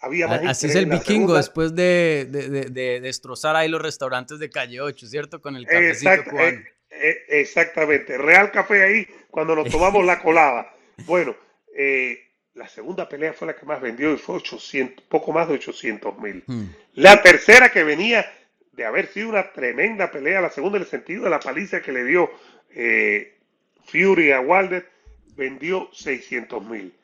Había 0.00 0.26
más 0.26 0.44
Así 0.44 0.66
es 0.66 0.74
el 0.74 0.86
vikingo 0.86 1.04
segunda. 1.28 1.36
después 1.38 1.74
de, 1.76 2.26
de- 2.28 2.48
de- 2.48 2.70
de 2.70 3.00
destrozar 3.00 3.54
ahí 3.54 3.68
los 3.68 3.80
restaurantes 3.80 4.40
de 4.40 4.50
calle 4.50 4.80
8, 4.80 5.06
¿cierto? 5.06 5.40
Con 5.40 5.54
el 5.54 5.64
cafecito 5.64 6.10
Exact- 6.10 6.28
cubano. 6.30 6.48
eh, 6.48 6.64
eh, 6.90 7.16
exactamente, 7.28 8.18
Real 8.18 8.50
Café 8.50 8.82
ahí 8.82 9.06
cuando 9.30 9.54
nos 9.54 9.70
tomamos 9.70 10.04
la 10.04 10.20
colada. 10.20 10.68
Bueno, 11.06 11.36
eh, 11.76 12.18
la 12.54 12.66
segunda 12.68 13.08
pelea 13.08 13.32
fue 13.32 13.46
la 13.46 13.54
que 13.56 13.64
más 13.64 13.80
vendió 13.80 14.12
y 14.12 14.16
fue 14.18 14.34
800, 14.36 15.04
poco 15.08 15.32
más 15.32 15.46
de 15.48 15.54
800 15.54 16.18
mil. 16.18 16.42
Hmm. 16.46 16.64
La 16.94 17.22
tercera 17.22 17.70
que 17.70 17.82
venía 17.84 18.26
de 18.72 18.84
haber 18.84 19.06
sido 19.06 19.28
una 19.28 19.52
tremenda 19.52 20.10
pelea, 20.10 20.40
la 20.40 20.50
segunda 20.50 20.78
en 20.78 20.84
el 20.84 20.88
sentido 20.88 21.24
de 21.24 21.30
la 21.30 21.40
paliza 21.40 21.82
que 21.82 21.92
le 21.92 22.04
dio 22.04 22.30
eh, 22.70 23.38
Fury 23.84 24.32
a 24.32 24.40
Wilder, 24.40 24.88
vendió 25.36 25.88
600 25.92 26.64
mil. 26.64 26.94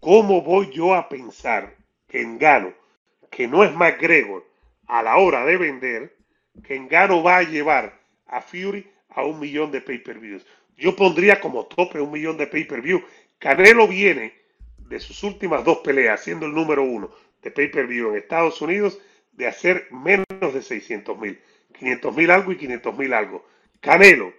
¿Cómo 0.00 0.42
voy 0.42 0.70
yo 0.72 0.94
a 0.94 1.08
pensar 1.08 1.76
que 2.08 2.20
Engano, 2.20 2.72
que 3.30 3.46
no 3.48 3.64
es 3.64 3.74
McGregor, 3.74 4.44
a 4.86 5.02
la 5.02 5.16
hora 5.16 5.44
de 5.44 5.56
vender, 5.56 6.16
que 6.64 6.76
Engano 6.76 7.22
va 7.22 7.38
a 7.38 7.42
llevar 7.42 7.98
a 8.26 8.40
Fury 8.40 8.86
a 9.10 9.24
un 9.24 9.40
millón 9.40 9.70
de 9.70 9.80
pay-per-views? 9.80 10.44
Yo 10.76 10.94
pondría 10.96 11.40
como 11.40 11.66
tope 11.66 12.00
un 12.00 12.10
millón 12.10 12.36
de 12.36 12.46
pay-per-view. 12.46 13.02
Canelo 13.38 13.88
viene 13.88 14.34
de 14.88 15.00
sus 15.00 15.22
últimas 15.22 15.64
dos 15.64 15.78
peleas, 15.78 16.22
siendo 16.22 16.46
el 16.46 16.54
número 16.54 16.82
uno 16.82 17.10
de 17.42 17.50
pay-per-view 17.50 18.10
en 18.10 18.16
Estados 18.16 18.60
Unidos, 18.60 18.98
de 19.32 19.46
hacer 19.46 19.88
menos 19.90 20.26
de 20.54 20.62
600 20.62 21.18
mil, 21.18 21.40
500 21.78 22.16
mil 22.16 22.30
algo 22.30 22.52
y 22.52 22.56
500 22.56 22.96
mil 22.96 23.12
algo. 23.12 23.44
Canelo, 23.80 24.32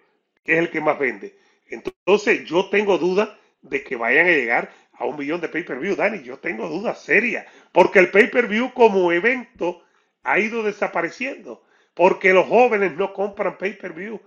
que 0.43 0.53
es 0.53 0.59
el 0.59 0.69
que 0.69 0.81
más 0.81 0.97
vende. 0.97 1.35
Entonces 1.67 2.45
yo 2.45 2.69
tengo 2.69 2.97
duda 2.97 3.37
de 3.61 3.83
que 3.83 3.95
vayan 3.95 4.27
a 4.27 4.31
llegar 4.31 4.71
a 4.93 5.05
un 5.05 5.17
millón 5.17 5.41
de 5.41 5.49
pay-per-view, 5.49 5.95
Dani. 5.95 6.21
Yo 6.21 6.37
tengo 6.37 6.69
dudas 6.69 7.01
serias, 7.01 7.45
porque 7.71 7.99
el 7.99 8.11
pay-per-view 8.11 8.73
como 8.73 9.11
evento 9.11 9.83
ha 10.23 10.39
ido 10.39 10.63
desapareciendo, 10.63 11.63
porque 11.93 12.33
los 12.33 12.47
jóvenes 12.47 12.95
no 12.95 13.13
compran 13.13 13.57
pay-per-view. 13.57 14.21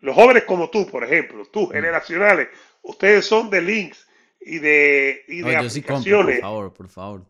Los 0.00 0.14
jóvenes 0.14 0.44
como 0.44 0.70
tú, 0.70 0.86
por 0.86 1.04
ejemplo, 1.04 1.44
tú, 1.46 1.66
generacionales, 1.68 2.48
ustedes 2.82 3.26
son 3.26 3.50
de 3.50 3.60
links 3.60 4.08
y 4.40 4.58
de, 4.58 5.24
y 5.28 5.42
de 5.42 5.54
No, 5.54 5.62
yo 5.62 5.70
sí 5.70 5.82
compro, 5.82 6.24
por 6.24 6.40
favor, 6.40 6.72
por 6.72 6.88
favor. 6.88 7.26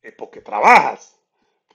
Es 0.00 0.14
porque 0.14 0.40
trabajas, 0.40 1.15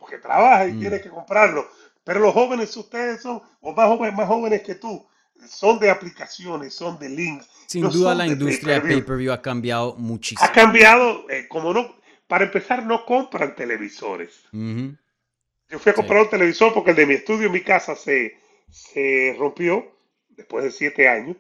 porque 0.02 0.18
trabajas 0.18 0.70
y 0.70 0.74
Mm. 0.74 0.80
tienes 0.80 1.02
que 1.02 1.10
comprarlo. 1.10 1.66
Pero 2.04 2.20
los 2.20 2.34
jóvenes, 2.34 2.76
ustedes 2.76 3.22
son, 3.22 3.42
o 3.62 3.74
más 3.74 3.88
jóvenes, 3.88 4.16
más 4.18 4.28
jóvenes 4.28 4.64
que 4.64 4.76
tú, 4.76 5.08
son 5.48 5.80
de 5.80 5.90
aplicaciones, 5.92 6.74
son 6.74 6.98
de 7.00 7.08
links. 7.10 7.48
Sin 7.68 7.84
no 7.84 7.90
duda 7.90 8.16
la 8.16 8.26
industria 8.28 8.76
de 8.80 8.82
pay-per-view. 8.82 9.32
ha 9.32 9.42
cambiado 9.42 9.96
muchísimo. 9.98 10.46
Ha 10.48 10.52
cambiado, 10.52 11.30
eh, 11.30 11.48
como 11.48 11.72
no, 11.74 11.96
para 12.28 12.46
empezar, 12.46 12.84
no 12.86 13.06
compran 13.06 13.56
televisores. 13.56 14.32
Yo 14.52 15.80
fui 15.80 15.92
a 15.92 15.94
Sí. 15.94 16.02
comprar 16.02 16.24
un 16.24 16.30
televisor 16.30 16.74
porque 16.74 16.90
el 16.92 16.98
de 16.98 17.06
mi 17.06 17.14
estudio 17.14 17.46
en 17.48 17.54
mi 17.54 17.62
casa 17.64 17.96
se, 17.96 18.38
se 18.70 19.36
rompió 19.40 19.86
después 20.30 20.64
de 20.66 20.72
siete 20.72 21.08
años. 21.08 21.38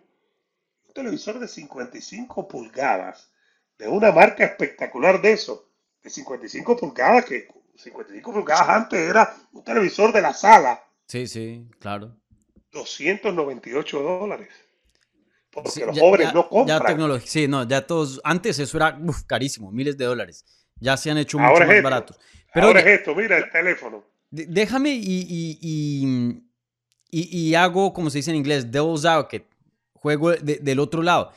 Un 0.87 0.93
televisor 0.93 1.39
de 1.39 1.47
55 1.47 2.47
pulgadas, 2.47 3.31
de 3.77 3.87
una 3.87 4.11
marca 4.11 4.43
espectacular 4.45 5.21
de 5.21 5.33
eso, 5.33 5.67
de 6.03 6.09
55 6.09 6.75
pulgadas, 6.77 7.25
que 7.25 7.47
55 7.83 8.33
pulgadas 8.33 8.69
antes 8.69 8.99
era 8.99 9.33
un 9.53 9.63
televisor 9.63 10.11
de 10.13 10.21
la 10.21 10.33
sala, 10.33 10.83
Sí, 11.07 11.27
sí, 11.27 11.67
claro. 11.79 12.15
298 12.71 13.99
dólares. 14.01 14.49
Porque 15.51 15.69
Sí, 15.69 15.81
los 15.81 15.93
ya- 15.95 16.01
jóvenes 16.01 16.27
ya- 16.27 16.33
no 16.33 16.43
ya 16.43 16.47
compran. 16.49 16.85
tecnología, 16.85 17.27
sí, 17.29 17.47
no, 17.47 17.67
ya 17.67 17.85
todos, 17.85 18.21
antes 18.23 18.57
eso 18.59 18.77
era 18.77 18.97
uf, 19.05 19.23
carísimo, 19.23 19.71
miles 19.71 19.97
de 19.97 20.05
dólares. 20.05 20.45
Ya 20.79 20.95
se 20.95 21.11
han 21.11 21.17
hecho 21.17 21.37
mucho 21.37 21.53
es 21.61 21.67
más 21.67 21.69
esto. 21.75 21.83
baratos. 21.83 22.19
Pero 22.53 22.67
Ahora 22.67 22.79
oye, 22.81 22.93
es 22.93 22.99
esto, 22.99 23.13
mira 23.15 23.37
el 23.37 23.49
teléfono. 23.51 24.03
déjame 24.29 24.91
y, 24.93 24.99
y, 25.01 25.59
y, 25.61 26.41
y- 27.11 27.49
y 27.49 27.55
hago, 27.55 27.91
como 27.93 28.09
se 28.09 28.19
dice 28.19 28.31
en 28.31 28.37
inglés, 28.37 28.71
devil's 28.71 29.03
advocate. 29.03 29.47
Juego 29.93 30.31
de- 30.31 30.59
del 30.59 30.79
otro 30.79 31.01
lado. 31.03 31.31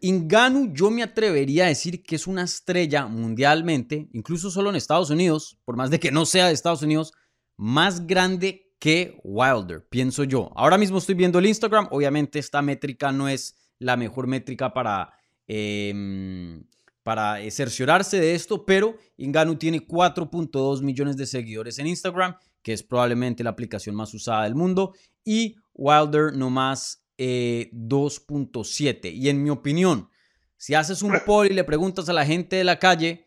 Inganu, 0.00 0.72
yo 0.74 0.90
me 0.90 1.02
atrevería 1.02 1.64
a 1.64 1.68
decir 1.68 2.02
que 2.02 2.16
es 2.16 2.26
una 2.26 2.42
estrella 2.42 3.06
mundialmente, 3.06 4.08
incluso 4.12 4.50
solo 4.50 4.70
en 4.70 4.76
Estados 4.76 5.10
Unidos, 5.10 5.58
por 5.64 5.76
más 5.76 5.90
de 5.90 5.98
que 5.98 6.10
no 6.10 6.26
sea 6.26 6.46
de 6.46 6.52
Estados 6.52 6.82
Unidos, 6.82 7.12
más 7.56 8.06
grande 8.06 8.72
que 8.78 9.18
Wilder, 9.24 9.86
pienso 9.88 10.24
yo. 10.24 10.50
Ahora 10.54 10.76
mismo 10.78 10.98
estoy 10.98 11.14
viendo 11.14 11.38
el 11.38 11.46
Instagram, 11.46 11.88
obviamente 11.90 12.38
esta 12.38 12.60
métrica 12.60 13.10
no 13.10 13.28
es 13.28 13.56
la 13.78 13.96
mejor 13.96 14.26
métrica 14.26 14.72
para, 14.72 15.12
em, 15.46 16.64
para 17.02 17.40
eh, 17.40 17.50
cerciorarse 17.50 18.20
de 18.20 18.34
esto, 18.34 18.66
pero 18.66 18.96
Inganu 19.16 19.56
tiene 19.56 19.86
4.2 19.86 20.82
millones 20.82 21.16
de 21.16 21.26
seguidores 21.26 21.78
en 21.78 21.86
Instagram, 21.86 22.36
que 22.62 22.72
es 22.72 22.82
probablemente 22.82 23.44
la 23.44 23.50
aplicación 23.50 23.94
más 23.94 24.12
usada 24.12 24.44
del 24.44 24.54
mundo, 24.54 24.92
y 25.24 25.56
Wilder 25.74 26.34
nomás 26.34 27.05
eh, 27.18 27.70
2.7. 27.72 29.12
Y 29.12 29.28
en 29.28 29.42
mi 29.42 29.50
opinión, 29.50 30.10
si 30.56 30.74
haces 30.74 31.02
un 31.02 31.18
poll 31.26 31.46
y 31.46 31.54
le 31.54 31.64
preguntas 31.64 32.08
a 32.08 32.12
la 32.12 32.26
gente 32.26 32.56
de 32.56 32.64
la 32.64 32.78
calle, 32.78 33.26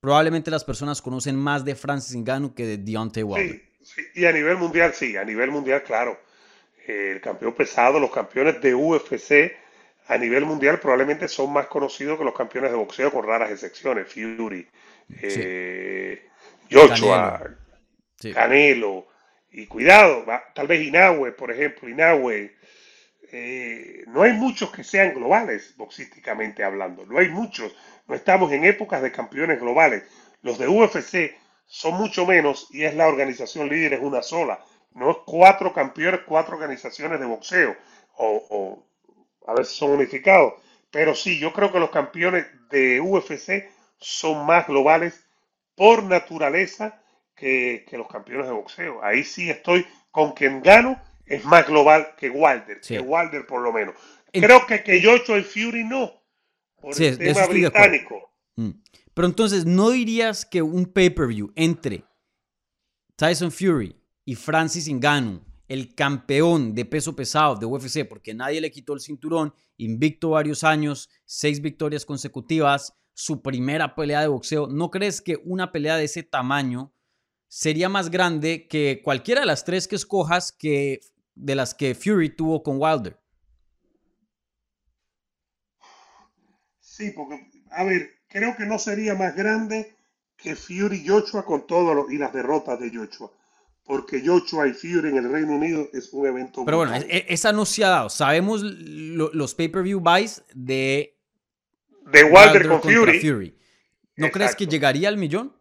probablemente 0.00 0.50
las 0.50 0.64
personas 0.64 1.02
conocen 1.02 1.36
más 1.36 1.64
de 1.64 1.74
Francis 1.74 2.16
Ngannou 2.16 2.54
que 2.54 2.66
de 2.66 2.78
Deontay 2.78 3.22
Wilder. 3.22 3.62
Sí, 3.82 3.94
sí, 3.94 4.02
y 4.14 4.24
a 4.24 4.32
nivel 4.32 4.56
mundial, 4.56 4.92
sí, 4.94 5.16
a 5.16 5.24
nivel 5.24 5.50
mundial, 5.50 5.82
claro. 5.82 6.20
Eh, 6.86 7.12
el 7.14 7.20
campeón 7.20 7.54
pesado, 7.54 7.98
los 7.98 8.10
campeones 8.10 8.60
de 8.60 8.74
UFC 8.74 9.52
a 10.08 10.18
nivel 10.18 10.44
mundial 10.44 10.78
probablemente 10.78 11.26
son 11.28 11.52
más 11.52 11.66
conocidos 11.66 12.18
que 12.18 12.24
los 12.24 12.34
campeones 12.34 12.70
de 12.70 12.76
boxeo, 12.76 13.10
con 13.10 13.26
raras 13.26 13.50
excepciones. 13.50 14.06
Fury, 14.12 14.66
eh, 15.20 16.28
Joshua, 16.70 17.56
Canelo. 18.32 19.08
Y 19.50 19.66
cuidado, 19.66 20.24
tal 20.54 20.66
vez 20.66 20.86
Inoue, 20.86 21.32
por 21.32 21.50
ejemplo, 21.50 21.88
Inoue. 21.88 22.55
Eh, 23.32 24.04
no 24.08 24.22
hay 24.22 24.32
muchos 24.32 24.70
que 24.70 24.84
sean 24.84 25.14
globales, 25.14 25.74
boxísticamente 25.76 26.64
hablando. 26.64 27.04
No 27.06 27.18
hay 27.18 27.28
muchos. 27.28 27.74
No 28.06 28.14
estamos 28.14 28.52
en 28.52 28.64
épocas 28.64 29.02
de 29.02 29.12
campeones 29.12 29.60
globales. 29.60 30.04
Los 30.42 30.58
de 30.58 30.68
UFC 30.68 31.36
son 31.66 31.94
mucho 31.94 32.26
menos 32.26 32.68
y 32.70 32.84
es 32.84 32.94
la 32.94 33.08
organización 33.08 33.68
líder, 33.68 33.94
es 33.94 34.00
una 34.00 34.22
sola. 34.22 34.64
No 34.92 35.10
es 35.10 35.16
cuatro 35.26 35.72
campeones, 35.72 36.20
cuatro 36.26 36.54
organizaciones 36.56 37.20
de 37.20 37.26
boxeo. 37.26 37.76
O, 38.16 38.46
o 38.50 38.86
a 39.46 39.54
veces 39.54 39.74
son 39.74 39.90
unificados. 39.90 40.54
Pero 40.90 41.14
sí, 41.14 41.38
yo 41.38 41.52
creo 41.52 41.72
que 41.72 41.80
los 41.80 41.90
campeones 41.90 42.46
de 42.70 43.00
UFC 43.00 43.68
son 43.98 44.46
más 44.46 44.66
globales 44.66 45.26
por 45.74 46.02
naturaleza 46.04 47.02
que, 47.34 47.84
que 47.88 47.98
los 47.98 48.08
campeones 48.08 48.46
de 48.46 48.52
boxeo. 48.52 49.04
Ahí 49.04 49.24
sí 49.24 49.50
estoy 49.50 49.86
con 50.10 50.32
quien 50.32 50.62
gano 50.62 51.00
es 51.26 51.44
más 51.44 51.66
global 51.66 52.14
que 52.16 52.30
Wilder, 52.30 52.78
Sí. 52.82 52.94
que 52.94 53.00
Wilder 53.00 53.46
por 53.46 53.60
lo 53.62 53.72
menos. 53.72 53.94
En- 54.32 54.42
Creo 54.42 54.66
que 54.66 54.82
que 54.82 55.02
Joshua 55.02 55.38
y 55.38 55.42
Fury 55.42 55.84
no, 55.84 56.12
por 56.80 56.94
Sí, 56.94 57.06
el 57.06 57.18
tema 57.18 57.46
británico. 57.46 58.30
Mm. 58.56 58.70
Pero 59.14 59.28
entonces, 59.28 59.64
¿no 59.64 59.90
dirías 59.90 60.44
que 60.44 60.62
un 60.62 60.86
pay-per-view 60.86 61.52
entre 61.56 62.04
Tyson 63.16 63.50
Fury 63.50 63.96
y 64.24 64.34
Francis 64.34 64.88
Ngannou, 64.88 65.42
el 65.68 65.94
campeón 65.94 66.74
de 66.74 66.84
peso 66.84 67.16
pesado 67.16 67.56
de 67.56 67.66
UFC, 67.66 68.04
porque 68.08 68.34
nadie 68.34 68.60
le 68.60 68.70
quitó 68.70 68.92
el 68.94 69.00
cinturón, 69.00 69.52
invicto 69.78 70.30
varios 70.30 70.62
años, 70.64 71.08
seis 71.24 71.60
victorias 71.60 72.04
consecutivas, 72.04 72.92
su 73.14 73.42
primera 73.42 73.94
pelea 73.94 74.20
de 74.20 74.28
boxeo, 74.28 74.66
¿no 74.68 74.90
crees 74.90 75.20
que 75.22 75.38
una 75.44 75.72
pelea 75.72 75.96
de 75.96 76.04
ese 76.04 76.22
tamaño 76.22 76.92
sería 77.48 77.88
más 77.88 78.10
grande 78.10 78.68
que 78.68 79.00
cualquiera 79.02 79.40
de 79.40 79.46
las 79.46 79.64
tres 79.64 79.88
que 79.88 79.96
escojas 79.96 80.52
que 80.52 81.00
de 81.36 81.54
las 81.54 81.74
que 81.74 81.94
Fury 81.94 82.30
tuvo 82.30 82.62
con 82.62 82.76
Wilder? 82.80 83.16
Sí, 86.80 87.10
porque, 87.10 87.46
a 87.70 87.84
ver, 87.84 88.10
creo 88.28 88.56
que 88.56 88.64
no 88.66 88.78
sería 88.78 89.14
más 89.14 89.34
grande 89.36 89.94
que 90.36 90.56
Fury 90.56 91.02
y 91.04 91.08
Joshua 91.08 91.44
con 91.44 91.66
todos 91.66 91.94
los 91.94 92.10
y 92.10 92.18
las 92.18 92.32
derrotas 92.32 92.80
de 92.80 92.90
Joshua. 92.94 93.30
Porque 93.84 94.22
Joshua 94.24 94.66
y 94.66 94.72
Fury 94.72 95.10
en 95.10 95.18
el 95.18 95.30
Reino 95.30 95.52
Unido 95.54 95.88
es 95.92 96.12
un 96.12 96.26
evento 96.26 96.64
Pero 96.64 96.78
bueno, 96.78 96.94
e- 96.96 97.06
e- 97.08 97.26
esa 97.28 97.52
no 97.52 97.64
se 97.64 97.84
ha 97.84 97.88
dado. 97.90 98.10
Sabemos 98.10 98.62
lo- 98.62 99.30
los 99.32 99.54
pay-per-view 99.54 100.00
buys 100.00 100.42
de 100.54 101.12
de 102.06 102.24
Wilder 102.24 102.52
Wilder 102.52 102.68
con 102.68 102.80
Fury, 102.82 103.56
¿No 104.16 104.30
crees 104.30 104.56
que 104.56 104.66
llegaría 104.66 105.08
al 105.08 105.16
millón? 105.16 105.54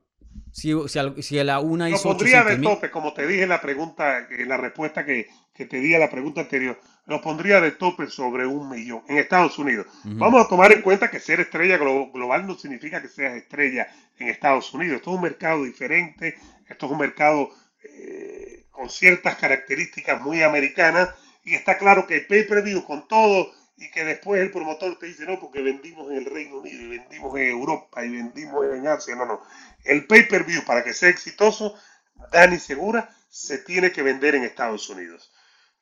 Si, 0.52 0.72
si, 0.88 1.22
si 1.22 1.44
la 1.44 1.60
una 1.60 1.90
Lo 1.90 1.96
hizo 1.96 2.10
pondría 2.10 2.42
800 2.42 2.52
de 2.52 2.58
mil. 2.58 2.70
tope, 2.70 2.92
como 2.92 3.14
te 3.14 3.28
dije 3.28 3.44
en 3.44 3.50
la 3.50 3.62
pregunta, 3.62 4.28
en 4.30 4.48
la 4.48 4.58
respuesta 4.58 5.06
que, 5.06 5.28
que 5.56 5.66
te 5.66 5.78
di 5.78 5.96
a 5.96 6.00
la 6.00 6.10
pregunta 6.10 6.42
anterior. 6.42 6.80
Lo 7.06 7.22
pondría 7.22 7.62
de 7.62 7.72
tope 7.72 8.08
sobre 8.08 8.46
un 8.48 8.70
millón 8.70 9.04
en 9.08 9.18
Estados 9.20 9.58
Unidos. 9.60 9.86
Vamos 10.18 10.44
a 10.46 10.48
tomar 10.50 10.72
en 10.74 10.82
cuenta 10.82 11.10
que 11.10 11.20
ser 11.20 11.40
estrella 11.40 11.78
glo- 11.78 12.12
global 12.12 12.46
no 12.48 12.56
significa 12.56 13.02
que 13.02 13.08
seas 13.08 13.36
estrella 13.36 13.88
en 14.18 14.30
Estados 14.30 14.74
Unidos. 14.74 14.98
Esto 14.98 15.12
es 15.12 15.16
un 15.18 15.24
mercado 15.24 15.64
diferente, 15.64 16.38
esto 16.68 16.86
es 16.88 16.92
un 16.92 16.98
mercado 17.00 17.50
eh, 17.84 18.66
con 18.72 18.90
ciertas 18.90 19.36
características 19.38 20.22
muy 20.22 20.42
americanas 20.44 21.10
y 21.44 21.54
está 21.56 21.78
claro 21.78 22.08
que 22.08 22.16
el 22.16 22.28
pay-per-view 22.28 22.84
con 22.86 23.08
todo 23.08 23.52
y 23.78 23.92
que 23.92 24.04
después 24.06 24.42
el 24.42 24.52
promotor 24.52 24.98
te 24.98 25.08
dice 25.08 25.26
no 25.26 25.40
porque 25.40 25.62
vendimos 25.62 26.10
en 26.12 26.18
el 26.18 26.26
Reino 26.26 26.58
Unido 26.60 26.82
y 26.82 26.88
vendimos 26.98 27.38
en 27.38 27.50
Europa 27.50 28.04
y 28.06 28.10
vendimos 28.10 28.66
en 28.74 28.88
Asia. 28.88 29.16
No, 29.16 29.26
no. 29.26 29.42
El 29.84 30.08
pay-per-view 30.08 30.64
para 30.66 30.84
que 30.84 30.94
sea 30.94 31.10
exitoso, 31.10 31.76
Dani 32.32 32.58
Segura, 32.60 33.10
se 33.30 33.58
tiene 33.60 33.92
que 33.92 34.02
vender 34.02 34.36
en 34.36 34.44
Estados 34.44 34.90
Unidos. 34.90 35.32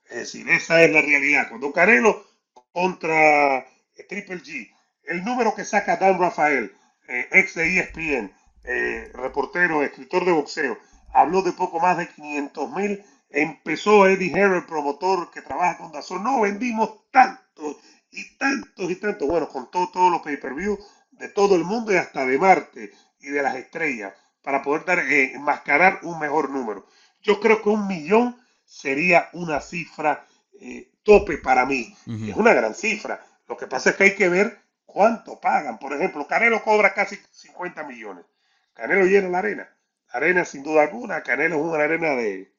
Es 0.09 0.17
decir, 0.17 0.49
esa 0.49 0.83
es 0.83 0.91
la 0.91 1.01
realidad. 1.01 1.47
Cuando 1.49 1.71
Canelo 1.71 2.25
contra 2.71 3.65
Triple 4.07 4.41
G, 4.41 4.69
el 5.03 5.23
número 5.23 5.55
que 5.55 5.65
saca 5.65 5.97
Dan 5.97 6.19
Rafael, 6.19 6.75
eh, 7.07 7.27
ex 7.31 7.55
de 7.55 7.79
ESPN, 7.79 8.33
eh, 8.63 9.11
reportero, 9.13 9.83
escritor 9.83 10.25
de 10.25 10.31
boxeo, 10.31 10.77
habló 11.13 11.41
de 11.41 11.51
poco 11.51 11.79
más 11.79 11.97
de 11.97 12.07
500 12.09 12.71
mil. 12.71 13.03
Empezó 13.29 14.07
Eddie 14.07 14.31
Herr, 14.33 14.53
el 14.53 14.65
promotor 14.65 15.31
que 15.31 15.41
trabaja 15.41 15.77
con 15.77 15.91
Dazón. 15.91 16.23
No, 16.23 16.41
vendimos 16.41 17.09
tantos 17.11 17.77
y 18.11 18.37
tantos 18.37 18.91
y 18.91 18.95
tantos. 18.95 19.27
Bueno, 19.27 19.49
contó 19.49 19.89
todos 19.91 20.11
los 20.11 20.21
pay-per-view 20.21 20.77
de 21.11 21.29
todo 21.29 21.55
el 21.55 21.63
mundo 21.63 21.91
y 21.91 21.97
hasta 21.97 22.25
de 22.25 22.37
Marte 22.37 22.91
y 23.19 23.29
de 23.29 23.41
las 23.41 23.55
estrellas 23.55 24.13
para 24.43 24.61
poder 24.61 24.85
dar, 24.85 24.99
eh, 24.99 25.33
enmascarar 25.33 25.99
un 26.03 26.19
mejor 26.19 26.49
número. 26.49 26.85
Yo 27.21 27.39
creo 27.39 27.61
que 27.61 27.69
un 27.69 27.87
millón 27.87 28.37
sería 28.73 29.29
una 29.33 29.61
cifra 29.61 30.25
eh, 30.59 30.89
tope 31.03 31.37
para 31.37 31.65
mí. 31.65 31.95
Es 32.07 32.35
una 32.35 32.53
gran 32.53 32.73
cifra. 32.73 33.23
Lo 33.47 33.55
que 33.55 33.67
pasa 33.67 33.91
es 33.91 33.95
que 33.95 34.03
hay 34.05 34.15
que 34.15 34.29
ver 34.29 34.59
cuánto 34.85 35.39
pagan. 35.39 35.77
Por 35.77 35.93
ejemplo, 35.93 36.25
Canelo 36.25 36.63
cobra 36.63 36.93
casi 36.93 37.19
50 37.31 37.83
millones. 37.83 38.25
Canelo 38.73 39.05
llena 39.05 39.29
la 39.29 39.39
arena. 39.39 39.69
La 40.11 40.17
arena, 40.17 40.43
sin 40.43 40.63
duda 40.63 40.83
alguna, 40.83 41.21
Canelo 41.21 41.57
es 41.57 41.61
una 41.61 41.83
arena 41.83 42.15
de, 42.15 42.51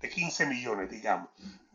de 0.00 0.08
15 0.08 0.46
millones, 0.46 0.88
digamos. 0.90 1.28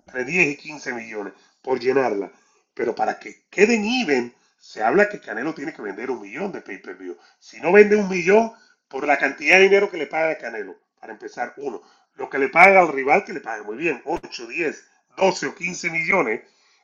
Entre 0.06 0.24
10 0.24 0.48
y 0.48 0.56
15 0.56 0.94
millones 0.94 1.34
por 1.62 1.80
llenarla. 1.80 2.32
Pero 2.74 2.96
para 2.96 3.20
que 3.20 3.44
queden 3.50 3.84
even, 3.84 4.34
se 4.58 4.82
habla 4.82 5.10
que 5.10 5.20
Canelo 5.20 5.54
tiene 5.54 5.74
que 5.74 5.82
vender 5.82 6.12
un 6.12 6.22
millón 6.22 6.54
de 6.54 6.62
pay-per-view. 6.62 7.18
Si 7.40 7.60
no 7.60 7.74
vende 7.74 7.98
un 7.98 8.08
millón 8.08 8.54
por 8.88 9.06
la 9.06 9.18
cantidad 9.18 9.58
de 9.58 9.64
dinero 9.64 9.92
que 9.92 9.98
le 9.98 10.08
paga 10.08 10.32
a 10.32 10.38
Canelo, 10.38 10.78
para 11.00 11.14
empezar, 11.14 11.54
uno. 11.58 11.82
Lo 12.20 12.30
que 12.30 12.38
le 12.38 12.50
paga 12.50 12.82
al 12.82 12.90
rival, 12.90 13.24
que 13.24 13.32
le 13.32 13.40
paga 13.40 13.64
muy 13.64 13.78
bien, 13.78 14.02
8, 14.04 14.48
10, 14.48 14.88
12 15.16 15.48
o 15.48 15.56
15 15.56 15.90
millones, 15.90 16.42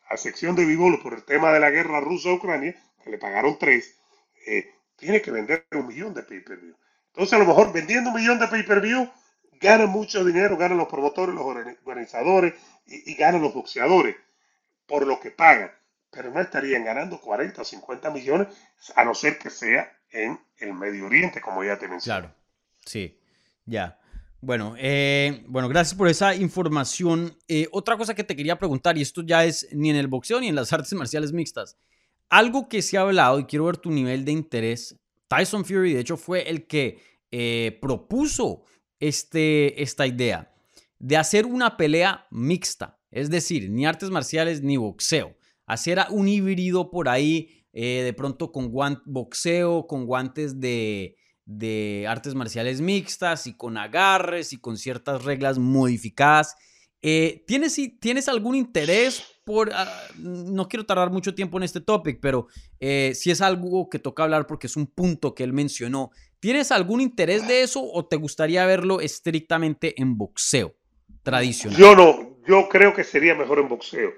a 0.09 0.15
sección 0.15 0.55
de 0.55 0.65
Vivolo 0.65 1.03
por 1.03 1.13
el 1.13 1.25
tema 1.25 1.51
de 1.51 1.59
la 1.59 1.69
guerra 1.69 1.99
rusa-Ucrania, 1.99 2.73
que 3.03 3.09
le 3.09 3.17
pagaron 3.17 3.57
3, 3.59 3.99
tiene 4.95 5.21
que 5.21 5.31
vender 5.31 5.67
un 5.71 5.87
millón 5.87 6.13
de 6.13 6.23
pay-per-view. 6.23 6.75
Entonces, 7.07 7.33
a 7.33 7.37
lo 7.37 7.45
mejor 7.45 7.73
vendiendo 7.73 8.11
un 8.11 8.15
millón 8.15 8.39
de 8.39 8.47
pay-per-view, 8.47 9.11
ganan 9.59 9.89
mucho 9.89 10.23
dinero, 10.23 10.55
ganan 10.55 10.77
los 10.77 10.87
promotores, 10.87 11.35
los 11.35 11.43
organizadores 11.45 12.53
y, 12.85 13.11
y 13.11 13.15
ganan 13.15 13.41
los 13.41 13.53
boxeadores 13.53 14.15
por 14.85 15.05
lo 15.05 15.19
que 15.19 15.31
pagan. 15.31 15.71
Pero 16.11 16.31
no 16.31 16.39
estarían 16.39 16.85
ganando 16.85 17.19
40 17.19 17.61
o 17.61 17.65
50 17.65 18.09
millones, 18.11 18.47
a 18.95 19.03
no 19.03 19.13
ser 19.13 19.37
que 19.37 19.49
sea 19.49 19.91
en 20.11 20.39
el 20.59 20.73
Medio 20.73 21.07
Oriente, 21.07 21.41
como 21.41 21.61
ya 21.61 21.77
te 21.77 21.89
mencioné. 21.89 22.21
Claro, 22.21 22.35
sí, 22.85 23.19
ya. 23.65 23.99
Bueno, 24.41 24.75
eh, 24.77 25.43
bueno, 25.47 25.67
gracias 25.69 25.97
por 25.97 26.07
esa 26.07 26.35
información. 26.35 27.37
Eh, 27.47 27.67
otra 27.71 27.97
cosa 27.97 28.13
que 28.13 28.23
te 28.23 28.35
quería 28.35 28.59
preguntar, 28.59 28.97
y 28.97 29.01
esto 29.01 29.23
ya 29.23 29.43
es 29.43 29.67
ni 29.71 29.89
en 29.89 29.95
el 29.95 30.07
boxeo 30.07 30.39
ni 30.39 30.47
en 30.47 30.55
las 30.55 30.71
artes 30.73 30.93
marciales 30.93 31.33
mixtas, 31.33 31.77
algo 32.29 32.69
que 32.69 32.81
se 32.81 32.97
ha 32.97 33.01
hablado 33.01 33.39
y 33.39 33.45
quiero 33.45 33.65
ver 33.65 33.77
tu 33.77 33.91
nivel 33.91 34.25
de 34.25 34.31
interés. 34.31 34.99
Tyson 35.27 35.65
Fury, 35.65 35.93
de 35.93 36.01
hecho, 36.01 36.17
fue 36.17 36.49
el 36.49 36.67
que 36.67 36.99
eh, 37.31 37.77
propuso 37.81 38.63
este, 38.99 39.81
esta 39.81 40.05
idea 40.05 40.53
de 40.99 41.17
hacer 41.17 41.45
una 41.45 41.75
pelea 41.77 42.27
mixta, 42.29 42.99
es 43.11 43.29
decir, 43.29 43.69
ni 43.69 43.85
artes 43.85 44.09
marciales 44.09 44.61
ni 44.61 44.77
boxeo, 44.77 45.35
hacer 45.65 45.99
un 46.09 46.27
híbrido 46.27 46.91
por 46.91 47.09
ahí, 47.09 47.63
de 47.73 48.13
pronto 48.15 48.53
con 48.53 48.71
boxeo, 49.05 49.85
con 49.85 50.05
guantes 50.05 50.61
de, 50.61 51.17
de 51.45 52.05
artes 52.09 52.35
marciales 52.35 52.81
mixtas 52.81 53.47
y 53.47 53.53
con 53.53 53.77
agarres 53.77 54.51
y 54.53 54.57
con 54.57 54.77
ciertas 54.77 55.23
reglas 55.23 55.59
modificadas. 55.59 56.55
Eh, 57.01 57.43
¿tienes, 57.45 57.79
¿Tienes 57.99 58.27
algún 58.27 58.55
interés 58.55 59.23
por... 59.45 59.69
Uh, 59.69 59.73
no 60.17 60.67
quiero 60.67 60.87
tardar 60.87 61.11
mucho 61.11 61.35
tiempo 61.35 61.57
en 61.57 61.63
este 61.63 61.81
topic, 61.81 62.19
pero 62.19 62.47
eh, 62.79 63.13
si 63.13 63.29
es 63.29 63.41
algo 63.41 63.89
que 63.89 63.99
toca 63.99 64.23
hablar 64.23 64.47
porque 64.47 64.65
es 64.65 64.75
un 64.75 64.87
punto 64.87 65.35
que 65.35 65.43
él 65.43 65.53
mencionó. 65.53 66.09
¿Tienes 66.39 66.71
algún 66.71 67.01
interés 67.01 67.47
de 67.47 67.61
eso 67.61 67.81
o 67.83 68.05
te 68.07 68.15
gustaría 68.15 68.65
verlo 68.65 69.01
estrictamente 69.01 69.99
en 70.01 70.17
boxeo 70.17 70.75
tradicional? 71.21 71.79
Yo 71.79 71.95
no, 71.95 72.37
yo 72.47 72.69
creo 72.69 72.93
que 72.93 73.03
sería 73.03 73.35
mejor 73.35 73.59
en 73.59 73.67
boxeo, 73.67 74.11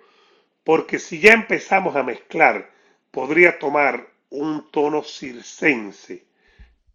porque 0.64 1.00
si 1.00 1.20
ya 1.20 1.34
empezamos 1.34 1.96
a 1.96 2.04
mezclar, 2.04 2.72
podría 3.12 3.60
tomar 3.60 4.14
un 4.30 4.70
tono 4.72 5.04
circense 5.04 6.27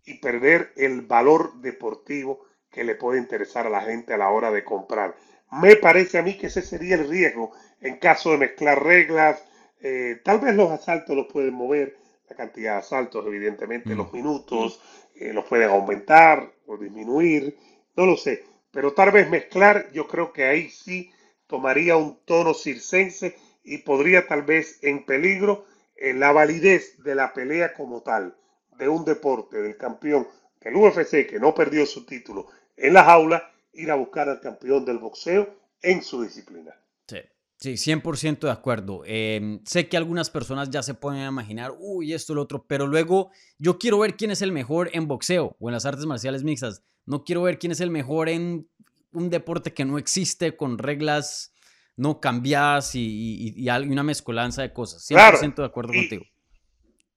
y 0.04 0.18
perder 0.18 0.72
el 0.76 1.02
valor 1.02 1.60
deportivo 1.60 2.44
que 2.70 2.84
le 2.84 2.94
puede 2.94 3.18
interesar 3.18 3.66
a 3.66 3.70
la 3.70 3.82
gente 3.82 4.14
a 4.14 4.18
la 4.18 4.30
hora 4.30 4.50
de 4.50 4.64
comprar. 4.64 5.14
Me 5.52 5.76
parece 5.76 6.18
a 6.18 6.22
mí 6.22 6.38
que 6.38 6.46
ese 6.46 6.62
sería 6.62 6.94
el 6.94 7.08
riesgo 7.08 7.52
en 7.80 7.98
caso 7.98 8.30
de 8.30 8.38
mezclar 8.38 8.82
reglas. 8.82 9.44
Eh, 9.80 10.20
tal 10.24 10.40
vez 10.40 10.54
los 10.54 10.70
asaltos 10.70 11.14
los 11.14 11.26
pueden 11.26 11.54
mover, 11.54 11.96
la 12.28 12.36
cantidad 12.36 12.74
de 12.74 12.78
asaltos, 12.78 13.26
evidentemente, 13.26 13.94
mm. 13.94 13.98
los 13.98 14.12
minutos, 14.12 14.80
eh, 15.14 15.32
los 15.32 15.44
pueden 15.44 15.68
aumentar 15.68 16.50
o 16.66 16.78
disminuir, 16.78 17.58
no 17.96 18.06
lo 18.06 18.16
sé. 18.16 18.44
Pero 18.70 18.94
tal 18.94 19.12
vez 19.12 19.28
mezclar, 19.28 19.92
yo 19.92 20.08
creo 20.08 20.32
que 20.32 20.44
ahí 20.44 20.70
sí 20.70 21.10
tomaría 21.46 21.96
un 21.96 22.18
tono 22.24 22.54
circense 22.54 23.36
y 23.62 23.78
podría 23.78 24.26
tal 24.26 24.42
vez 24.42 24.78
en 24.82 25.04
peligro 25.04 25.66
eh, 25.96 26.14
la 26.14 26.32
validez 26.32 27.02
de 27.02 27.14
la 27.14 27.34
pelea 27.34 27.74
como 27.74 28.02
tal, 28.02 28.36
de 28.78 28.88
un 28.88 29.04
deporte, 29.04 29.60
del 29.60 29.76
campeón 29.76 30.26
del 30.60 30.76
UFC 30.76 31.26
que 31.28 31.38
no 31.40 31.54
perdió 31.54 31.86
su 31.86 32.06
título 32.06 32.46
en 32.76 32.94
la 32.94 33.04
jaula, 33.04 33.50
ir 33.72 33.90
a 33.90 33.94
buscar 33.94 34.28
al 34.28 34.40
campeón 34.40 34.84
del 34.84 34.98
boxeo 34.98 35.54
en 35.82 36.02
su 36.02 36.22
disciplina. 36.22 36.74
Sí, 37.06 37.76
sí 37.76 37.92
100% 37.92 38.40
de 38.40 38.50
acuerdo. 38.50 39.02
Eh, 39.06 39.60
sé 39.64 39.88
que 39.88 39.96
algunas 39.96 40.30
personas 40.30 40.70
ya 40.70 40.82
se 40.82 40.94
pueden 40.94 41.26
imaginar, 41.26 41.72
uy, 41.78 42.12
esto, 42.12 42.34
lo 42.34 42.42
otro, 42.42 42.64
pero 42.66 42.86
luego 42.86 43.30
yo 43.58 43.78
quiero 43.78 43.98
ver 43.98 44.16
quién 44.16 44.30
es 44.30 44.42
el 44.42 44.52
mejor 44.52 44.90
en 44.92 45.06
boxeo 45.06 45.56
o 45.58 45.68
en 45.68 45.74
las 45.74 45.86
artes 45.86 46.06
marciales 46.06 46.44
mixtas. 46.44 46.82
No 47.06 47.24
quiero 47.24 47.42
ver 47.42 47.58
quién 47.58 47.72
es 47.72 47.80
el 47.80 47.90
mejor 47.90 48.28
en 48.28 48.68
un 49.12 49.30
deporte 49.30 49.72
que 49.72 49.84
no 49.84 49.98
existe 49.98 50.56
con 50.56 50.78
reglas 50.78 51.52
no 51.96 52.20
cambiadas 52.20 52.94
y, 52.94 53.00
y, 53.00 53.54
y 53.56 53.68
una 53.68 54.02
mezcolanza 54.02 54.62
de 54.62 54.72
cosas. 54.72 55.08
100% 55.08 55.14
claro, 55.14 55.52
de 55.56 55.64
acuerdo 55.64 55.92
y, 55.92 55.96
contigo. 55.98 56.24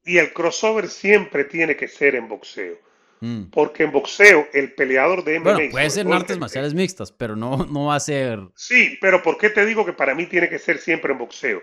Y 0.05 0.19
el 0.19 0.31
crossover 0.33 0.87
siempre 0.87 1.43
tiene 1.45 1.75
que 1.75 1.87
ser 1.87 2.15
en 2.15 2.27
boxeo. 2.27 2.77
Mm. 3.21 3.45
Porque 3.45 3.83
en 3.83 3.91
boxeo, 3.91 4.47
el 4.53 4.73
peleador 4.73 5.23
de 5.23 5.39
MMA. 5.39 5.53
Bueno, 5.53 5.71
puede 5.71 5.89
ser 5.89 6.05
en 6.05 6.13
artes 6.13 6.37
marciales 6.37 6.73
mixtas, 6.73 7.11
pero 7.11 7.35
no, 7.35 7.65
no 7.65 7.85
va 7.85 7.95
a 7.95 7.99
ser. 7.99 8.39
Sí, 8.55 8.97
pero 9.01 9.23
¿por 9.23 9.37
qué 9.37 9.49
te 9.49 9.65
digo 9.65 9.85
que 9.85 9.93
para 9.93 10.13
mí 10.13 10.27
tiene 10.27 10.49
que 10.49 10.59
ser 10.59 10.77
siempre 10.77 11.11
en 11.11 11.17
boxeo? 11.17 11.61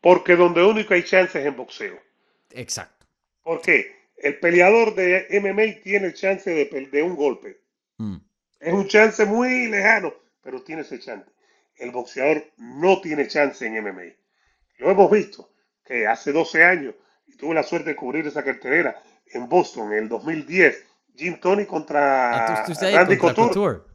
Porque 0.00 0.36
donde 0.36 0.62
único 0.62 0.94
hay 0.94 1.02
chances 1.04 1.36
es 1.36 1.46
en 1.46 1.56
boxeo. 1.56 1.98
Exacto. 2.50 3.06
¿Por 3.42 3.62
qué? 3.62 4.02
El 4.16 4.38
peleador 4.38 4.94
de 4.94 5.26
MMA 5.30 5.82
tiene 5.82 6.06
el 6.08 6.14
chance 6.14 6.50
de, 6.50 6.88
de 6.90 7.02
un 7.02 7.16
golpe. 7.16 7.60
Mm. 7.98 8.16
Es 8.60 8.72
un 8.72 8.86
chance 8.86 9.24
muy 9.24 9.68
lejano, 9.68 10.14
pero 10.42 10.62
tiene 10.62 10.82
ese 10.82 10.98
chance. 10.98 11.30
El 11.76 11.90
boxeador 11.90 12.44
no 12.58 13.00
tiene 13.00 13.26
chance 13.28 13.66
en 13.66 13.82
MMA. 13.82 14.14
Lo 14.78 14.90
hemos 14.90 15.10
visto, 15.10 15.52
que 15.84 16.06
hace 16.06 16.32
12 16.32 16.64
años, 16.64 16.94
y 17.32 17.36
tuve 17.36 17.54
la 17.54 17.62
suerte 17.62 17.90
de 17.90 17.96
cubrir 17.96 18.26
esa 18.26 18.44
cartelera 18.44 19.00
en 19.26 19.48
Boston 19.48 19.92
en 19.92 20.04
el 20.04 20.08
2010, 20.08 20.84
Jim 21.16 21.38
Tony 21.40 21.66
contra 21.66 22.46
ah, 22.46 22.66
Randy 22.66 23.16
contra 23.16 23.44
Couture. 23.44 23.78
Couture. 23.78 23.92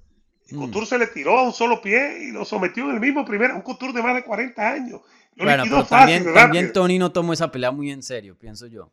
Mm. 0.50 0.60
Couture 0.60 0.86
se 0.86 0.98
le 0.98 1.08
tiró 1.08 1.38
a 1.38 1.44
un 1.44 1.54
solo 1.54 1.82
pie 1.82 2.20
y 2.24 2.32
lo 2.32 2.46
sometió 2.46 2.86
en 2.86 2.96
el 2.96 3.00
mismo 3.00 3.26
primer, 3.26 3.52
un 3.52 3.62
Couture 3.62 3.94
de 3.94 4.02
más 4.02 4.16
de 4.16 4.24
40 4.24 4.70
años. 4.70 5.02
Lo 5.36 5.44
bueno, 5.44 5.64
pero 5.64 5.86
fácil, 5.86 6.16
también, 6.16 6.34
también 6.34 6.74
Tony 6.74 6.98
no 6.98 7.12
tomó 7.12 7.34
esa 7.34 7.52
pelea 7.52 7.72
muy 7.72 7.92
en 7.92 8.02
serio, 8.02 8.36
pienso 8.38 8.66
yo. 8.68 8.92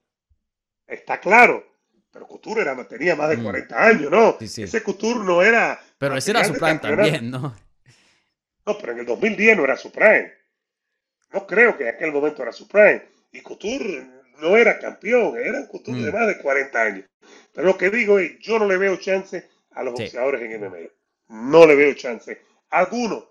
Está 0.86 1.18
claro. 1.18 1.64
Pero 2.10 2.28
Couture 2.28 2.60
era, 2.60 2.86
tenía 2.86 3.16
más 3.16 3.30
de 3.30 3.42
40 3.42 3.86
años, 3.86 4.10
¿no? 4.10 4.36
Sí, 4.38 4.46
sí. 4.46 4.62
Ese 4.62 4.82
Couture 4.82 5.20
no 5.20 5.42
era. 5.42 5.80
Pero 5.98 6.16
ese 6.16 6.30
era 6.30 6.44
su 6.44 6.54
también, 6.54 7.30
¿no? 7.30 7.56
No, 8.66 8.78
pero 8.78 8.92
en 8.92 9.00
el 9.00 9.06
2010 9.06 9.56
no 9.56 9.64
era 9.64 9.76
su 9.76 9.90
prime. 9.90 10.32
No 11.32 11.46
creo 11.46 11.76
que 11.76 11.88
en 11.88 11.94
aquel 11.94 12.12
momento 12.12 12.42
era 12.42 12.52
su 12.52 12.68
prime. 12.68 13.02
Y 13.32 13.40
Couture 13.40 14.06
no 14.40 14.56
era 14.56 14.78
campeón, 14.78 15.36
eran 15.38 15.66
Couture 15.66 16.02
de 16.02 16.10
Mm. 16.10 16.14
más 16.14 16.26
de 16.28 16.38
40 16.38 16.82
años. 16.82 17.04
Pero 17.52 17.66
lo 17.68 17.78
que 17.78 17.90
digo 17.90 18.18
es, 18.18 18.38
yo 18.40 18.58
no 18.58 18.66
le 18.66 18.76
veo 18.76 18.96
chance 18.96 19.48
a 19.72 19.82
los 19.82 19.94
Sí. 19.96 20.02
boxeadores 20.04 20.42
en 20.42 20.52
MMA. 20.52 20.88
No 21.28 21.66
le 21.66 21.74
veo 21.74 21.94
chance. 21.94 22.40
Algunos. 22.70 23.24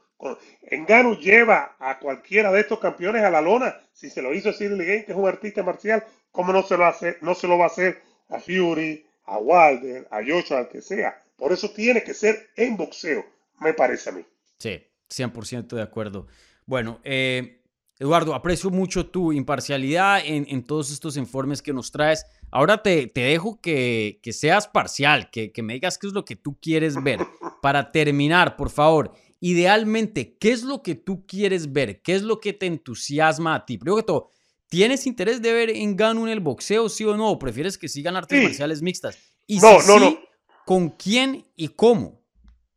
Engano 0.62 1.20
lleva 1.20 1.76
a 1.80 2.00
cualquiera 2.00 2.50
de 2.52 2.62
estos 2.62 2.80
campeones 2.80 3.24
a 3.24 3.30
la 3.30 3.42
lona. 3.42 3.78
Si 3.92 4.10
se 4.10 4.22
lo 4.22 4.34
hizo 4.34 4.54
Cyril 4.54 4.78
Gane, 4.78 5.06
que 5.06 5.12
es 5.12 5.18
un 5.18 5.28
artista 5.28 5.64
marcial, 5.64 6.04
¿cómo 6.32 6.54
no 6.54 6.64
se 6.64 6.78
lo 6.78 6.86
hace, 6.86 7.18
no 7.22 7.36
se 7.36 7.48
lo 7.48 7.58
va 7.58 7.66
a 7.66 7.68
hacer 7.68 8.02
a 8.30 8.40
Fury, 8.40 9.06
a 9.26 9.38
Wilder, 9.38 10.08
a 10.10 10.22
Joshua, 10.26 10.60
al 10.60 10.70
que 10.70 10.82
sea? 10.82 11.22
Por 11.36 11.52
eso 11.52 11.72
tiene 11.72 12.04
que 12.04 12.14
ser 12.14 12.50
en 12.56 12.78
boxeo, 12.78 13.26
me 13.60 13.74
parece 13.74 14.10
a 14.12 14.14
mí. 14.14 14.26
Sí, 14.60 14.82
100% 15.10 15.76
de 15.76 15.82
acuerdo. 15.82 16.28
Bueno, 16.66 17.02
eh, 17.04 17.60
Eduardo, 18.04 18.36
aprecio 18.36 18.70
mucho 18.70 19.06
tu 19.06 19.32
imparcialidad 19.32 20.20
en, 20.26 20.46
en 20.50 20.64
todos 20.64 20.92
estos 20.92 21.16
informes 21.16 21.62
que 21.62 21.72
nos 21.72 21.90
traes. 21.90 22.26
Ahora 22.52 22.84
te, 22.84 23.08
te 23.08 23.22
dejo 23.22 23.62
que, 23.62 24.20
que 24.22 24.34
seas 24.34 24.68
parcial, 24.68 25.30
que, 25.32 25.54
que 25.54 25.64
me 25.64 25.76
digas 25.76 25.98
qué 25.98 26.08
es 26.08 26.14
lo 26.14 26.26
que 26.26 26.36
tú 26.36 26.58
quieres 26.62 27.02
ver. 27.02 27.20
Para 27.62 27.94
terminar, 27.94 28.58
por 28.58 28.70
favor, 28.72 29.14
idealmente, 29.40 30.36
¿qué 30.38 30.52
es 30.52 30.64
lo 30.64 30.84
que 30.84 30.96
tú 30.96 31.26
quieres 31.26 31.72
ver? 31.72 32.02
¿Qué 32.02 32.14
es 32.16 32.24
lo 32.24 32.42
que 32.42 32.52
te 32.52 32.66
entusiasma 32.66 33.56
a 33.56 33.66
ti? 33.66 33.78
Primero 33.78 33.96
que 33.96 34.04
todo, 34.04 34.32
¿tienes 34.68 35.08
interés 35.08 35.42
de 35.42 35.54
ver 35.54 35.70
en 35.70 35.96
Gano 35.96 36.26
en 36.26 36.34
el 36.34 36.42
boxeo, 36.42 36.90
sí 36.90 37.06
o 37.06 37.16
no? 37.16 37.30
¿O 37.32 37.40
prefieres 37.40 37.78
que 37.78 37.88
sigan 37.88 38.18
artes 38.18 38.38
Sí. 38.38 38.44
marciales 38.44 38.82
mixtas? 38.82 39.18
Y 39.48 39.60
No, 39.60 39.80
si 39.80 39.88
no, 39.88 39.94
sí, 40.00 40.00
no. 40.00 40.20
¿con 40.66 40.90
quién 40.90 41.46
y 41.56 41.70
cómo? 41.70 42.22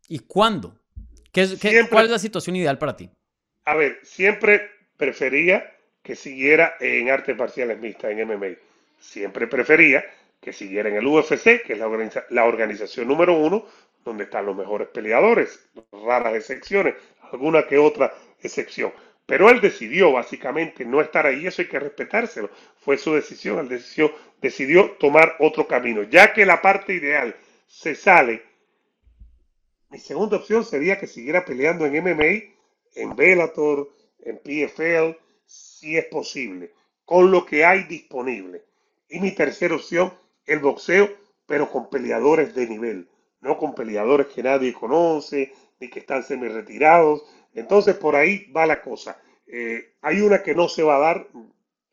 ¿Y 0.08 0.20
cuándo? 0.20 0.78
¿Qué 1.32 1.42
es- 1.42 1.50
qué- 1.60 1.70
Siempre- 1.70 1.90
¿Cuál 1.90 2.04
es 2.04 2.10
la 2.12 2.18
situación 2.20 2.54
ideal 2.54 2.78
para 2.78 2.96
ti? 2.96 3.10
A 3.64 3.74
ver, 3.74 3.98
siempre 4.04 4.60
prefería 4.96 5.72
que 6.02 6.16
siguiera 6.16 6.76
en 6.80 7.10
artes 7.10 7.36
marciales 7.36 7.78
mixtas, 7.78 8.10
en 8.12 8.20
MMA. 8.20 8.56
Siempre 8.98 9.46
prefería 9.46 10.04
que 10.40 10.52
siguiera 10.52 10.88
en 10.88 10.96
el 10.96 11.06
UFC, 11.06 11.62
que 11.62 11.72
es 11.74 11.78
la, 11.78 11.86
organiza- 11.88 12.24
la 12.30 12.44
organización 12.44 13.08
número 13.08 13.34
uno, 13.34 13.66
donde 14.04 14.24
están 14.24 14.46
los 14.46 14.56
mejores 14.56 14.88
peleadores, 14.88 15.68
raras 15.92 16.34
excepciones, 16.34 16.94
alguna 17.32 17.66
que 17.66 17.78
otra 17.78 18.14
excepción. 18.40 18.92
Pero 19.26 19.50
él 19.50 19.60
decidió 19.60 20.12
básicamente 20.12 20.84
no 20.84 21.00
estar 21.00 21.26
ahí, 21.26 21.46
eso 21.46 21.62
hay 21.62 21.68
que 21.68 21.80
respetárselo. 21.80 22.48
Fue 22.76 22.96
su 22.96 23.14
decisión, 23.14 23.58
él 23.58 23.68
decidió, 23.68 24.12
decidió 24.40 24.92
tomar 25.00 25.34
otro 25.40 25.66
camino. 25.66 26.04
Ya 26.04 26.32
que 26.32 26.46
la 26.46 26.62
parte 26.62 26.94
ideal 26.94 27.34
se 27.66 27.96
sale, 27.96 28.42
mi 29.90 29.98
segunda 29.98 30.36
opción 30.36 30.64
sería 30.64 30.98
que 31.00 31.06
siguiera 31.08 31.44
peleando 31.44 31.86
en 31.86 31.94
MMA, 31.96 32.32
en 33.02 33.16
Bellator, 33.16 33.88
en 34.20 34.38
PFL, 34.38 35.18
si 35.44 35.96
es 35.96 36.06
posible, 36.06 36.72
con 37.04 37.30
lo 37.30 37.46
que 37.46 37.64
hay 37.64 37.84
disponible. 37.84 38.62
Y 39.08 39.20
mi 39.20 39.32
tercera 39.32 39.74
opción, 39.74 40.12
el 40.46 40.58
boxeo, 40.58 41.08
pero 41.46 41.70
con 41.70 41.88
peleadores 41.88 42.54
de 42.54 42.66
nivel, 42.66 43.08
no 43.40 43.56
con 43.56 43.74
peleadores 43.74 44.26
que 44.28 44.42
nadie 44.42 44.72
conoce, 44.72 45.52
ni 45.80 45.88
que 45.88 46.00
están 46.00 46.24
semi 46.24 46.48
retirados. 46.48 47.24
Entonces 47.54 47.94
por 47.94 48.16
ahí 48.16 48.50
va 48.52 48.66
la 48.66 48.82
cosa. 48.82 49.20
Eh, 49.46 49.92
hay 50.02 50.20
una 50.20 50.42
que 50.42 50.54
no 50.54 50.68
se 50.68 50.82
va 50.82 50.96
a 50.96 51.00
dar 51.00 51.28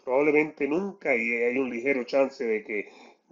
probablemente 0.04 0.68
nunca 0.68 1.16
y 1.16 1.34
hay 1.34 1.58
un 1.58 1.70
ligero 1.70 2.04
chance 2.04 2.44
de 2.44 2.64
que, 2.64 2.90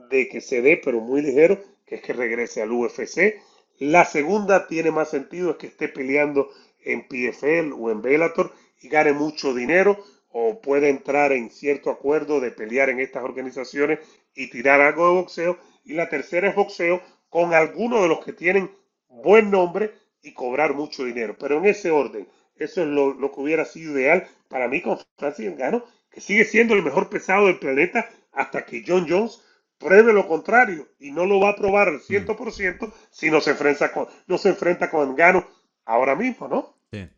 de 0.09 0.29
que 0.29 0.41
se 0.41 0.61
dé, 0.61 0.79
pero 0.83 1.01
muy 1.01 1.21
ligero, 1.21 1.59
que 1.85 1.95
es 1.95 2.01
que 2.01 2.13
regrese 2.13 2.61
al 2.61 2.71
UFC. 2.71 3.41
La 3.79 4.05
segunda 4.05 4.67
tiene 4.67 4.91
más 4.91 5.09
sentido, 5.09 5.51
es 5.51 5.57
que 5.57 5.67
esté 5.67 5.87
peleando 5.87 6.49
en 6.83 7.07
PFL 7.07 7.73
o 7.73 7.91
en 7.91 8.01
Bellator 8.01 8.53
y 8.81 8.89
gane 8.89 9.13
mucho 9.13 9.53
dinero 9.53 10.03
o 10.31 10.61
puede 10.61 10.89
entrar 10.89 11.31
en 11.31 11.49
cierto 11.49 11.89
acuerdo 11.89 12.39
de 12.39 12.51
pelear 12.51 12.89
en 12.89 12.99
estas 12.99 13.23
organizaciones 13.23 13.99
y 14.33 14.49
tirar 14.49 14.81
algo 14.81 15.07
de 15.07 15.13
boxeo. 15.13 15.57
Y 15.83 15.93
la 15.93 16.09
tercera 16.09 16.49
es 16.49 16.55
boxeo 16.55 17.01
con 17.29 17.53
algunos 17.53 18.01
de 18.01 18.07
los 18.07 18.23
que 18.23 18.33
tienen 18.33 18.71
buen 19.07 19.51
nombre 19.51 19.93
y 20.21 20.33
cobrar 20.33 20.73
mucho 20.73 21.03
dinero. 21.03 21.35
Pero 21.39 21.57
en 21.57 21.65
ese 21.65 21.91
orden, 21.91 22.27
eso 22.55 22.81
es 22.81 22.87
lo, 22.87 23.13
lo 23.13 23.31
que 23.31 23.41
hubiera 23.41 23.65
sido 23.65 23.93
ideal 23.99 24.27
para 24.47 24.67
mí 24.67 24.81
con 24.81 24.99
Francis 25.17 25.51
Ngannou, 25.51 25.83
que 26.09 26.21
sigue 26.21 26.45
siendo 26.45 26.75
el 26.75 26.83
mejor 26.83 27.09
pesado 27.09 27.47
del 27.47 27.59
planeta 27.59 28.09
hasta 28.31 28.65
que 28.65 28.83
John 28.85 29.07
Jones 29.09 29.41
pruebe 29.77 30.13
lo 30.13 30.27
contrario 30.27 30.87
y 30.99 31.11
no 31.11 31.25
lo 31.25 31.39
va 31.39 31.49
a 31.49 31.55
probar 31.55 31.89
al 31.89 32.01
100% 32.01 32.93
si 33.09 33.31
no 33.31 33.41
se 33.41 33.51
enfrenta 33.51 33.91
con, 33.91 34.07
no 34.27 34.37
se 34.37 34.49
enfrenta 34.49 34.89
con 34.89 35.13
Ngannou 35.13 35.43
ahora 35.85 36.15
mismo, 36.15 36.47
¿no? 36.47 36.75
Sí. 36.91 37.09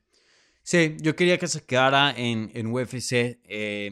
Sí, 0.64 0.96
yo 1.02 1.16
quería 1.16 1.38
que 1.38 1.48
se 1.48 1.66
quedara 1.66 2.12
en, 2.16 2.50
en 2.54 2.68
UFC. 2.74 3.40
eh, 3.44 3.92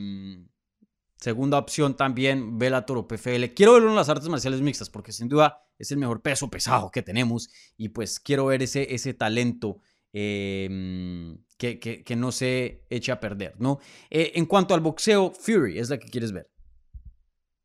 segunda 1.18 1.58
opción 1.60 1.96
también, 1.96 2.58
Bellator 2.58 2.98
o 2.98 3.08
PFL. 3.08 3.54
Quiero 3.54 3.74
verlo 3.74 3.90
en 3.90 3.96
las 3.96 4.10
artes 4.10 4.28
marciales 4.30 4.62
mixtas 4.62 4.90
porque 4.90 5.12
sin 5.12 5.28
duda 5.30 5.60
es 5.78 5.92
el 5.92 5.98
mejor 5.98 6.22
peso 6.22 6.50
pesado 6.50 6.90
que 6.92 7.04
tenemos 7.04 7.50
y 7.78 7.90
pues 7.90 8.20
quiero 8.20 8.46
ver 8.48 8.64
ese, 8.64 8.94
ese 8.96 9.14
talento 9.14 9.80
eh, 10.14 10.68
que, 11.58 11.80
que- 11.80 12.04
que 12.04 12.16
no 12.16 12.32
se 12.32 12.86
eche 12.90 13.12
a 13.12 13.20
perder, 13.20 13.54
¿no? 13.60 13.80
Eh, 14.10 14.32
en 14.36 14.46
cuanto 14.46 14.74
al 14.74 14.82
boxeo, 14.82 15.32
Fury 15.32 15.78
es 15.78 15.90
la 15.90 16.00
que 16.00 16.10
quieres 16.10 16.32
ver. 16.32 16.50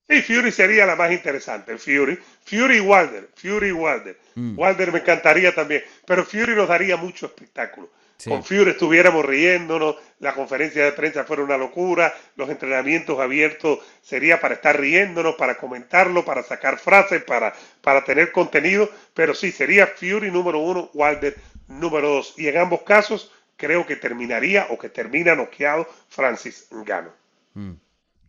Sí, 0.09 0.23
Fury 0.23 0.53
sería 0.53 0.87
la 0.87 0.95
más 0.95 1.11
interesante, 1.11 1.77
Fury. 1.79 2.17
Fury 2.45 2.77
y 2.77 2.81
Wilder, 2.81 3.31
Fury 3.35 3.69
y 3.69 3.73
Wilder. 3.73 4.17
Mm, 4.37 4.57
Wilder 4.59 4.93
me 4.93 4.99
encantaría 5.01 5.53
también, 5.55 5.83
pero 6.07 6.25
Fury 6.25 6.55
nos 6.55 6.69
daría 6.69 6.97
mucho 6.97 7.27
espectáculo. 7.27 7.91
Sí. 8.17 8.31
Con 8.31 8.45
Fury 8.45 8.71
estuviéramos 8.71 9.25
riéndonos, 9.25 9.97
la 10.21 10.35
conferencia 10.35 10.85
de 10.85 10.93
prensa 10.93 11.25
fuera 11.25 11.43
una 11.43 11.57
locura, 11.57 12.15
los 12.37 12.49
entrenamientos 12.49 13.19
abiertos 13.19 13.81
sería 14.03 14.41
para 14.41 14.55
estar 14.55 14.79
riéndonos, 14.81 15.35
para 15.35 15.57
comentarlo, 15.57 16.25
para 16.25 16.43
sacar 16.43 16.79
frases, 16.79 17.23
para, 17.25 17.55
para 17.83 18.05
tener 18.05 18.33
contenido, 18.33 18.89
pero 19.15 19.35
sí, 19.35 19.53
sería 19.53 19.87
Fury 19.87 20.31
número 20.31 20.59
uno, 20.59 20.91
Wilder 20.95 21.37
número 21.69 22.09
dos. 22.09 22.35
Y 22.37 22.49
en 22.49 22.59
ambos 22.59 22.83
casos 22.83 23.33
creo 23.57 23.87
que 23.87 23.97
terminaría 23.97 24.67
o 24.71 24.79
que 24.79 24.89
termina 24.89 25.35
noqueado 25.35 25.87
Francis 26.09 26.69
Ngannou. 26.71 27.13
Mm, 27.55 27.73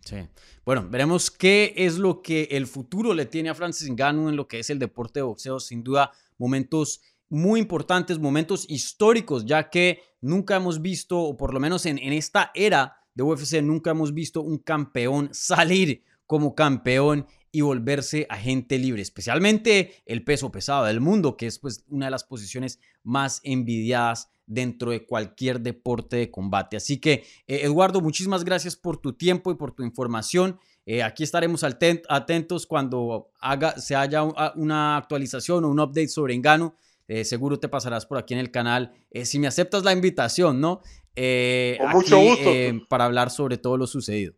Sí. 0.08 0.26
Bueno, 0.64 0.88
veremos 0.90 1.30
qué 1.30 1.74
es 1.76 1.98
lo 1.98 2.22
que 2.22 2.48
el 2.52 2.66
futuro 2.66 3.14
le 3.14 3.26
tiene 3.26 3.50
a 3.50 3.56
Francis 3.56 3.90
Ngannou 3.90 4.30
en 4.30 4.38
lo 4.38 4.48
que 4.48 4.60
es 4.60 4.70
el 4.70 4.80
deporte 4.80 5.20
de 5.20 5.24
boxeo. 5.24 5.60
Sin 5.60 5.84
duda, 5.84 6.14
momentos 6.38 7.02
muy 7.30 7.60
importantes, 7.60 8.20
momentos 8.20 8.66
históricos, 8.70 9.46
ya 9.46 9.70
que 9.70 10.02
nunca 10.22 10.56
hemos 10.56 10.82
visto, 10.82 11.20
o 11.20 11.38
por 11.38 11.54
lo 11.54 11.60
menos 11.60 11.86
en, 11.86 11.98
en 11.98 12.14
esta 12.14 12.52
era 12.54 12.98
de 13.14 13.24
UFC, 13.24 13.62
nunca 13.62 13.92
hemos 13.92 14.14
visto 14.14 14.42
un 14.42 14.60
campeón 14.60 15.30
salir 15.32 16.04
como 16.26 16.56
campeón 16.56 17.26
y 17.52 17.62
volverse 17.62 18.28
agente 18.30 18.78
libre, 18.78 19.02
especialmente 19.02 20.04
el 20.06 20.24
peso 20.24 20.52
pesado 20.52 20.86
del 20.86 21.00
mundo, 21.00 21.38
que 21.38 21.48
es 21.48 21.58
pues 21.58 21.86
una 21.90 22.06
de 22.06 22.12
las 22.12 22.24
posiciones 22.24 22.80
más 23.04 23.40
envidiadas 23.44 24.30
dentro 24.46 24.92
de 24.92 25.06
cualquier 25.06 25.62
deporte 25.62 26.18
de 26.18 26.32
combate. 26.32 26.78
Así 26.78 27.00
que, 27.00 27.26
eh, 27.48 27.62
Eduardo, 27.64 28.02
muchísimas 28.02 28.44
gracias 28.44 28.76
por 28.76 28.98
tu 28.98 29.14
tiempo 29.14 29.52
y 29.52 29.56
por 29.56 29.72
tu 29.72 29.84
información. 29.84 30.60
Eh, 30.86 31.04
aquí 31.04 31.24
estaremos 31.24 31.64
atentos 31.64 32.66
cuando 32.66 33.32
haga, 33.40 33.80
se 33.80 33.96
haya 33.96 34.24
una 34.56 34.98
actualización 34.98 35.66
o 35.66 35.70
un 35.70 35.80
update 35.80 36.08
sobre 36.08 36.34
Engano. 36.34 36.76
Eh, 37.08 37.24
seguro 37.24 37.60
te 37.60 37.70
pasarás 37.70 38.06
por 38.06 38.18
aquí 38.18 38.34
en 38.34 38.40
el 38.40 38.52
canal. 38.52 38.94
Eh, 39.12 39.26
si 39.26 39.40
me 39.40 39.48
aceptas 39.48 39.84
la 39.84 39.94
invitación, 39.94 40.60
¿no? 40.60 40.82
Eh, 41.16 41.78
Con 41.80 41.92
mucho 41.92 42.20
gusto. 42.20 42.52
para 42.90 43.06
hablar 43.06 43.30
sobre 43.32 43.58
todo 43.58 43.78
lo 43.78 43.88
sucedido. 43.88 44.34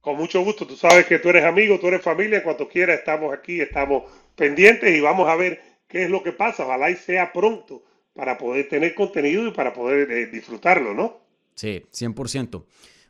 Con 0.00 0.16
mucho 0.16 0.42
gusto, 0.42 0.66
tú 0.66 0.76
sabes 0.76 1.06
que 1.06 1.18
tú 1.18 1.30
eres 1.30 1.44
amigo, 1.44 1.78
tú 1.80 1.88
eres 1.88 2.02
familia, 2.02 2.42
cuando 2.42 2.68
quieras 2.68 2.98
estamos 2.98 3.32
aquí, 3.32 3.60
estamos 3.60 4.04
pendientes 4.36 4.94
y 4.94 5.00
vamos 5.00 5.28
a 5.28 5.34
ver 5.34 5.60
qué 5.88 6.04
es 6.04 6.10
lo 6.10 6.22
que 6.22 6.32
pasa. 6.32 6.64
Ojalá 6.64 6.90
y 6.90 6.96
sea 6.96 7.32
pronto 7.32 7.82
para 8.12 8.36
poder 8.38 8.68
tener 8.68 8.94
contenido 8.94 9.46
y 9.46 9.50
para 9.50 9.72
poder 9.72 10.30
disfrutarlo, 10.30 10.94
¿no? 10.94 11.20
Sí, 11.54 11.82
100%. 11.90 12.64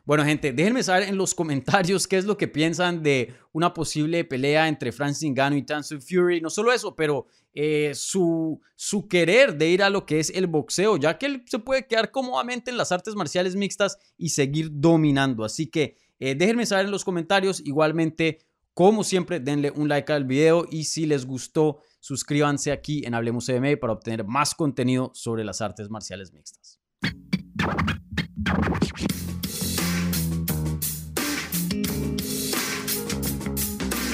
Bueno, 0.05 0.23
gente, 0.23 0.53
déjenme 0.53 0.83
saber 0.83 1.09
en 1.09 1.17
los 1.17 1.33
comentarios 1.35 2.07
qué 2.07 2.17
es 2.17 2.25
lo 2.25 2.37
que 2.37 2.47
piensan 2.47 3.01
de 3.01 3.33
una 3.51 3.73
posible 3.73 4.23
pelea 4.23 4.67
entre 4.67 4.91
Francis 4.91 5.29
Ngannou 5.31 5.57
y 5.57 5.63
Tyson 5.63 6.01
Fury. 6.01 6.41
No 6.41 6.49
solo 6.49 6.71
eso, 6.71 6.95
pero 6.95 7.27
eh, 7.53 7.91
su, 7.95 8.61
su 8.75 9.07
querer 9.07 9.57
de 9.57 9.69
ir 9.69 9.81
a 9.81 9.89
lo 9.89 10.05
que 10.05 10.19
es 10.19 10.29
el 10.29 10.47
boxeo, 10.47 10.97
ya 10.97 11.17
que 11.17 11.25
él 11.25 11.43
se 11.47 11.59
puede 11.59 11.87
quedar 11.87 12.11
cómodamente 12.11 12.69
en 12.69 12.77
las 12.77 12.91
artes 12.91 13.15
marciales 13.15 13.55
mixtas 13.55 13.97
y 14.17 14.29
seguir 14.29 14.69
dominando. 14.71 15.43
Así 15.43 15.67
que 15.67 15.97
eh, 16.19 16.35
déjenme 16.35 16.65
saber 16.65 16.85
en 16.85 16.91
los 16.91 17.03
comentarios. 17.03 17.61
Igualmente, 17.65 18.39
como 18.73 19.03
siempre, 19.03 19.39
denle 19.39 19.71
un 19.71 19.87
like 19.87 20.11
al 20.11 20.25
video 20.25 20.67
y 20.69 20.83
si 20.83 21.05
les 21.05 21.25
gustó, 21.25 21.79
suscríbanse 21.99 22.71
aquí 22.71 23.03
en 23.05 23.15
Hablemos 23.15 23.49
MMA 23.49 23.77
para 23.79 23.93
obtener 23.93 24.25
más 24.25 24.53
contenido 24.53 25.11
sobre 25.13 25.43
las 25.43 25.61
artes 25.61 25.89
marciales 25.89 26.31
mixtas. 26.33 26.79